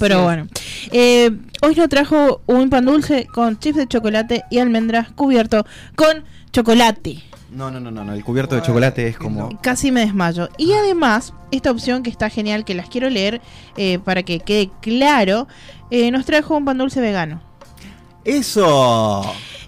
Pero 0.00 0.22
bueno. 0.24 0.48
Eh, 0.90 1.30
hoy 1.62 1.74
nos 1.76 1.88
trajo 1.88 2.40
un 2.46 2.70
pan 2.70 2.84
dulce 2.84 3.26
con 3.32 3.58
chips 3.58 3.76
de 3.76 3.86
chocolate 3.86 4.42
y 4.50 4.58
almendras 4.58 5.10
cubierto 5.12 5.64
con 5.94 6.24
chocolate. 6.52 7.22
No, 7.54 7.70
no, 7.70 7.78
no, 7.78 7.90
no, 7.90 8.12
el 8.12 8.24
cubierto 8.24 8.56
de 8.56 8.62
chocolate 8.62 9.06
es 9.06 9.16
como... 9.16 9.58
Casi 9.62 9.92
me 9.92 10.00
desmayo. 10.00 10.48
Y 10.58 10.72
además, 10.72 11.32
esta 11.52 11.70
opción 11.70 12.02
que 12.02 12.10
está 12.10 12.28
genial, 12.28 12.64
que 12.64 12.74
las 12.74 12.88
quiero 12.88 13.08
leer 13.10 13.40
eh, 13.76 14.00
para 14.00 14.24
que 14.24 14.40
quede 14.40 14.70
claro, 14.80 15.46
eh, 15.90 16.10
nos 16.10 16.26
trajo 16.26 16.56
un 16.56 16.64
pan 16.64 16.78
dulce 16.78 17.00
vegano. 17.00 17.40
¡Eso! 18.24 19.22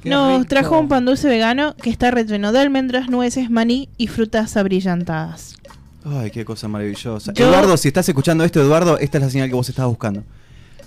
Nos 0.05 0.38
rico. 0.38 0.44
trajo 0.49 0.79
un 0.79 0.88
pan 0.88 1.05
dulce 1.05 1.29
vegano 1.29 1.75
que 1.77 1.90
está 1.90 2.11
relleno 2.11 2.53
de 2.53 2.61
almendras, 2.61 3.09
nueces, 3.09 3.51
maní 3.51 3.88
y 3.96 4.07
frutas 4.09 4.57
abrillantadas. 4.57 5.57
Ay, 6.05 6.31
qué 6.31 6.44
cosa 6.44 6.68
maravillosa. 6.68 7.33
Yo- 7.33 7.46
Eduardo, 7.49 7.77
si 7.77 7.88
estás 7.88 8.09
escuchando 8.09 8.44
esto, 8.44 8.61
Eduardo, 8.61 8.99
esta 8.99 9.18
es 9.18 9.25
la 9.25 9.31
señal 9.31 9.49
que 9.49 9.55
vos 9.55 9.68
estabas 9.68 9.90
buscando. 9.90 10.22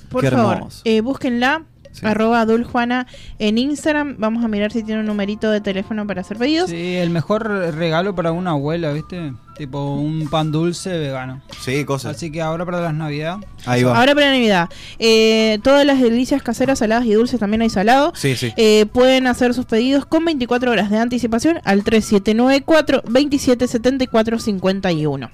Por 0.10 0.22
Qué 0.22 0.32
favor, 0.32 0.68
eh, 0.86 1.02
búsquenla. 1.02 1.64
Sí. 2.00 2.06
Arroba 2.06 2.46
Duljuana 2.46 3.08
en 3.40 3.58
Instagram. 3.58 4.16
Vamos 4.18 4.44
a 4.44 4.48
mirar 4.48 4.72
si 4.72 4.84
tiene 4.84 5.02
un 5.02 5.08
numerito 5.08 5.52
de 5.52 5.62
teléfono 5.62 6.08
para 6.08 6.22
hacer 6.22 6.38
pedidos. 6.38 6.70
Sí, 6.70 6.96
el 6.96 7.10
mejor 7.10 7.48
regalo 7.76 8.16
para 8.16 8.32
una 8.32 8.52
abuela, 8.52 8.92
¿viste? 8.92 9.34
Tipo 9.60 9.96
un 9.96 10.30
pan 10.30 10.54
dulce 10.54 10.98
vegano. 10.98 11.42
Sí, 11.60 11.84
cosas. 11.84 12.16
Así 12.16 12.32
que 12.32 12.42
ahora 12.42 12.66
para 12.66 12.80
las 12.80 12.94
navidades. 12.94 13.46
Ahí 13.66 13.84
va. 13.84 14.00
Ahora 14.00 14.16
para 14.16 14.32
Navidad. 14.32 14.70
Eh, 15.00 15.60
todas 15.64 15.86
las 15.86 16.00
delicias 16.00 16.42
caseras, 16.42 16.80
saladas 16.80 17.06
y 17.06 17.12
dulces 17.12 17.42
también 17.42 17.62
hay 17.62 17.70
salado. 17.70 18.14
Sí, 18.16 18.38
sí. 18.38 18.54
Eh, 18.56 18.86
pueden 18.94 19.28
hacer 19.28 19.54
sus 19.54 19.66
pedidos 19.66 20.06
con 20.06 20.24
24 20.24 20.72
horas 20.72 20.90
de 20.90 20.98
anticipación 20.98 21.60
al 21.66 21.84
3794 21.84 23.02
2774 23.04 24.40
51. 24.40 25.30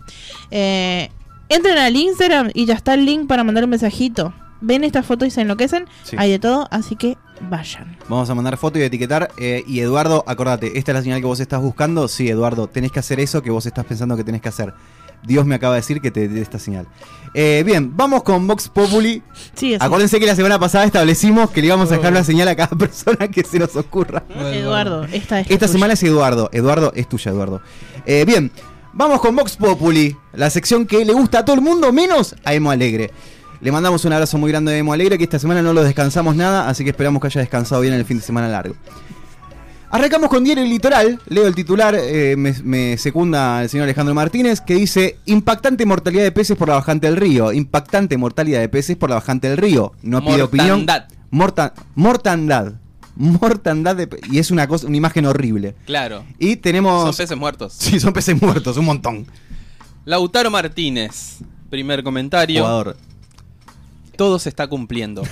Eh, 0.49 1.12
entren 1.49 1.78
al 1.78 1.95
Instagram 1.95 2.49
y 2.56 2.65
ya 2.65 2.73
está 2.73 2.95
el 2.95 3.06
link 3.06 3.28
para 3.28 3.43
mandar 3.43 3.65
un 3.65 3.69
mensajito. 3.69 4.34
Ven 4.65 4.84
esta 4.84 5.04
foto 5.04 5.25
y 5.25 5.32
se 5.32 5.41
enloquecen. 5.41 5.86
Sí. 6.04 6.15
Hay 6.19 6.32
de 6.32 6.39
todo, 6.39 6.68
así 6.72 6.95
que 6.95 7.18
vayan. 7.49 7.97
Vamos 8.09 8.30
a 8.30 8.36
mandar 8.36 8.57
foto 8.57 8.80
y 8.80 8.82
etiquetar. 8.82 9.30
eh, 9.38 9.63
y 9.68 9.80
Eduardo, 9.80 10.24
acordate, 10.28 10.78
esta 10.80 10.91
es 10.91 10.95
la 10.95 11.01
señal 11.03 11.20
que 11.22 11.28
vos 11.28 11.39
estás 11.39 11.61
buscando. 11.61 12.07
Sí, 12.07 12.28
Eduardo, 12.30 12.68
tenés 12.68 12.91
que 12.91 12.99
hacer 12.99 13.20
eso 13.20 13.41
que 13.43 13.51
vos 13.51 13.66
estás 13.66 13.86
pensando 13.86 14.18
que 14.18 14.24
tenés 14.24 14.41
que 14.41 14.49
hacer. 14.49 14.74
Dios 15.24 15.45
me 15.45 15.55
acaba 15.55 15.74
de 15.76 15.80
decir 15.82 16.01
que 16.01 16.11
te 16.11 16.28
dé 16.28 16.41
esta 16.41 16.59
señal. 16.59 16.88
Eh, 17.34 17.63
bien, 17.66 17.95
vamos 17.97 18.22
con 18.24 18.45
Vox 18.47 18.70
Populi. 18.70 19.24
Sí. 19.55 19.76
Acuérdense 19.80 20.20
que 20.20 20.26
la 20.26 20.36
semana 20.36 20.59
pasada 20.59 20.86
establecimos 20.86 21.49
que 21.51 21.61
le 21.61 21.68
íbamos 21.68 21.91
a 21.91 21.95
dejar 21.97 22.11
una 22.11 22.24
señal 22.24 22.47
a 22.47 22.55
cada 22.55 22.76
persona 22.78 23.28
que 23.28 23.43
se 23.43 23.57
nos 23.59 23.76
ocurra. 23.76 24.24
Eduardo, 24.53 25.03
esta 25.05 25.39
es 25.39 25.47
Esta 25.49 25.66
tuya. 25.66 25.72
semana 25.74 25.93
es 25.93 26.03
Eduardo. 26.03 26.49
Eduardo, 26.51 26.91
es 26.95 27.07
tuya, 27.09 27.32
Eduardo. 27.32 27.61
Eh, 28.05 28.24
bien, 28.26 28.51
Vamos 28.97 29.20
con 29.20 29.36
Vox 29.36 29.57
Populi, 29.57 30.16
la 30.32 30.49
sección 30.49 30.86
que 30.86 31.03
le 31.03 31.11
gusta 31.11 31.39
a 31.39 31.45
todo 31.45 31.55
el 31.57 31.61
mundo 31.61 31.91
menos 31.91 32.34
a 32.45 32.53
Emo 32.53 32.72
Alegre. 32.72 33.11
Le 33.62 33.72
mandamos 33.72 34.06
un 34.06 34.14
abrazo 34.14 34.38
muy 34.38 34.51
grande 34.51 34.74
a 34.74 34.78
Emo 34.78 34.93
Alegre, 34.93 35.18
que 35.18 35.24
esta 35.24 35.39
semana 35.39 35.62
no 35.62 35.74
lo 35.74 35.84
descansamos 35.84 36.36
nada, 36.36 36.70
así 36.70 36.84
que 36.84 36.91
esperamos 36.91 37.22
que 37.22 37.28
haya 37.28 37.41
descansado 37.41 37.82
bien 37.82 37.93
en 37.93 37.99
el 37.99 38.06
fin 38.06 38.18
de 38.18 38.24
semana 38.24 38.47
largo. 38.47 38.76
Arrancamos 39.91 40.30
con 40.30 40.43
Diario 40.43 40.66
Litoral, 40.66 41.20
leo 41.30 41.47
el 41.47 41.56
titular, 41.56 41.95
eh, 41.97 42.36
me, 42.38 42.53
me 42.64 42.97
secunda 42.97 43.62
el 43.64 43.70
señor 43.70 43.86
Alejandro 43.86 44.14
Martínez, 44.14 44.60
que 44.60 44.76
dice, 44.76 45.20
impactante 45.26 45.86
mortalidad 45.86 46.24
de 46.24 46.32
peces 46.34 46.58
por 46.58 46.68
la 46.68 46.76
bajante 46.76 47.08
del 47.08 47.16
río, 47.16 47.53
impactante 47.53 48.18
mortalidad 48.18 48.60
de 48.60 48.68
peces 48.68 48.97
por 48.97 49.10
la 49.10 49.16
bajante 49.16 49.47
del 49.47 49.58
río. 49.58 49.93
No 50.01 50.24
pide 50.26 50.41
opinión. 50.43 50.80
Mortandad. 50.80 51.08
Morta- 51.32 51.74
mortandad. 51.95 52.74
Mortandad 53.16 53.95
de 53.95 54.08
pe- 54.08 54.20
y 54.30 54.39
es 54.39 54.51
una 54.51 54.68
cosa, 54.68 54.88
una 54.88 54.97
imagen 54.97 55.26
horrible. 55.26 55.76
Claro. 55.86 56.26
Y 56.39 56.58
tenemos... 56.58 57.03
Son 57.03 57.16
peces 57.16 57.38
muertos. 57.38 57.74
Sí, 57.80 57.99
son 57.99 58.12
peces 58.12 58.39
muertos, 58.41 58.76
un 58.76 58.86
montón. 58.86 59.26
Lautaro 60.03 60.51
Martínez. 60.51 61.38
Primer 61.70 62.03
comentario. 62.03 62.62
Jugador. 62.62 62.97
Todo 64.18 64.39
se 64.39 64.49
está 64.49 64.68
cumpliendo. 64.68 65.24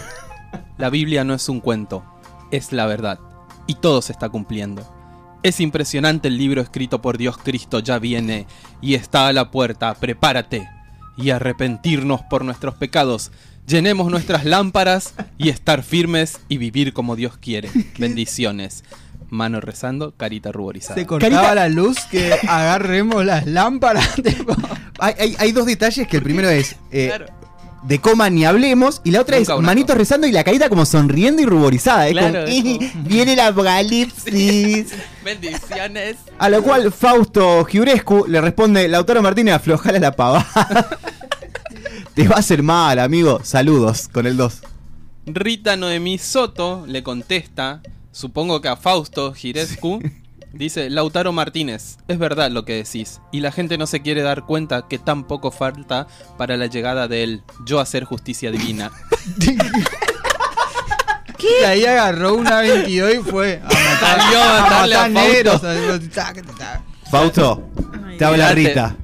La 0.77 0.89
Biblia 0.89 1.23
no 1.23 1.33
es 1.33 1.47
un 1.49 1.59
cuento, 1.59 2.03
es 2.51 2.71
la 2.71 2.85
verdad. 2.85 3.19
Y 3.67 3.75
todo 3.75 4.01
se 4.01 4.11
está 4.11 4.29
cumpliendo. 4.29 4.87
Es 5.43 5.59
impresionante 5.59 6.27
el 6.29 6.37
libro 6.37 6.61
escrito 6.61 7.01
por 7.01 7.17
Dios 7.17 7.37
Cristo 7.37 7.79
ya 7.79 7.99
viene 7.99 8.47
y 8.81 8.95
está 8.95 9.27
a 9.27 9.33
la 9.33 9.51
puerta. 9.51 9.93
Prepárate 9.95 10.67
y 11.17 11.29
arrepentirnos 11.31 12.21
por 12.23 12.43
nuestros 12.45 12.75
pecados. 12.75 13.31
Llenemos 13.67 14.09
nuestras 14.11 14.45
lámparas 14.45 15.13
y 15.37 15.49
estar 15.49 15.83
firmes 15.83 16.39
y 16.49 16.57
vivir 16.57 16.93
como 16.93 17.15
Dios 17.15 17.37
quiere. 17.37 17.69
Bendiciones. 17.97 18.83
Mano 19.29 19.59
rezando, 19.61 20.13
carita 20.15 20.51
ruborizada. 20.51 20.95
Se 20.95 21.05
cortaba 21.07 21.31
Carita- 21.31 21.55
la 21.55 21.69
luz 21.69 21.97
que 22.11 22.33
agarremos 22.47 23.25
las 23.25 23.45
lámparas. 23.47 24.07
Hay, 24.99 25.15
hay- 25.19 25.35
hay 25.39 25.51
dos 25.51 25.65
detalles 25.65 26.07
que 26.07 26.17
el 26.17 26.23
primero 26.23 26.49
es 26.49 26.75
eh, 26.91 27.07
Claro. 27.07 27.25
De 27.87 27.99
coma 27.99 28.29
ni 28.29 28.45
hablemos 28.45 29.01
y 29.03 29.11
la 29.11 29.21
otra 29.21 29.37
Nunca 29.37 29.53
es 29.53 29.57
una 29.59 29.65
manitos 29.67 29.87
cosa. 29.89 29.97
rezando 29.99 30.27
y 30.27 30.31
la 30.31 30.43
carita 30.43 30.69
como 30.69 30.85
sonriendo 30.85 31.41
y 31.41 31.45
ruborizada. 31.45 32.07
Es 32.07 32.13
Claro, 32.13 32.45
como, 32.45 32.47
es 32.47 32.63
como- 32.91 33.03
viene 33.09 33.33
el 33.33 33.39
apocalipsis. 33.39 34.87
Bendiciones. 35.25 36.17
A 36.39 36.49
lo 36.49 36.61
cual 36.63 36.91
Fausto 36.91 37.65
Giurescu 37.65 38.25
le 38.27 38.41
responde, 38.41 38.87
Lautaro 38.87 39.21
Martínez, 39.21 39.55
aflojala 39.55 39.99
la 39.99 40.15
pavada. 40.15 40.45
Te 42.15 42.27
va 42.27 42.35
a 42.35 42.39
hacer 42.39 42.61
mal, 42.63 42.99
amigo. 42.99 43.41
Saludos 43.43 44.07
con 44.11 44.27
el 44.27 44.37
2. 44.37 44.61
Rita 45.25 45.75
Noemí 45.77 46.17
Soto 46.17 46.83
le 46.87 47.01
contesta, 47.01 47.81
supongo 48.11 48.61
que 48.61 48.67
a 48.67 48.75
Fausto 48.75 49.33
Girescu, 49.33 50.01
dice, 50.53 50.89
Lautaro 50.89 51.33
Martínez, 51.33 51.97
es 52.07 52.17
verdad 52.17 52.51
lo 52.51 52.63
que 52.63 52.75
decís, 52.75 53.19
y 53.31 53.41
la 53.41 53.51
gente 53.51 53.77
no 53.77 53.87
se 53.87 54.01
quiere 54.01 54.21
dar 54.21 54.45
cuenta 54.45 54.87
que 54.87 54.99
tan 54.99 55.25
poco 55.25 55.51
falta 55.51 56.07
para 56.37 56.55
la 56.55 56.67
llegada 56.67 57.07
de 57.07 57.23
él, 57.23 57.43
yo 57.65 57.79
hacer 57.79 58.05
justicia 58.05 58.51
divina. 58.51 58.91
Y 61.61 61.63
ahí 61.65 61.85
agarró 61.85 62.35
una 62.35 62.61
22 62.61 63.15
y 63.15 63.17
fue 63.29 63.61
a 63.61 63.67
matar, 63.67 64.21
Salió 64.21 64.41
a 64.41 64.61
matarle 64.61 64.95
a 64.95 65.09
matar 65.09 65.11
negros, 65.11 65.61
Fausto. 65.61 66.79
Fausto, 67.11 67.69
te 68.17 68.25
habla. 68.25 68.53
Rita. 68.53 68.95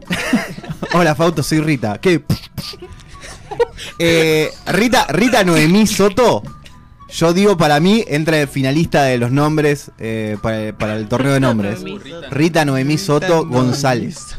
Hola 0.93 1.15
Fausto, 1.15 1.43
soy 1.43 1.59
Rita. 1.59 1.99
¿Qué? 1.99 2.23
Eh, 3.97 4.49
Rita, 4.67 5.05
Rita 5.09 5.43
Noemí 5.43 5.85
Soto, 5.85 6.41
yo 7.11 7.33
digo 7.33 7.57
para 7.57 7.79
mí, 7.79 8.03
entra 8.07 8.37
de 8.37 8.47
finalista 8.47 9.03
de 9.03 9.17
los 9.17 9.31
nombres 9.31 9.91
eh, 9.97 10.37
para, 10.41 10.77
para 10.77 10.95
el 10.95 11.07
torneo 11.07 11.33
de 11.33 11.39
nombres. 11.39 11.79
Rita 12.29 12.65
Noemí 12.65 12.97
Soto 12.97 13.45
González. 13.45 14.35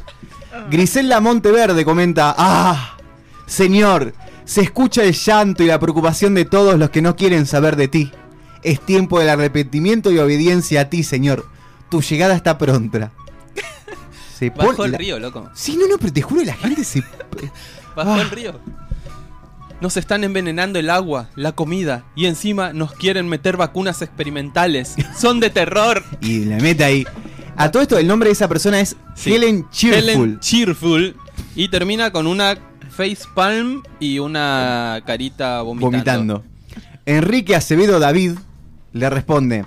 Griselda 0.71 1.21
Monteverde 1.21 1.85
comenta, 1.85 2.35
ah, 2.37 2.97
señor, 3.47 4.14
se 4.45 4.61
escucha 4.62 5.03
el 5.05 5.12
llanto 5.14 5.62
y 5.62 5.66
la 5.66 5.79
preocupación 5.79 6.35
de 6.35 6.45
todos 6.45 6.79
los 6.79 6.91
que 6.91 7.03
no 7.03 7.16
quieren 7.16 7.47
saber 7.47 7.77
de 7.77 7.89
ti. 7.89 8.12
Es 8.62 8.81
tiempo 8.81 9.18
del 9.21 9.31
arrepentimiento 9.31 10.11
y 10.12 10.18
obediencia 10.18 10.83
a 10.83 10.85
ti, 10.91 11.03
señor. 11.03 11.47
Tu 11.89 12.03
llegada 12.03 12.35
está 12.35 12.59
pronta. 12.59 13.11
Se 14.39 14.51
Bajó 14.51 14.85
el 14.85 14.93
la- 14.93 14.99
río, 14.99 15.18
loco. 15.18 15.49
Sí, 15.55 15.77
no, 15.77 15.87
no, 15.87 15.99
pero 15.99 16.12
te 16.12 16.23
juro, 16.23 16.43
la 16.45 16.55
gente 16.55 16.85
se... 16.85 17.03
Bajó 17.97 18.12
Ah. 18.14 18.21
el 18.23 18.31
río. 18.31 18.61
Nos 19.81 19.97
están 19.97 20.24
envenenando 20.24 20.78
el 20.78 20.91
agua, 20.91 21.31
la 21.37 21.53
comida, 21.53 22.05
y 22.14 22.26
encima 22.26 22.72
nos 22.72 22.93
quieren 22.93 23.28
meter 23.28 23.57
vacunas 23.57 24.03
experimentales. 24.03 24.95
Son 25.18 25.41
de 25.41 25.51
terror. 25.51 26.05
Y 26.20 26.41
le 26.45 26.61
mete 26.61 26.85
ahí. 26.85 27.07
A 27.57 27.70
todo 27.70 27.83
esto, 27.83 27.99
el 27.99 28.07
nombre 28.07 28.28
de 28.28 28.33
esa 28.35 28.49
persona 28.49 28.81
es 28.81 28.97
Sí. 29.14 29.35
Helen 29.35 29.68
Cheerful. 29.70 30.09
Helen 30.09 30.41
Cheerful. 30.41 31.16
Y 31.55 31.68
termina 31.68 32.11
con 32.11 32.26
una 32.26 32.57
face 32.91 33.18
palm 33.35 33.83
y 33.99 34.18
una 34.18 35.03
carita 35.07 35.62
vomitando. 35.62 35.91
vomitando. 35.91 36.45
Enrique 37.07 37.57
Acevedo 37.57 37.99
David 37.99 38.33
le 38.93 39.11
responde. 39.11 39.64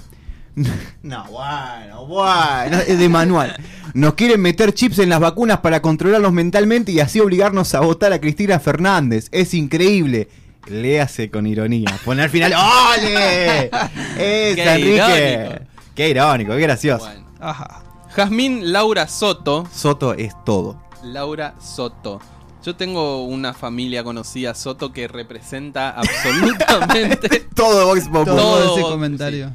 No, 1.01 1.26
bueno, 1.26 2.05
bueno, 2.05 2.78
es 2.88 2.99
de 2.99 3.09
manual. 3.09 3.55
Nos 3.93 4.15
quieren 4.15 4.41
meter 4.41 4.73
chips 4.73 4.99
en 4.99 5.09
las 5.09 5.19
vacunas 5.19 5.59
para 5.59 5.81
controlarlos 5.81 6.33
mentalmente 6.33 6.91
y 6.91 6.99
así 6.99 7.19
obligarnos 7.19 7.75
a 7.75 7.81
votar 7.81 8.11
a 8.13 8.19
Cristina 8.19 8.59
Fernández. 8.59 9.27
Es 9.31 9.53
increíble. 9.53 10.29
Léase 10.67 11.29
con 11.29 11.45
ironía. 11.45 11.89
Pone 12.03 12.23
al 12.23 12.29
final. 12.29 12.53
¡Ole! 12.53 13.65
Es 14.17 14.55
Qué 14.55 14.63
Enrique. 14.63 14.95
irónico. 14.95 15.65
Qué 15.95 16.09
irónico, 16.09 16.51
qué 16.53 16.59
gracioso. 16.61 17.05
Bueno. 17.05 17.25
Ajá. 17.39 17.83
Jazmín 18.15 18.71
Laura 18.71 19.07
Soto. 19.07 19.67
Soto 19.71 20.13
es 20.13 20.33
todo. 20.45 20.81
Laura 21.03 21.55
Soto. 21.59 22.19
Yo 22.63 22.75
tengo 22.75 23.25
una 23.25 23.53
familia 23.53 24.03
conocida 24.03 24.55
Soto 24.55 24.93
que 24.93 25.07
representa 25.07 25.89
absolutamente. 25.89 27.41
Todo 27.55 27.87
Vox 27.87 28.07
Populi. 28.07 28.25
Todo, 28.25 28.35
Todo, 28.35 28.77
ese 28.77 29.31
sí. 29.37 29.45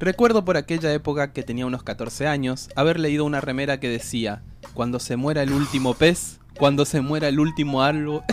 Recuerdo 0.00 0.44
por 0.46 0.56
aquella 0.56 0.92
época 0.92 1.32
que 1.32 1.42
tenía 1.42 1.66
unos 1.66 1.82
14 1.82 2.26
años 2.26 2.70
haber 2.74 2.98
leído 2.98 3.24
una 3.26 3.40
remera 3.40 3.78
que 3.80 3.88
decía: 3.88 4.42
Cuando 4.74 4.98
se 4.98 5.16
muera 5.16 5.42
el 5.42 5.52
último 5.52 5.92
pez, 5.94 6.40
cuando 6.58 6.84
se 6.86 7.00
muera 7.02 7.28
el 7.28 7.38
último 7.38 7.82
árbol. 7.82 8.22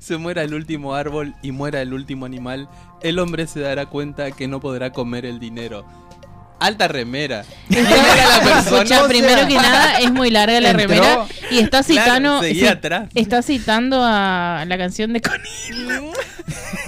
Se 0.00 0.16
muera 0.16 0.42
el 0.42 0.54
último 0.54 0.94
árbol 0.94 1.34
y 1.42 1.52
muera 1.52 1.82
el 1.82 1.92
último 1.92 2.24
animal, 2.24 2.66
el 3.02 3.18
hombre 3.18 3.46
se 3.46 3.60
dará 3.60 3.84
cuenta 3.86 4.30
que 4.30 4.48
no 4.48 4.58
podrá 4.58 4.90
comer 4.90 5.26
el 5.26 5.38
dinero. 5.38 5.84
Alta 6.60 6.88
remera. 6.88 7.44
¿Quién 7.68 7.84
era 7.84 8.38
la 8.38 8.40
persona? 8.42 8.82
Escucha, 8.84 9.06
primero 9.06 9.46
que 9.46 9.56
nada, 9.56 9.98
es 9.98 10.10
muy 10.10 10.30
larga 10.30 10.62
la 10.62 10.70
entró- 10.70 10.78
remera 10.88 11.26
y 11.50 11.58
está 11.58 11.82
citando, 11.82 12.40
seguía 12.40 12.62
sí, 12.62 12.66
atrás. 12.68 13.10
está 13.14 13.42
citando 13.42 14.00
a 14.02 14.64
la 14.66 14.78
canción 14.78 15.12
de 15.12 15.20
Connie. 15.20 16.10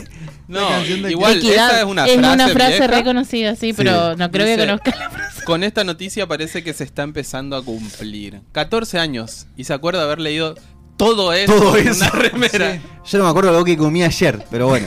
No, 0.51 0.69
de 0.83 1.11
igual, 1.13 1.37
Equidad. 1.39 1.69
esa 1.71 1.79
es 1.81 1.85
una 1.85 2.49
frase. 2.49 2.79
vieja. 2.79 2.87
reconocida, 2.89 3.55
sí, 3.57 3.73
pero 3.73 4.17
no 4.17 4.31
creo 4.31 4.47
que 4.47 4.57
conozca 4.67 4.91
la 4.99 5.11
frase. 5.11 5.45
Con 5.45 5.63
esta 5.65 5.85
noticia 5.85 6.27
parece 6.27 6.63
que 6.65 6.73
se 6.75 6.85
está 6.85 7.03
empezando 7.03 7.57
a 7.57 7.65
cumplir. 7.65 8.41
14 8.53 8.99
años 8.99 9.47
y 9.57 9.65
se 9.65 9.73
acuerda 9.73 10.01
de 10.01 10.05
haber 10.07 10.21
leído 10.21 10.55
todo 10.97 11.33
eso 11.33 11.53
Todo 11.55 11.77
en 11.79 11.89
eso. 11.89 12.05
una 12.05 12.11
remera. 12.11 12.81
Yo 13.07 13.19
no 13.19 13.25
me 13.25 13.31
acuerdo 13.31 13.53
lo 13.53 13.65
que 13.65 13.77
comí 13.77 14.03
ayer, 14.03 14.45
pero 14.51 14.67
bueno. 14.69 14.87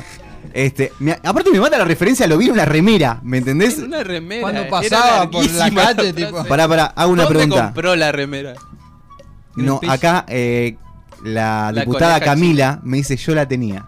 Este, 0.53 0.91
me- 0.99 1.13
aparte 1.23 1.49
me 1.49 1.59
mata 1.59 1.77
la 1.79 1.85
referencia, 1.85 2.27
lo 2.27 2.37
vi 2.37 2.45
en 2.47 2.51
una 2.51 2.65
remera, 2.65 3.19
¿me 3.23 3.37
entendés? 3.39 3.77
En 3.79 3.85
una 3.85 4.03
remera. 4.03 4.41
Cuando 4.41 4.67
pasaba 4.69 5.31
por 5.31 5.49
la 5.49 5.71
calle, 5.71 5.93
frase. 5.95 6.13
tipo. 6.13 6.43
Pará, 6.45 6.67
pará, 6.67 6.85
hago 6.95 7.11
una 7.11 7.23
¿Dónde 7.23 7.39
pregunta. 7.39 7.63
compró 7.67 7.95
la 7.95 8.11
remera? 8.11 8.53
No, 9.55 9.79
acá 9.87 10.25
eh, 10.27 10.75
la, 11.23 11.71
La 11.71 11.81
diputada 11.81 12.19
Camila 12.19 12.79
me 12.83 12.97
dice 12.97 13.15
yo 13.17 13.33
la 13.33 13.47
tenía. 13.47 13.85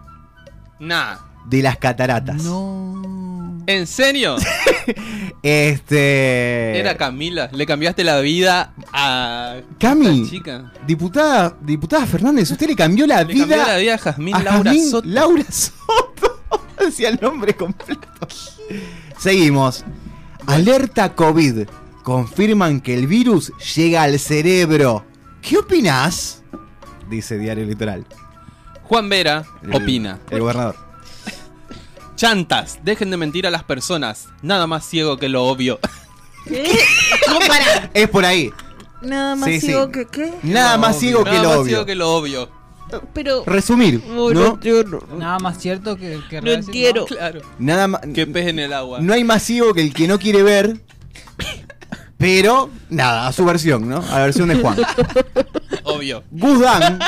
Nah. 0.80 1.16
De 1.48 1.62
las 1.62 1.76
cataratas. 1.78 2.42
No. 2.44 3.62
¿En 3.66 3.86
serio? 3.86 4.36
Este. 5.42 6.78
Era 6.78 6.96
Camila. 6.96 7.48
Le 7.52 7.66
cambiaste 7.66 8.02
la 8.04 8.18
vida 8.20 8.72
a. 8.92 9.56
Cami. 9.78 10.28
chica. 10.28 10.72
Diputada, 10.86 11.56
diputada 11.60 12.04
Fernández, 12.06 12.50
usted 12.50 12.66
le 12.68 12.74
cambió 12.76 13.06
la 13.06 13.22
Le 13.22 13.32
vida. 13.34 13.46
cambió 13.56 13.66
la 13.66 13.76
vida 13.78 13.94
a 13.94 13.98
Jazmín 13.98 14.34
a 14.34 14.42
Laura 14.42 14.70
Jazmín 14.70 14.90
Soto. 14.90 15.08
Laura 15.08 15.44
Soto. 15.50 16.40
Decía 16.84 17.08
el 17.10 17.18
nombre 17.20 17.54
completo. 17.54 18.02
Seguimos. 19.18 19.84
Alerta 20.46 21.14
COVID. 21.14 21.68
Confirman 22.02 22.80
que 22.80 22.94
el 22.94 23.06
virus 23.06 23.52
llega 23.74 24.02
al 24.02 24.18
cerebro. 24.18 25.04
¿Qué 25.42 25.58
opinás? 25.58 26.42
Dice 27.10 27.38
Diario 27.38 27.64
Litoral. 27.64 28.04
Juan 28.84 29.08
Vera 29.08 29.44
El- 29.62 29.74
opina. 29.74 30.18
El 30.30 30.40
gobernador. 30.40 30.76
Chantas, 32.16 32.78
dejen 32.82 33.10
de 33.10 33.16
mentir 33.18 33.46
a 33.46 33.50
las 33.50 33.62
personas. 33.64 34.28
Nada 34.42 34.66
más 34.66 34.84
ciego 34.86 35.16
que 35.18 35.28
lo 35.28 35.44
obvio. 35.44 35.78
Es 37.94 38.08
por 38.08 38.24
ahí. 38.24 38.52
Nada 39.02 39.36
más 39.36 39.48
Sí, 39.48 39.60
sí. 39.60 39.66
ciego 39.66 39.90
que 39.90 40.06
qué. 40.06 40.32
Nada 40.42 40.78
más 40.78 40.98
ciego 40.98 41.24
que 41.24 41.30
Nada 41.30 41.42
lo 41.42 41.48
más 41.48 41.58
obvio. 41.58 41.68
ciego 41.68 41.86
que 41.86 41.94
lo 41.94 42.14
obvio. 42.14 42.50
Pero 43.12 43.42
Resumir, 43.44 44.00
¿no? 44.06 44.58
Nada 45.18 45.38
más 45.40 45.58
cierto 45.58 45.96
que, 45.96 46.20
que 46.30 46.36
No 46.40 46.46
real, 46.46 46.58
entiendo. 46.60 47.04
Claro. 47.06 47.40
Nada 47.58 47.88
más. 47.88 48.00
Que 48.14 48.26
pez 48.26 48.46
en 48.46 48.60
el 48.60 48.72
agua. 48.72 49.00
No 49.00 49.12
hay 49.12 49.24
más 49.24 49.42
ciego 49.42 49.74
que 49.74 49.82
el 49.82 49.92
que 49.92 50.06
no 50.06 50.18
quiere 50.18 50.42
ver. 50.42 50.80
Pero, 52.16 52.70
nada, 52.88 53.26
a 53.26 53.32
su 53.32 53.44
versión, 53.44 53.88
¿no? 53.88 53.98
A 53.98 54.18
la 54.18 54.24
versión 54.24 54.48
de 54.48 54.54
Juan. 54.56 54.78
Obvio. 55.84 56.22
Guzdan. 56.30 56.98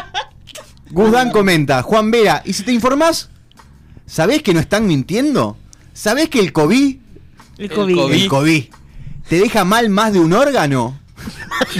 Guzdan 0.91 1.31
comenta, 1.31 1.83
Juan 1.83 2.11
Vera, 2.11 2.43
¿y 2.45 2.53
si 2.53 2.63
te 2.65 2.73
informás? 2.73 3.31
¿Sabés 4.09 4.43
que 4.43 4.53
no 4.55 4.59
están 4.61 4.87
mintiendo? 4.87 5.57
¿Sabés 5.93 6.29
que 6.29 6.41
el 6.41 6.53
COVID, 6.53 6.97
El 7.59 7.65
El 7.65 7.71
COVID. 7.71 8.15
El 8.15 8.29
COVID, 8.29 8.65
te 9.29 9.39
deja 9.39 9.65
mal 9.65 9.89
más 9.91 10.13
de 10.13 10.21
un 10.21 10.33
órgano? 10.33 10.99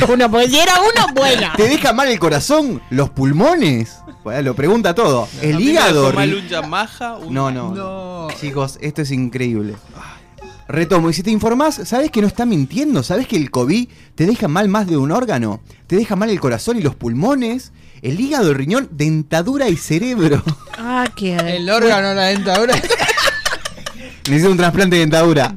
Uno, 0.09 0.31
pues 0.31 0.51
si 0.51 0.59
era 0.59 0.75
uno, 0.81 1.15
buena. 1.15 1.55
¿Te 1.57 1.69
deja 1.69 1.93
mal 1.93 2.09
el 2.09 2.19
corazón? 2.19 2.83
¿Los 2.91 3.11
pulmones? 3.11 3.97
Bueno, 4.25 4.43
lo 4.43 4.55
pregunta 4.55 4.95
todo. 4.95 5.27
El 5.41 5.57
mí 5.57 5.65
me 5.65 5.71
hígado. 5.71 6.13
mal 6.13 6.35
un 6.35 6.47
Yamaha, 6.49 7.17
un- 7.17 7.33
No, 7.33 7.51
no, 7.51 7.75
No. 7.75 8.29
Chicos, 8.39 8.79
esto 8.83 9.03
es 9.03 9.11
increíble. 9.11 9.75
Retomo, 10.67 11.09
y 11.09 11.15
si 11.15 11.23
te 11.23 11.31
informás, 11.31 11.81
¿sabés 11.85 12.11
que 12.11 12.21
no 12.21 12.27
está 12.27 12.45
mintiendo? 12.45 13.03
¿Sabés 13.03 13.27
que 13.27 13.37
el 13.37 13.51
COVID 13.51 13.89
te 14.15 14.27
deja 14.27 14.49
mal 14.49 14.69
más 14.69 14.87
de 14.87 14.99
un 14.99 15.13
órgano? 15.13 15.61
¿Te 15.87 15.97
deja 15.97 16.15
mal 16.15 16.29
el 16.29 16.41
corazón 16.41 16.77
y 16.77 16.83
los 16.83 16.95
pulmones? 16.95 17.73
El 18.03 18.21
hígado, 18.21 18.51
el 18.51 18.55
riñón, 18.55 18.89
dentadura 18.93 19.69
y 19.69 19.77
cerebro. 19.77 20.43
Ah, 20.77 21.09
qué. 21.17 21.35
El 21.35 21.69
órgano, 21.69 22.15
la 22.15 22.27
dentadura. 22.27 22.75
Necesito 24.29 24.51
un 24.51 24.57
trasplante 24.57 24.97
de 24.97 25.01
dentadura. 25.01 25.53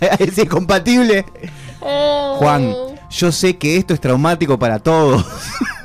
¿Es 0.18 0.38
incompatible? 0.38 1.24
Oh. 1.80 2.36
Juan, 2.38 2.74
yo 3.10 3.32
sé 3.32 3.56
que 3.56 3.76
esto 3.76 3.94
es 3.94 4.00
traumático 4.00 4.58
para 4.58 4.78
todos. 4.78 5.24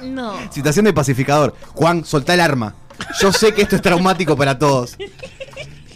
No. 0.04 0.34
Situación 0.52 0.86
de 0.86 0.94
pacificador. 0.94 1.56
Juan, 1.74 2.06
soltá 2.06 2.34
el 2.34 2.42
arma. 2.42 2.76
Yo 3.20 3.32
sé 3.32 3.54
que 3.54 3.64
esto 3.64 3.76
es 3.76 3.82
traumático 3.82 4.38
para 4.38 4.60
todos. 4.60 4.98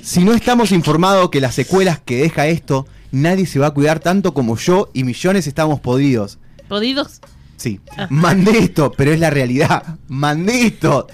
Si 0.02 0.24
no 0.24 0.34
estamos 0.34 0.72
informados 0.72 1.30
que 1.30 1.42
las 1.42 1.56
secuelas 1.56 2.00
que 2.04 2.18
deja 2.18 2.48
esto, 2.48 2.88
nadie 3.12 3.46
se 3.46 3.60
va 3.60 3.68
a 3.68 3.72
cuidar 3.72 4.00
tanto 4.00 4.34
como 4.34 4.58
yo 4.58 4.90
y 4.94 5.04
millones 5.04 5.48
estamos 5.48 5.80
podidos. 5.80 6.40
¿Podidos? 6.68 7.22
Sí. 7.58 7.80
Mandé 8.10 8.60
esto, 8.60 8.92
pero 8.96 9.12
es 9.12 9.20
la 9.20 9.30
realidad. 9.30 9.98
Mandé 10.08 10.68
esto. 10.68 11.08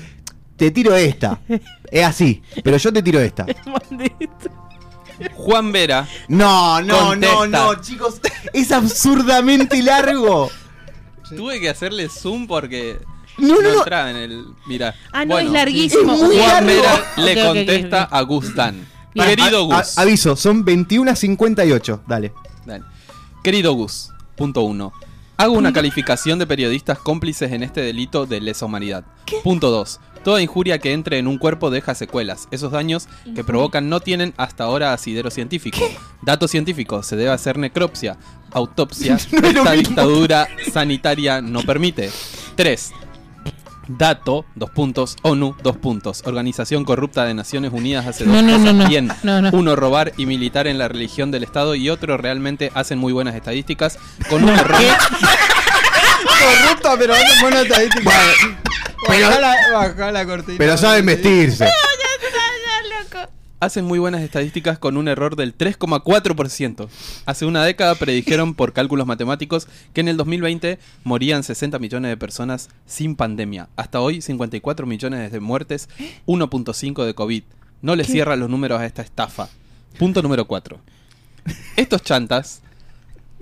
Te 0.57 0.69
tiro 0.71 0.95
esta. 0.95 1.39
Es 1.89 2.05
así, 2.05 2.41
pero 2.63 2.77
yo 2.77 2.93
te 2.93 3.01
tiro 3.01 3.19
esta. 3.19 3.45
Maldito. 3.65 4.27
Juan 5.35 5.71
Vera. 5.71 6.07
No, 6.27 6.81
no, 6.81 6.99
Contesta. 7.07 7.35
no, 7.35 7.47
no, 7.73 7.81
chicos. 7.81 8.19
Es 8.51 8.71
absurdamente 8.71 9.81
largo. 9.81 10.49
Tuve 11.35 11.59
que 11.59 11.69
hacerle 11.69 12.09
zoom 12.09 12.45
porque 12.47 12.99
No, 13.37 13.55
no, 13.55 13.61
no. 13.61 13.77
entraba 13.79 14.09
en 14.11 14.17
el. 14.17 14.45
Mira. 14.67 14.93
Ah, 15.11 15.23
no, 15.25 15.35
Bueno, 15.35 15.47
es 15.49 15.53
larguísimo. 15.53 16.13
es 16.13 16.21
muy 16.21 16.35
Juan 16.37 16.47
largo. 16.67 16.67
Vera 16.67 17.05
le 17.17 17.45
contesta 17.45 18.03
a 18.03 18.21
Gustan. 18.21 18.85
Bien. 19.13 19.27
Querido 19.27 19.71
A- 19.71 19.77
a- 19.77 19.81
Gus. 19.83 19.97
aviso, 19.97 20.35
son 20.35 20.65
21 20.65 21.11
a 21.11 21.15
58. 21.15 22.03
Dale. 22.07 22.33
Dale. 22.65 22.83
Querido 23.43 23.73
Gus, 23.73 24.09
punto 24.35 24.61
uno. 24.63 24.91
Hago 25.43 25.55
una 25.55 25.73
calificación 25.73 26.39
de 26.39 26.47
periodistas 26.47 26.99
cómplices 26.99 27.51
en 27.51 27.63
este 27.63 27.81
delito 27.81 28.25
de 28.25 28.39
lesa 28.39 28.65
humanidad. 28.65 29.03
Punto 29.43 29.71
2. 29.71 29.99
Toda 30.23 30.41
injuria 30.41 30.79
que 30.79 30.93
entre 30.93 31.17
en 31.17 31.27
un 31.27 31.37
cuerpo 31.37 31.69
deja 31.69 31.95
secuelas. 31.95 32.47
Esos 32.51 32.71
daños 32.71 33.09
que 33.35 33.43
provocan 33.43 33.89
no 33.89 33.99
tienen 33.99 34.33
hasta 34.37 34.63
ahora 34.63 34.93
asidero 34.93 35.29
científico. 35.31 35.79
Dato 36.21 36.47
científico, 36.47 37.03
se 37.03 37.17
debe 37.17 37.31
hacer 37.31 37.57
necropsia, 37.57 38.17
autopsia. 38.51 39.17
No 39.33 39.49
esta 39.49 39.71
dictadura 39.73 40.47
sanitaria 40.71 41.41
no 41.41 41.61
permite. 41.63 42.09
3. 42.55 42.93
Dato, 43.87 44.45
dos 44.55 44.69
puntos, 44.69 45.17
ONU, 45.23 45.55
dos 45.61 45.75
puntos. 45.77 46.21
Organización 46.25 46.85
corrupta 46.85 47.25
de 47.25 47.33
Naciones 47.33 47.71
Unidas 47.73 48.05
hace 48.07 48.23
dos 48.23 48.33
No, 48.33 48.41
no, 48.41 48.53
cosas 48.57 48.73
no, 48.73 48.83
no. 48.83 48.89
bien. 48.89 49.09
No, 49.23 49.41
no. 49.41 49.49
Uno, 49.51 49.75
robar 49.75 50.13
y 50.17 50.25
militar 50.25 50.67
en 50.67 50.77
la 50.77 50.87
religión 50.87 51.31
del 51.31 51.43
Estado 51.43 51.75
y 51.75 51.89
otro, 51.89 52.15
realmente 52.17 52.71
hacen 52.75 52.97
muy 52.97 53.11
buenas 53.13 53.35
estadísticas 53.35 53.97
con 54.29 54.43
un 54.43 54.49
error. 54.51 54.79
Corrupta, 56.39 56.95
pero 56.97 57.13
hace 57.13 57.41
buena 57.41 57.61
estadística. 57.61 58.11
Pero- 59.07 59.27
Bajá 59.27 59.39
la, 59.41 59.55
bajá 59.73 60.11
la 60.13 60.25
cortina. 60.25 60.57
Pero 60.57 60.77
saben 60.77 61.05
vestirse. 61.05 61.65
Hacen 63.63 63.85
muy 63.85 63.97
buenas 63.97 64.21
estadísticas 64.21 64.77
con 64.77 64.97
un 64.97 65.07
error 65.07 65.37
del 65.37 65.57
3,4%. 65.57 66.89
Hace 67.25 67.45
una 67.45 67.63
década 67.63 67.95
predijeron 67.95 68.55
por 68.55 68.73
cálculos 68.73 69.07
matemáticos 69.07 69.69
que 69.93 70.01
en 70.01 70.09
el 70.09 70.17
2020 70.17 70.79
morían 71.05 71.43
60 71.43 71.79
millones 71.79 72.09
de 72.09 72.17
personas 72.17 72.67
sin 72.85 73.15
pandemia. 73.15 73.69
Hasta 73.77 74.01
hoy 74.01 74.21
54 74.21 74.85
millones 74.85 75.31
de 75.31 75.39
muertes, 75.39 75.87
1.5 76.25 77.05
de 77.05 77.13
COVID. 77.13 77.43
No 77.81 77.95
le 77.95 78.03
cierran 78.03 78.41
los 78.41 78.49
números 78.49 78.81
a 78.81 78.85
esta 78.85 79.01
estafa. 79.01 79.47
Punto 79.97 80.21
número 80.21 80.43
4. 80.43 80.81
Estos 81.77 82.03
chantas 82.03 82.63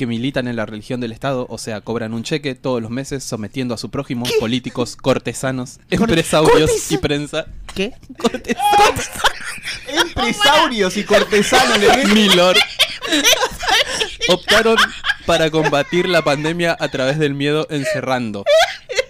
que 0.01 0.07
militan 0.07 0.47
en 0.47 0.55
la 0.55 0.65
religión 0.65 0.99
del 0.99 1.11
Estado, 1.11 1.45
o 1.47 1.59
sea, 1.59 1.81
cobran 1.81 2.15
un 2.15 2.23
cheque 2.23 2.55
todos 2.55 2.81
los 2.81 2.89
meses 2.89 3.23
sometiendo 3.23 3.75
a 3.75 3.77
su 3.77 3.91
prójimo, 3.91 4.25
políticos, 4.39 4.95
cortesanos, 4.95 5.79
empresarios 5.91 6.71
cortesa- 6.71 6.91
y 6.95 6.97
prensa. 6.97 7.45
¿Qué? 7.75 7.93
Empresarios 9.87 10.97
y 10.97 11.03
cortesanos 11.03 11.77
Milord 12.15 12.57
optaron 14.29 14.75
para 15.27 15.51
combatir 15.51 16.09
la 16.09 16.23
pandemia 16.23 16.75
a 16.79 16.87
través 16.89 17.19
del 17.19 17.35
miedo 17.35 17.67
encerrando 17.69 18.43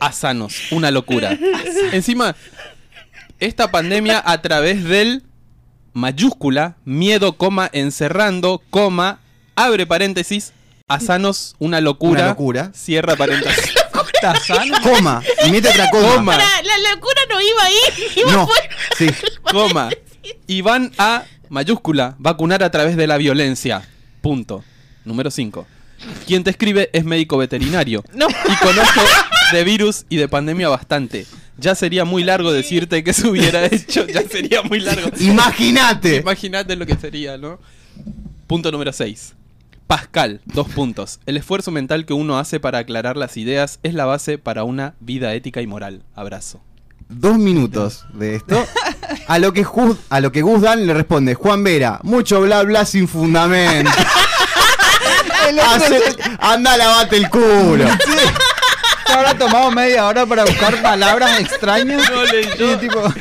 a 0.01 0.11
sanos, 0.11 0.73
una 0.73 0.91
locura. 0.91 1.39
Encima, 1.93 2.35
esta 3.39 3.71
pandemia 3.71 4.21
a 4.25 4.41
través 4.41 4.83
del 4.83 5.23
mayúscula, 5.93 6.75
miedo, 6.83 7.37
coma, 7.37 7.69
encerrando, 7.71 8.61
coma, 8.69 9.21
abre 9.55 9.87
paréntesis, 9.87 10.51
a 10.93 10.99
sanos, 10.99 11.55
una 11.59 11.81
locura, 11.81 12.21
Una 12.21 12.29
locura. 12.29 12.71
cierra 12.73 13.15
paréntesis. 13.15 13.73
¿Estás 14.13 14.45
sano? 14.45 14.75
Coma. 14.83 15.21
Y 15.47 15.51
mete 15.51 15.69
otra 15.69 15.89
coma. 15.89 16.13
Coma. 16.15 16.37
La, 16.37 16.43
la 16.63 16.93
locura 16.93 17.21
no 17.29 17.41
iba 17.41 17.63
ahí. 17.63 18.09
Iba 18.17 18.31
No. 18.33 18.47
fuera. 18.47 18.69
Sí. 18.97 19.07
coma. 19.51 19.89
Y 20.47 20.61
van 20.61 20.91
a 20.97 21.23
mayúscula, 21.49 22.15
vacunar 22.19 22.63
a 22.63 22.69
través 22.71 22.95
de 22.97 23.07
la 23.07 23.17
violencia. 23.17 23.81
Punto. 24.21 24.63
Número 25.05 25.31
5. 25.31 25.65
Quien 26.27 26.43
te 26.43 26.49
escribe 26.51 26.89
es 26.93 27.03
médico 27.03 27.37
veterinario. 27.37 28.03
No. 28.13 28.27
Y 28.29 28.55
conoce 28.57 29.01
de 29.51 29.63
virus 29.63 30.05
y 30.09 30.17
de 30.17 30.27
pandemia 30.27 30.69
bastante. 30.69 31.25
Ya 31.57 31.75
sería 31.75 32.05
muy 32.05 32.23
largo 32.23 32.51
decirte 32.53 33.03
que 33.03 33.13
se 33.13 33.27
hubiera 33.27 33.65
hecho. 33.65 34.05
Ya 34.07 34.21
sería 34.21 34.61
muy 34.63 34.79
largo. 34.79 35.09
Imagínate. 35.19 36.17
Imagínate 36.17 36.75
lo 36.75 36.85
que 36.85 36.95
sería, 36.95 37.37
¿no? 37.37 37.59
Punto 38.47 38.71
número 38.71 38.93
6. 38.93 39.33
Pascal, 39.91 40.39
dos 40.45 40.69
puntos. 40.69 41.19
El 41.25 41.35
esfuerzo 41.35 41.69
mental 41.69 42.05
que 42.05 42.13
uno 42.13 42.39
hace 42.39 42.61
para 42.61 42.77
aclarar 42.77 43.17
las 43.17 43.35
ideas 43.35 43.77
es 43.83 43.93
la 43.93 44.05
base 44.05 44.37
para 44.37 44.63
una 44.63 44.93
vida 45.01 45.33
ética 45.33 45.61
y 45.61 45.67
moral. 45.67 46.03
Abrazo. 46.15 46.61
Dos 47.09 47.37
minutos 47.37 48.05
de 48.13 48.35
esto. 48.35 48.65
A 49.27 49.37
lo 49.37 49.51
que 49.51 49.63
Gus, 49.63 49.97
a 50.09 50.21
lo 50.21 50.31
que 50.31 50.43
Gus 50.43 50.61
Dan 50.61 50.87
le 50.87 50.93
responde, 50.93 51.33
Juan 51.35 51.65
Vera, 51.65 51.99
mucho 52.03 52.39
bla 52.39 52.63
bla 52.63 52.85
sin 52.85 53.05
fundamento. 53.05 53.91
Hace- 55.61 56.15
anda, 56.39 56.77
lavate 56.77 57.17
el 57.17 57.29
culo. 57.29 57.83
Se 59.07 59.11
habrá 59.11 59.37
tomado 59.37 59.71
media 59.71 60.05
hora 60.05 60.25
para 60.25 60.45
buscar 60.45 60.81
palabras 60.81 61.37
extrañas. 61.41 62.09
No. 62.09 62.73
Y 62.73 62.77
tipo, 62.77 63.13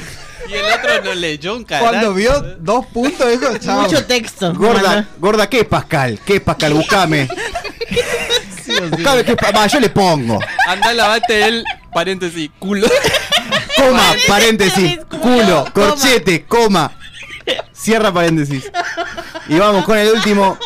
Y 0.50 0.54
el 0.54 0.64
otro 0.64 1.04
no 1.04 1.14
leyó 1.14 1.56
un 1.56 1.64
carajo. 1.64 1.88
cuando 1.90 2.14
vio 2.14 2.40
dos 2.58 2.86
puntos, 2.86 3.28
dijo, 3.30 3.56
chao. 3.58 3.82
Mucho 3.82 4.04
texto. 4.04 4.52
Gorda, 4.54 5.06
gorda, 5.18 5.48
¿qué 5.48 5.60
es 5.60 5.66
Pascal? 5.66 6.18
¿Qué 6.24 6.36
es 6.36 6.40
Pascal? 6.40 6.74
Buscame. 6.74 7.28
Sí 8.64 8.72
sí. 8.72 8.72
Buscame 8.90 9.24
qué 9.24 9.32
es 9.32 9.36
Pa- 9.36 9.50
va, 9.52 9.66
yo 9.66 9.80
le 9.80 9.90
pongo. 9.90 10.38
Anda, 10.66 10.92
lavate 10.92 11.44
el 11.46 11.64
paréntesis, 11.92 12.50
culo. 12.58 12.86
Coma, 13.76 14.02
paréntesis, 14.28 14.98
culo, 15.08 15.20
culo, 15.20 15.64
coma. 15.72 15.88
corchete, 15.90 16.44
coma. 16.44 16.92
Cierra 17.72 18.12
paréntesis. 18.12 18.70
Y 19.48 19.58
vamos 19.58 19.84
con 19.84 19.96
el 19.98 20.08
último. 20.12 20.58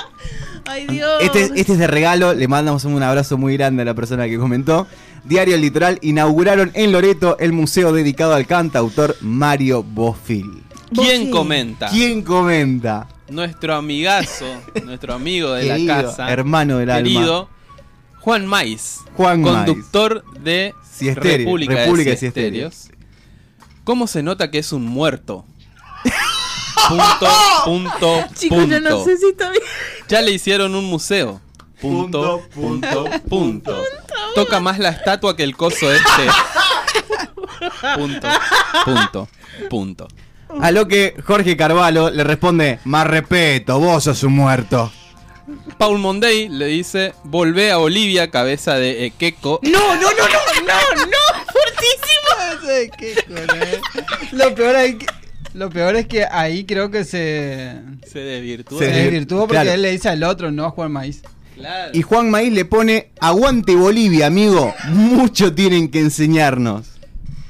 Ay, 0.67 0.87
Dios. 0.87 1.23
Este, 1.23 1.45
este 1.55 1.73
es 1.75 1.79
de 1.79 1.87
regalo, 1.87 2.35
le 2.35 2.49
mandamos 2.49 2.85
un 2.85 3.03
abrazo 3.03 3.37
muy 3.39 3.57
grande 3.57 3.83
a 3.83 3.85
la 3.85 3.95
persona 3.95 4.25
que 4.27 4.39
comentó. 4.39 4.87
Diario 5.25 5.55
El 5.55 5.63
Litoral 5.63 5.99
inauguraron 6.03 6.71
en 6.75 6.93
Loreto 6.93 7.39
el 7.39 7.53
museo 7.53 7.93
dedicado 7.93 8.35
al 8.35 8.47
cantautor 8.47 9.17
Mario 9.21 9.83
Bofil. 9.83 10.63
¿Quién 10.95 11.31
comenta? 11.31 11.89
¿Quién 11.89 12.23
comenta? 12.23 13.09
Nuestro 13.29 13.75
amigazo, 13.75 14.45
nuestro 14.85 15.15
amigo 15.15 15.53
de 15.53 15.67
Querido, 15.67 15.97
la 15.97 16.03
casa. 16.03 16.31
hermano 16.31 16.79
del 16.79 16.91
alma. 16.91 17.09
querido, 17.09 17.49
Juan 18.21 18.47
Maiz. 18.47 18.99
Juan 19.17 19.41
Maiz. 19.41 19.55
Conductor 19.67 20.25
de 20.41 20.75
Siesterio, 20.89 21.39
República, 21.39 21.75
República 21.75 22.11
de. 22.11 22.71
¿Cómo 23.83 24.07
se 24.07 24.23
nota 24.23 24.51
que 24.51 24.59
es 24.59 24.73
un 24.73 24.85
muerto? 24.85 25.47
punto, 26.89 27.27
punto, 27.65 28.25
Chicos, 28.35 28.59
punto. 28.59 28.75
yo 28.75 28.81
no 28.81 29.05
sé 29.05 29.17
si 29.17 29.27
está 29.29 29.51
bien. 29.51 29.63
Ya 30.09 30.21
le 30.21 30.33
hicieron 30.33 30.75
un 30.75 30.85
museo. 30.85 31.41
Punto, 31.85 32.43
punto, 32.55 33.05
punto. 33.29 33.85
Toca 34.35 34.59
más 34.59 34.79
la 34.79 34.89
estatua 34.89 35.37
que 35.37 35.43
el 35.43 35.55
coso 35.55 35.93
este. 35.93 36.29
Punto, 37.95 38.29
punto, 38.87 39.29
punto. 39.69 40.09
A 40.63 40.71
lo 40.71 40.89
que 40.89 41.15
Jorge 41.27 41.59
Carvalho 41.59 42.11
le 42.11 42.25
responde, 42.25 42.79
más 42.85 43.07
respeto, 43.07 43.79
vos 43.81 44.05
sos 44.05 44.23
un 44.23 44.35
muerto. 44.35 44.91
Paul 45.77 45.99
Monday 45.99 46.49
le 46.49 46.67
dice, 46.67 47.13
volvé 47.25 47.71
a 47.71 47.77
Bolivia, 47.77 48.31
cabeza 48.31 48.77
de 48.77 49.05
Ekeko. 49.05 49.61
No, 49.63 49.95
no, 49.97 50.01
no, 50.01 50.09
no, 50.11 50.15
no, 50.67 51.05
no, 51.05 51.45
fuertísimo. 51.53 52.63
Ese 52.63 52.91
qué 52.97 53.15
con 53.29 53.63
él. 53.63 53.81
Lo 54.33 54.55
peor 54.55 54.77
es 54.77 54.95
que, 54.95 55.07
lo 55.53 55.69
peor 55.69 55.97
es 55.97 56.07
que 56.07 56.25
ahí 56.25 56.65
creo 56.65 56.91
que 56.91 57.05
se, 57.05 57.75
Se 58.11 58.21
desvirtuó. 58.21 58.79
se 58.79 58.87
desvirtuó 58.87 59.41
porque 59.41 59.53
claro. 59.55 59.73
él 59.73 59.83
le 59.83 59.91
dice 59.91 60.09
al 60.09 60.23
otro, 60.23 60.51
no 60.51 60.65
a 60.65 60.71
Juan 60.71 60.93
Maíz. 60.93 61.23
Claro. 61.55 61.91
Y 61.95 62.03
Juan 62.03 62.31
Maíz 62.31 62.53
le 62.53 62.65
pone, 62.65 63.11
aguante 63.21 63.77
Bolivia, 63.77 64.27
amigo. 64.27 64.75
Mucho 64.89 65.55
tienen 65.55 65.89
que 65.91 66.01
enseñarnos. 66.01 66.87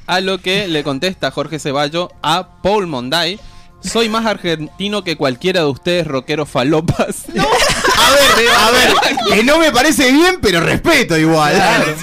A 0.06 0.20
lo 0.20 0.38
que 0.38 0.68
le 0.68 0.84
contesta 0.84 1.30
Jorge 1.30 1.58
Ceballo 1.58 2.10
a 2.22 2.60
Paul 2.62 2.86
Monday. 2.86 3.40
Soy 3.82 4.08
más 4.08 4.24
argentino 4.24 5.04
que 5.04 5.16
cualquiera 5.16 5.60
de 5.60 5.66
ustedes, 5.66 6.06
rockeros 6.06 6.48
falopas. 6.48 7.24
A 7.96 8.10
ver, 8.10 8.48
a 8.50 8.70
ver, 8.70 9.16
que 9.32 9.44
no 9.44 9.58
me 9.58 9.72
parece 9.72 10.12
bien, 10.12 10.38
pero 10.42 10.60
respeto 10.60 11.16
igual. 11.16 11.54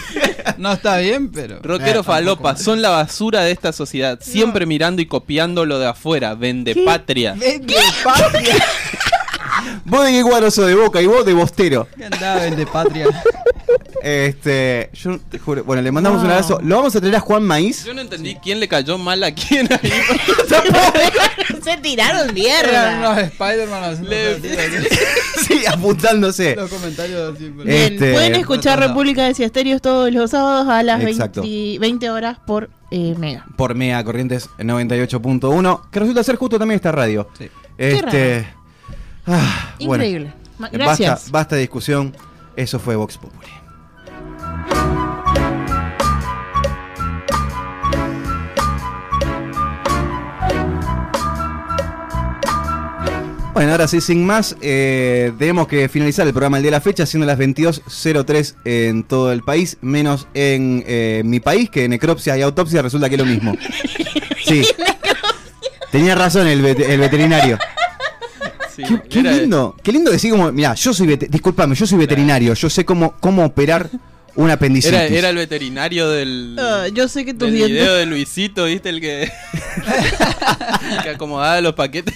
No 0.58 0.74
está 0.74 0.98
bien, 0.98 1.32
pero. 1.32 1.60
Rockeros 1.62 2.06
falopas 2.06 2.62
son 2.62 2.82
la 2.82 2.90
basura 2.90 3.42
de 3.42 3.52
esta 3.52 3.72
sociedad, 3.72 4.20
siempre 4.22 4.66
mirando 4.66 5.02
y 5.02 5.06
copiando 5.06 5.66
lo 5.66 5.80
de 5.80 5.88
afuera, 5.88 6.34
vende 6.34 6.76
patria. 6.84 7.36
Vende 7.38 7.76
patria. 8.04 8.56
Vos 9.92 10.06
de 10.06 10.12
qué 10.14 10.24
cuadro 10.24 10.50
sos 10.50 10.66
de 10.68 10.74
boca 10.76 11.02
y 11.02 11.06
vos 11.06 11.24
de 11.26 11.34
bostero. 11.34 11.88
¿Qué 11.96 12.06
andaba 12.06 12.38
vende 12.42 12.66
patria? 12.66 13.06
Este, 14.04 14.90
yo 14.94 15.20
te 15.20 15.38
juro. 15.38 15.64
Bueno, 15.64 15.84
le 15.84 15.92
mandamos 15.92 16.24
un 16.24 16.30
abrazo. 16.32 16.60
Lo 16.64 16.78
vamos 16.78 16.96
a 16.96 17.00
traer 17.00 17.16
a 17.18 17.20
Juan 17.20 17.44
Maíz. 17.44 17.86
Yo 17.86 17.94
no 17.94 18.02
entendí 18.02 18.36
quién 18.42 18.60
le 18.60 18.68
cayó 18.68 18.98
mal 18.98 19.24
a 19.24 19.32
quién 19.32 19.68
ahí. 19.72 19.92
Se 21.64 21.78
tiraron 21.78 22.22
Eran 22.22 22.34
mierda. 22.34 22.98
unos 22.98 23.18
Spider-Man 23.20 24.10
Le- 24.10 24.42
sí, 25.48 25.66
apuntándose. 25.68 26.56
los 26.56 26.70
comentarios 26.72 27.36
así. 27.36 27.54
pero- 27.56 27.64
Bien, 27.70 27.94
Este- 27.94 28.14
pueden 28.14 28.36
escuchar 28.36 28.80
No, 28.80 28.86
no. 28.86 28.88
República 28.94 29.24
de 29.26 29.36
Ciasterios 29.36 29.82
todos 29.84 30.12
los 30.12 30.32
sábados 30.32 30.68
a 30.68 30.82
las 30.82 31.02
Exacto. 31.04 31.42
20, 31.44 31.78
20 31.80 32.10
horas 32.10 32.40
por 32.48 32.72
eh, 32.90 33.14
Mega. 33.20 33.46
Por 33.56 33.76
Mega 33.76 34.04
Corrientes 34.04 34.50
98.1. 34.58 35.90
Que 35.92 36.00
resulta 36.00 36.24
ser 36.24 36.38
justo 36.38 36.58
también 36.58 36.78
esta 36.78 36.92
radio. 36.92 37.30
Sí. 37.38 37.50
Este. 37.78 38.48
Ah, 39.28 39.76
bueno. 39.80 40.04
Increíble. 40.04 40.34
Basta, 40.60 40.78
Gracias. 40.78 41.32
basta 41.32 41.56
de 41.56 41.62
discusión. 41.62 42.16
Eso 42.56 42.80
fue 42.80 42.96
Vox 42.96 43.18
Populi. 43.18 43.48
Bueno, 53.54 53.74
ahora 53.74 53.88
sí, 53.88 54.00
sin 54.00 54.26
más, 54.26 54.56
eh, 54.62 55.34
tenemos 55.38 55.68
que 55.68 55.90
finalizar 55.90 56.26
el 56.26 56.32
programa 56.34 56.58
el 56.58 56.64
día 56.64 56.72
de 56.72 56.78
la 56.78 56.82
fecha, 56.82 57.06
siendo 57.06 57.28
las 57.28 57.38
22.03 57.38 58.56
en 58.64 59.04
todo 59.04 59.32
el 59.34 59.44
país, 59.44 59.78
menos 59.82 60.28
en 60.34 60.84
eh, 60.88 61.22
mi 61.26 61.42
país, 61.42 61.70
que 61.70 61.88
necropsia 61.90 62.38
y 62.38 62.42
autopsia 62.44 62.82
resulta 62.82 63.10
que 63.10 63.16
es 63.16 63.22
lo 63.22 63.28
mismo. 63.28 63.56
Sí. 64.44 64.66
Tenía 65.92 66.16
razón 66.16 66.48
el, 66.48 66.62
vet- 66.64 66.84
el 66.84 67.00
veterinario. 67.00 67.58
Sí, 68.88 69.00
Qué, 69.10 69.22
lindo, 69.24 69.76
qué 69.84 69.92
lindo 69.92 70.12
decir 70.12 70.32
como, 70.32 70.52
mira, 70.52 70.74
yo 70.76 70.94
soy, 70.94 71.16
discúlpame, 71.16 71.76
yo 71.76 71.86
soy 71.86 71.98
veterinario, 72.00 72.54
yo 72.54 72.70
sé 72.70 72.86
cómo, 72.86 73.14
cómo 73.20 73.46
operar 73.46 73.90
una 74.36 74.54
apendicitis. 74.54 74.98
Era, 74.98 75.08
era 75.08 75.30
el 75.30 75.36
veterinario 75.36 76.10
del, 76.10 76.56
Ah, 76.60 76.88
yo 76.94 77.08
sé 77.08 77.26
que 77.26 77.34
tus 77.34 77.48
del 77.48 77.54
dientes. 77.56 77.78
video 77.82 77.94
de 77.96 78.06
Luisito, 78.06 78.66
¿viste? 78.66 78.90
El 78.90 79.02
que, 79.02 79.30
que 81.04 81.10
acomodaba 81.10 81.60
los 81.62 81.74
paquetes. 81.74 82.16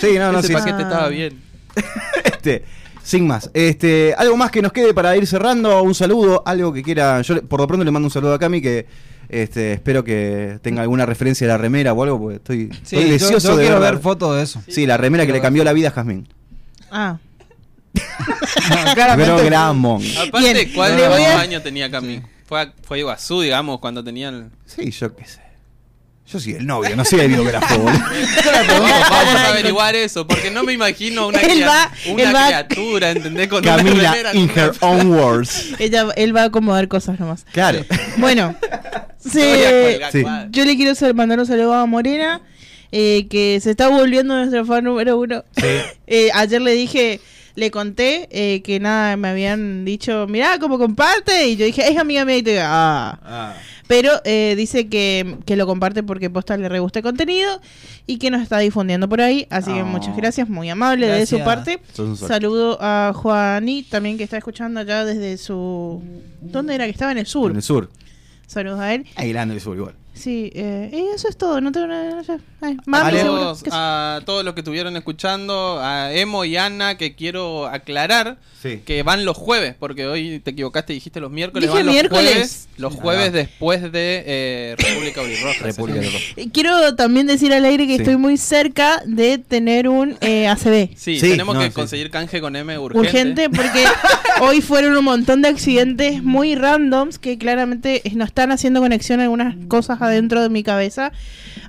Sí, 0.00 0.18
no, 0.18 0.32
no, 0.32 0.38
Ese 0.38 0.48
sí, 0.48 0.54
paquete 0.54 0.76
Ah. 0.78 0.82
estaba 0.82 1.08
bien. 1.08 1.40
Este, 2.24 2.64
sin 3.02 3.26
más, 3.26 3.50
este, 3.54 4.14
algo 4.18 4.36
más 4.36 4.50
que 4.50 4.62
nos 4.62 4.72
quede 4.72 4.92
para 4.94 5.16
ir 5.16 5.26
cerrando, 5.26 5.82
un 5.82 5.94
saludo, 5.94 6.42
algo 6.46 6.72
que 6.72 6.82
quiera, 6.82 7.20
yo 7.22 7.42
por 7.44 7.60
lo 7.60 7.66
pronto 7.66 7.84
le 7.84 7.90
mando 7.90 8.06
un 8.06 8.10
saludo 8.12 8.34
a 8.34 8.38
Cami 8.38 8.60
que 8.60 8.86
este, 9.32 9.72
espero 9.72 10.04
que 10.04 10.58
tenga 10.62 10.82
alguna 10.82 11.04
referencia 11.06 11.46
a 11.46 11.48
la 11.48 11.58
remera 11.58 11.92
o 11.92 12.02
algo, 12.02 12.18
porque 12.20 12.36
estoy, 12.36 12.68
Sí, 12.84 12.96
estoy 12.96 13.04
yo, 13.06 13.12
deseoso 13.12 13.48
yo 13.50 13.56
de 13.56 13.64
quiero 13.64 13.80
ver 13.80 13.98
fotos 13.98 14.36
de 14.36 14.42
eso. 14.42 14.62
Sí, 14.68 14.86
la 14.86 14.96
remera 14.96 15.24
que 15.24 15.32
le 15.32 15.38
ver. 15.38 15.42
cambió 15.42 15.64
la 15.64 15.72
vida 15.72 15.88
a 15.88 15.90
Jazmín. 15.92 16.28
Ah, 16.90 17.18
No, 17.94 18.00
claramente. 18.94 19.32
Programón. 19.32 20.02
Aparte, 20.16 20.52
Bien, 20.54 20.70
¿cuántos 20.74 21.18
años 21.18 21.62
tenía 21.62 21.90
Cami? 21.90 22.22
Fue, 22.46 22.60
a- 22.62 22.72
fue 22.82 22.96
a 22.98 23.00
Iguazú, 23.00 23.40
digamos, 23.42 23.80
cuando 23.80 24.02
tenían... 24.04 24.50
Sí, 24.66 24.90
yo 24.90 25.14
qué 25.14 25.24
sé. 25.26 25.41
Yo 26.32 26.40
soy 26.40 26.52
el 26.54 26.66
novio, 26.66 26.96
no 26.96 27.04
soy 27.04 27.20
el 27.20 27.28
biógrafo. 27.28 27.82
Vamos, 27.84 28.90
a 28.90 29.48
averiguar 29.48 29.94
eso, 29.94 30.26
porque 30.26 30.50
no 30.50 30.62
me 30.64 30.72
imagino 30.72 31.28
una, 31.28 31.40
Él 31.40 31.62
va- 31.62 31.90
una 32.08 32.22
él 32.22 32.34
va- 32.34 32.46
criatura, 32.46 33.10
¿entendés? 33.10 33.48
Con 33.48 33.62
una 33.62 33.76
Camila 33.76 34.10
remera 34.12 34.34
in 34.34 34.50
una- 34.50 34.54
her 34.64 34.72
own 34.80 35.06
words. 35.12 35.74
ella, 35.78 36.06
él 36.16 36.34
va 36.34 36.42
a 36.42 36.44
acomodar 36.46 36.88
cosas 36.88 37.18
nomás. 37.20 37.44
Claro. 37.52 37.84
Bueno, 38.16 38.54
se- 39.18 40.00
sí. 40.12 40.24
yo 40.50 40.64
le 40.64 40.76
quiero 40.76 40.94
mandar 41.14 41.38
un 41.38 41.46
saludo 41.46 41.74
a 41.74 41.86
Morena, 41.86 42.40
eh, 42.92 43.26
que 43.30 43.58
se 43.62 43.70
está 43.70 43.88
volviendo 43.88 44.34
nuestro 44.36 44.64
fan 44.64 44.84
número 44.84 45.18
uno. 45.18 45.44
Eh, 46.14 46.28
ayer 46.34 46.60
le 46.60 46.72
dije, 46.72 47.20
le 47.54 47.70
conté 47.70 48.28
eh, 48.30 48.60
que 48.62 48.78
nada, 48.80 49.16
me 49.16 49.28
habían 49.28 49.84
dicho, 49.86 50.26
mirá 50.28 50.58
cómo 50.58 50.78
comparte, 50.78 51.46
y 51.48 51.56
yo 51.56 51.64
dije, 51.64 51.88
es 51.90 51.96
amiga 51.96 52.24
mía, 52.26 52.36
y 52.36 52.42
te 52.42 52.50
digo, 52.50 52.62
ah. 52.66 53.54
Pero 53.92 54.10
eh, 54.24 54.54
dice 54.56 54.88
que, 54.88 55.36
que 55.44 55.54
lo 55.54 55.66
comparte 55.66 56.02
porque 56.02 56.30
posta 56.30 56.56
le 56.56 56.68
re 56.68 56.78
gusta 56.78 57.00
el 57.00 57.02
contenido 57.02 57.60
y 58.06 58.16
que 58.16 58.30
nos 58.30 58.40
está 58.40 58.58
difundiendo 58.58 59.06
por 59.08 59.20
ahí. 59.20 59.46
Así 59.50 59.70
que 59.70 59.82
Oh. 59.82 59.86
muchas 59.86 60.16
gracias, 60.16 60.48
muy 60.48 60.70
amable 60.70 61.06
de 61.08 61.26
su 61.26 61.36
Gracias. 61.36 61.44
parte. 61.44 62.16
Saludo 62.16 62.78
a 62.80 63.12
Juaní 63.14 63.82
también 63.82 64.16
que 64.16 64.24
está 64.24 64.38
escuchando 64.38 64.80
allá 64.80 65.04
desde 65.04 65.36
su... 65.36 66.02
¿Dónde 66.40 66.74
era? 66.74 66.84
Que 66.86 66.90
estaba 66.90 67.12
en 67.12 67.18
el 67.18 67.26
sur. 67.26 67.50
En 67.50 67.56
el 67.58 67.62
sur. 67.62 67.90
Saludos 68.46 68.80
a 68.80 68.94
él. 68.94 69.04
Ahí 69.16 69.30
grande 69.30 69.54
el 69.56 69.60
sur 69.60 69.76
igual. 69.76 69.94
Sí, 70.14 70.50
eh, 70.54 70.90
y 70.92 71.14
eso 71.14 71.28
es 71.28 71.36
todo. 71.36 71.60
No 71.60 71.72
tengo 71.72 71.86
nada. 71.86 72.14
No 72.16 72.22
sé. 72.24 72.38
Ay, 72.60 72.76
mami, 72.86 73.08
Ale. 73.08 73.18
seguro. 73.20 73.38
Saludos 73.38 73.62
¿Qué 73.62 73.70
sé? 73.70 73.76
a 73.78 74.20
todos 74.24 74.44
los 74.44 74.54
que 74.54 74.60
estuvieron 74.60 74.96
escuchando, 74.96 75.78
a 75.80 76.12
Emo 76.12 76.44
y 76.44 76.56
Ana, 76.56 76.96
que 76.96 77.14
quiero 77.14 77.66
aclarar 77.66 78.36
Sí. 78.62 78.80
que 78.86 79.02
van 79.02 79.24
los 79.24 79.36
jueves, 79.36 79.74
porque 79.76 80.06
hoy 80.06 80.38
te 80.38 80.52
equivocaste 80.52 80.92
y 80.92 80.96
dijiste 80.96 81.18
los 81.18 81.32
miércoles, 81.32 81.68
Dije 81.68 81.78
van 81.78 81.86
los 81.86 81.92
miércoles. 81.94 82.30
jueves, 82.30 82.68
los 82.76 82.94
jueves 82.94 83.32
después 83.32 83.82
de 83.90 84.22
eh, 84.24 84.76
República 84.78 85.22
Brilroja. 85.22 85.64
República 85.64 86.06
Quiero 86.52 86.94
también 86.94 87.26
decir 87.26 87.52
al 87.52 87.64
aire 87.64 87.88
que 87.88 87.96
Sí. 87.96 88.02
estoy 88.02 88.16
muy 88.18 88.36
cerca 88.36 89.02
de 89.04 89.38
tener 89.38 89.88
un 89.88 90.16
eh, 90.20 90.46
ACB. 90.46 90.90
Sí, 90.94 91.18
Sí, 91.18 91.30
tenemos 91.30 91.56
no, 91.56 91.60
que 91.60 91.68
sí. 91.68 91.72
conseguir 91.72 92.10
canje 92.10 92.40
con 92.40 92.54
M 92.54 92.78
urgente. 92.78 93.00
Urgente 93.08 93.50
porque 93.50 93.84
hoy 94.42 94.60
fueron 94.60 94.96
un 94.96 95.04
montón 95.04 95.42
de 95.42 95.48
accidentes 95.48 96.22
muy 96.22 96.54
randoms 96.54 97.18
que 97.18 97.38
claramente 97.38 98.00
no 98.14 98.24
están 98.24 98.52
haciendo 98.52 98.80
conexión 98.80 99.18
a 99.18 99.24
algunas 99.24 99.56
cosas 99.66 100.00
adentro 100.02 100.42
de 100.42 100.48
mi 100.48 100.62
cabeza. 100.62 101.12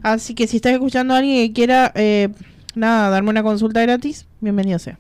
Así 0.02 0.34
que 0.36 0.48
si 0.48 0.58
estás 0.58 0.74
escuchando 0.74 1.14
a 1.14 1.18
alguien 1.18 1.48
que 1.48 1.54
quiera, 1.54 1.92
eh, 1.96 2.30
nada, 2.76 3.10
darme 3.10 3.30
una 3.30 3.44
consulta 3.44 3.82
gratis, 3.82 4.26
bienvenido 4.42 4.80
sea. 4.80 4.98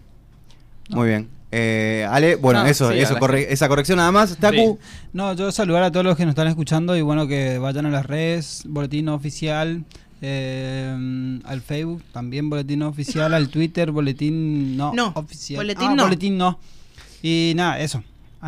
Muy 0.90 1.08
bien. 1.10 1.28
Eh, 1.56 2.08
Ale, 2.10 2.36
bueno, 2.36 2.64
No, 2.64 2.70
eso, 2.70 2.92
sí, 2.92 2.98
eso 3.00 3.12
a 3.12 3.14
la 3.14 3.20
corre- 3.20 3.48
esa 3.52 3.68
corrección 3.68 3.98
nada 3.98 4.12
más. 4.12 4.38
Taku, 4.38 4.80
No, 5.14 5.34
yo 5.34 5.52
saludar 5.52 5.84
a 5.84 5.92
todos 5.92 6.04
los 6.06 6.18
que 6.18 6.26
nos 6.26 6.32
están 6.32 6.48
escuchando 6.48 6.98
y 6.98 7.02
bueno, 7.02 7.28
que 7.28 7.60
vayan 7.60 7.86
a 7.86 7.90
las 7.92 8.06
redes, 8.08 8.64
boletín 8.66 9.08
oficial, 9.10 9.84
eh, 10.22 11.40
al 11.46 11.62
Facebook, 11.62 12.02
también 12.12 12.50
boletín 12.50 12.82
oficial, 12.82 13.34
al 13.36 13.50
Twitter, 13.50 13.92
boletín 13.92 14.76
no, 14.78 14.94
No, 14.94 15.12
oficial. 15.16 15.58
boletín 15.58 15.90
Ah, 15.90 15.96
no. 15.96 16.04
boletín 16.06 16.38
no. 16.38 16.60
Y 17.22 17.54
nada, 17.56 17.80
eso. 17.80 18.04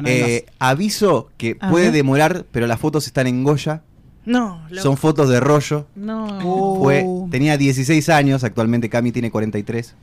Eh, 0.05 0.45
aviso 0.59 1.29
que 1.37 1.55
puede 1.55 1.91
demorar, 1.91 2.43
pero 2.51 2.65
las 2.67 2.79
fotos 2.79 3.05
están 3.07 3.27
en 3.27 3.43
Goya. 3.43 3.81
No, 4.25 4.61
loco. 4.69 4.81
Son 4.81 4.97
fotos 4.97 5.29
de 5.29 5.39
rollo. 5.39 5.87
No. 5.95 6.79
Fue, 6.81 7.05
tenía 7.31 7.57
16 7.57 8.09
años, 8.09 8.43
actualmente 8.43 8.89
Cami 8.89 9.11
tiene 9.11 9.29
43. 9.31 9.95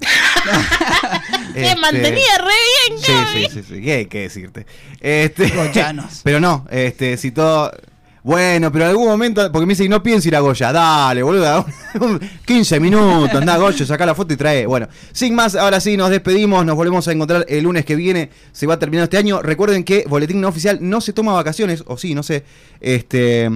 Se 0.00 0.06
Este, 1.70 1.80
mantenía 1.80 2.38
re 2.38 2.88
bien, 2.88 3.00
Sí, 3.02 3.12
Gaby. 3.12 3.44
sí, 3.44 3.62
sí, 3.62 3.74
sí, 3.74 3.82
¿qué 3.82 3.92
hay 3.94 4.06
que 4.06 4.20
decirte? 4.20 4.66
Este, 5.00 5.48
Goyanos. 5.48 6.20
pero 6.24 6.40
no, 6.40 6.66
este, 6.70 7.16
si 7.16 7.30
todo... 7.32 7.72
Bueno, 8.22 8.70
pero 8.72 8.84
en 8.84 8.90
algún 8.90 9.06
momento, 9.06 9.50
porque 9.52 9.66
me 9.66 9.72
dice, 9.72 9.88
no 9.88 10.02
pienso 10.02 10.28
ir 10.28 10.36
a 10.36 10.40
Goya, 10.40 10.72
dale, 10.72 11.22
boludo, 11.22 11.64
15 12.44 12.80
minutos, 12.80 13.34
anda 13.34 13.56
Goya, 13.56 13.86
saca 13.86 14.04
la 14.04 14.14
foto 14.14 14.34
y 14.34 14.36
trae. 14.36 14.66
Bueno, 14.66 14.88
sin 15.12 15.34
más, 15.34 15.54
ahora 15.54 15.80
sí, 15.80 15.96
nos 15.96 16.10
despedimos, 16.10 16.64
nos 16.66 16.76
volvemos 16.76 17.06
a 17.08 17.12
encontrar 17.12 17.46
el 17.48 17.64
lunes 17.64 17.84
que 17.84 17.96
viene, 17.96 18.30
se 18.52 18.66
va 18.66 18.78
terminando 18.78 19.04
este 19.04 19.18
año. 19.18 19.40
Recuerden 19.40 19.84
que 19.84 20.04
Boletín 20.08 20.40
No 20.40 20.48
Oficial 20.48 20.78
no 20.80 21.00
se 21.00 21.12
toma 21.12 21.32
vacaciones, 21.32 21.84
o 21.86 21.96
sí, 21.96 22.14
no 22.14 22.22
sé, 22.22 22.44
este... 22.80 23.50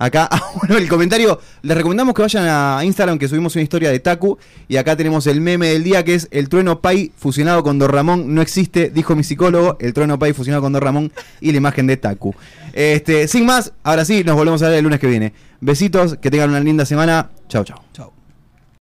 Acá, 0.00 0.26
ah, 0.32 0.42
bueno, 0.54 0.78
el 0.78 0.88
comentario, 0.88 1.38
les 1.60 1.76
recomendamos 1.76 2.14
que 2.14 2.22
vayan 2.22 2.46
a 2.48 2.82
Instagram 2.84 3.18
que 3.18 3.28
subimos 3.28 3.54
una 3.54 3.62
historia 3.62 3.90
de 3.90 4.00
Taku 4.00 4.38
y 4.66 4.78
acá 4.78 4.96
tenemos 4.96 5.26
el 5.26 5.42
meme 5.42 5.68
del 5.68 5.84
día 5.84 6.02
que 6.04 6.14
es 6.14 6.26
el 6.30 6.48
trueno 6.48 6.80
Pai 6.80 7.12
fusionado 7.16 7.62
con 7.62 7.78
Don 7.78 7.90
Ramón 7.90 8.34
no 8.34 8.40
existe, 8.40 8.88
dijo 8.88 9.14
mi 9.14 9.22
psicólogo, 9.22 9.76
el 9.78 9.92
trueno 9.92 10.18
Pai 10.18 10.32
fusionado 10.32 10.62
con 10.62 10.72
Don 10.72 10.80
Ramón 10.80 11.12
y 11.42 11.52
la 11.52 11.58
imagen 11.58 11.86
de 11.86 11.98
Taku. 11.98 12.34
Este, 12.72 13.28
sin 13.28 13.44
más, 13.44 13.72
ahora 13.82 14.06
sí, 14.06 14.24
nos 14.24 14.36
volvemos 14.36 14.62
a 14.62 14.68
ver 14.70 14.78
el 14.78 14.84
lunes 14.84 15.00
que 15.00 15.06
viene. 15.06 15.34
Besitos, 15.60 16.16
que 16.16 16.30
tengan 16.30 16.48
una 16.48 16.60
linda 16.60 16.86
semana. 16.86 17.28
Chao, 17.48 17.64
chao. 17.64 17.82
Chao. 17.92 18.19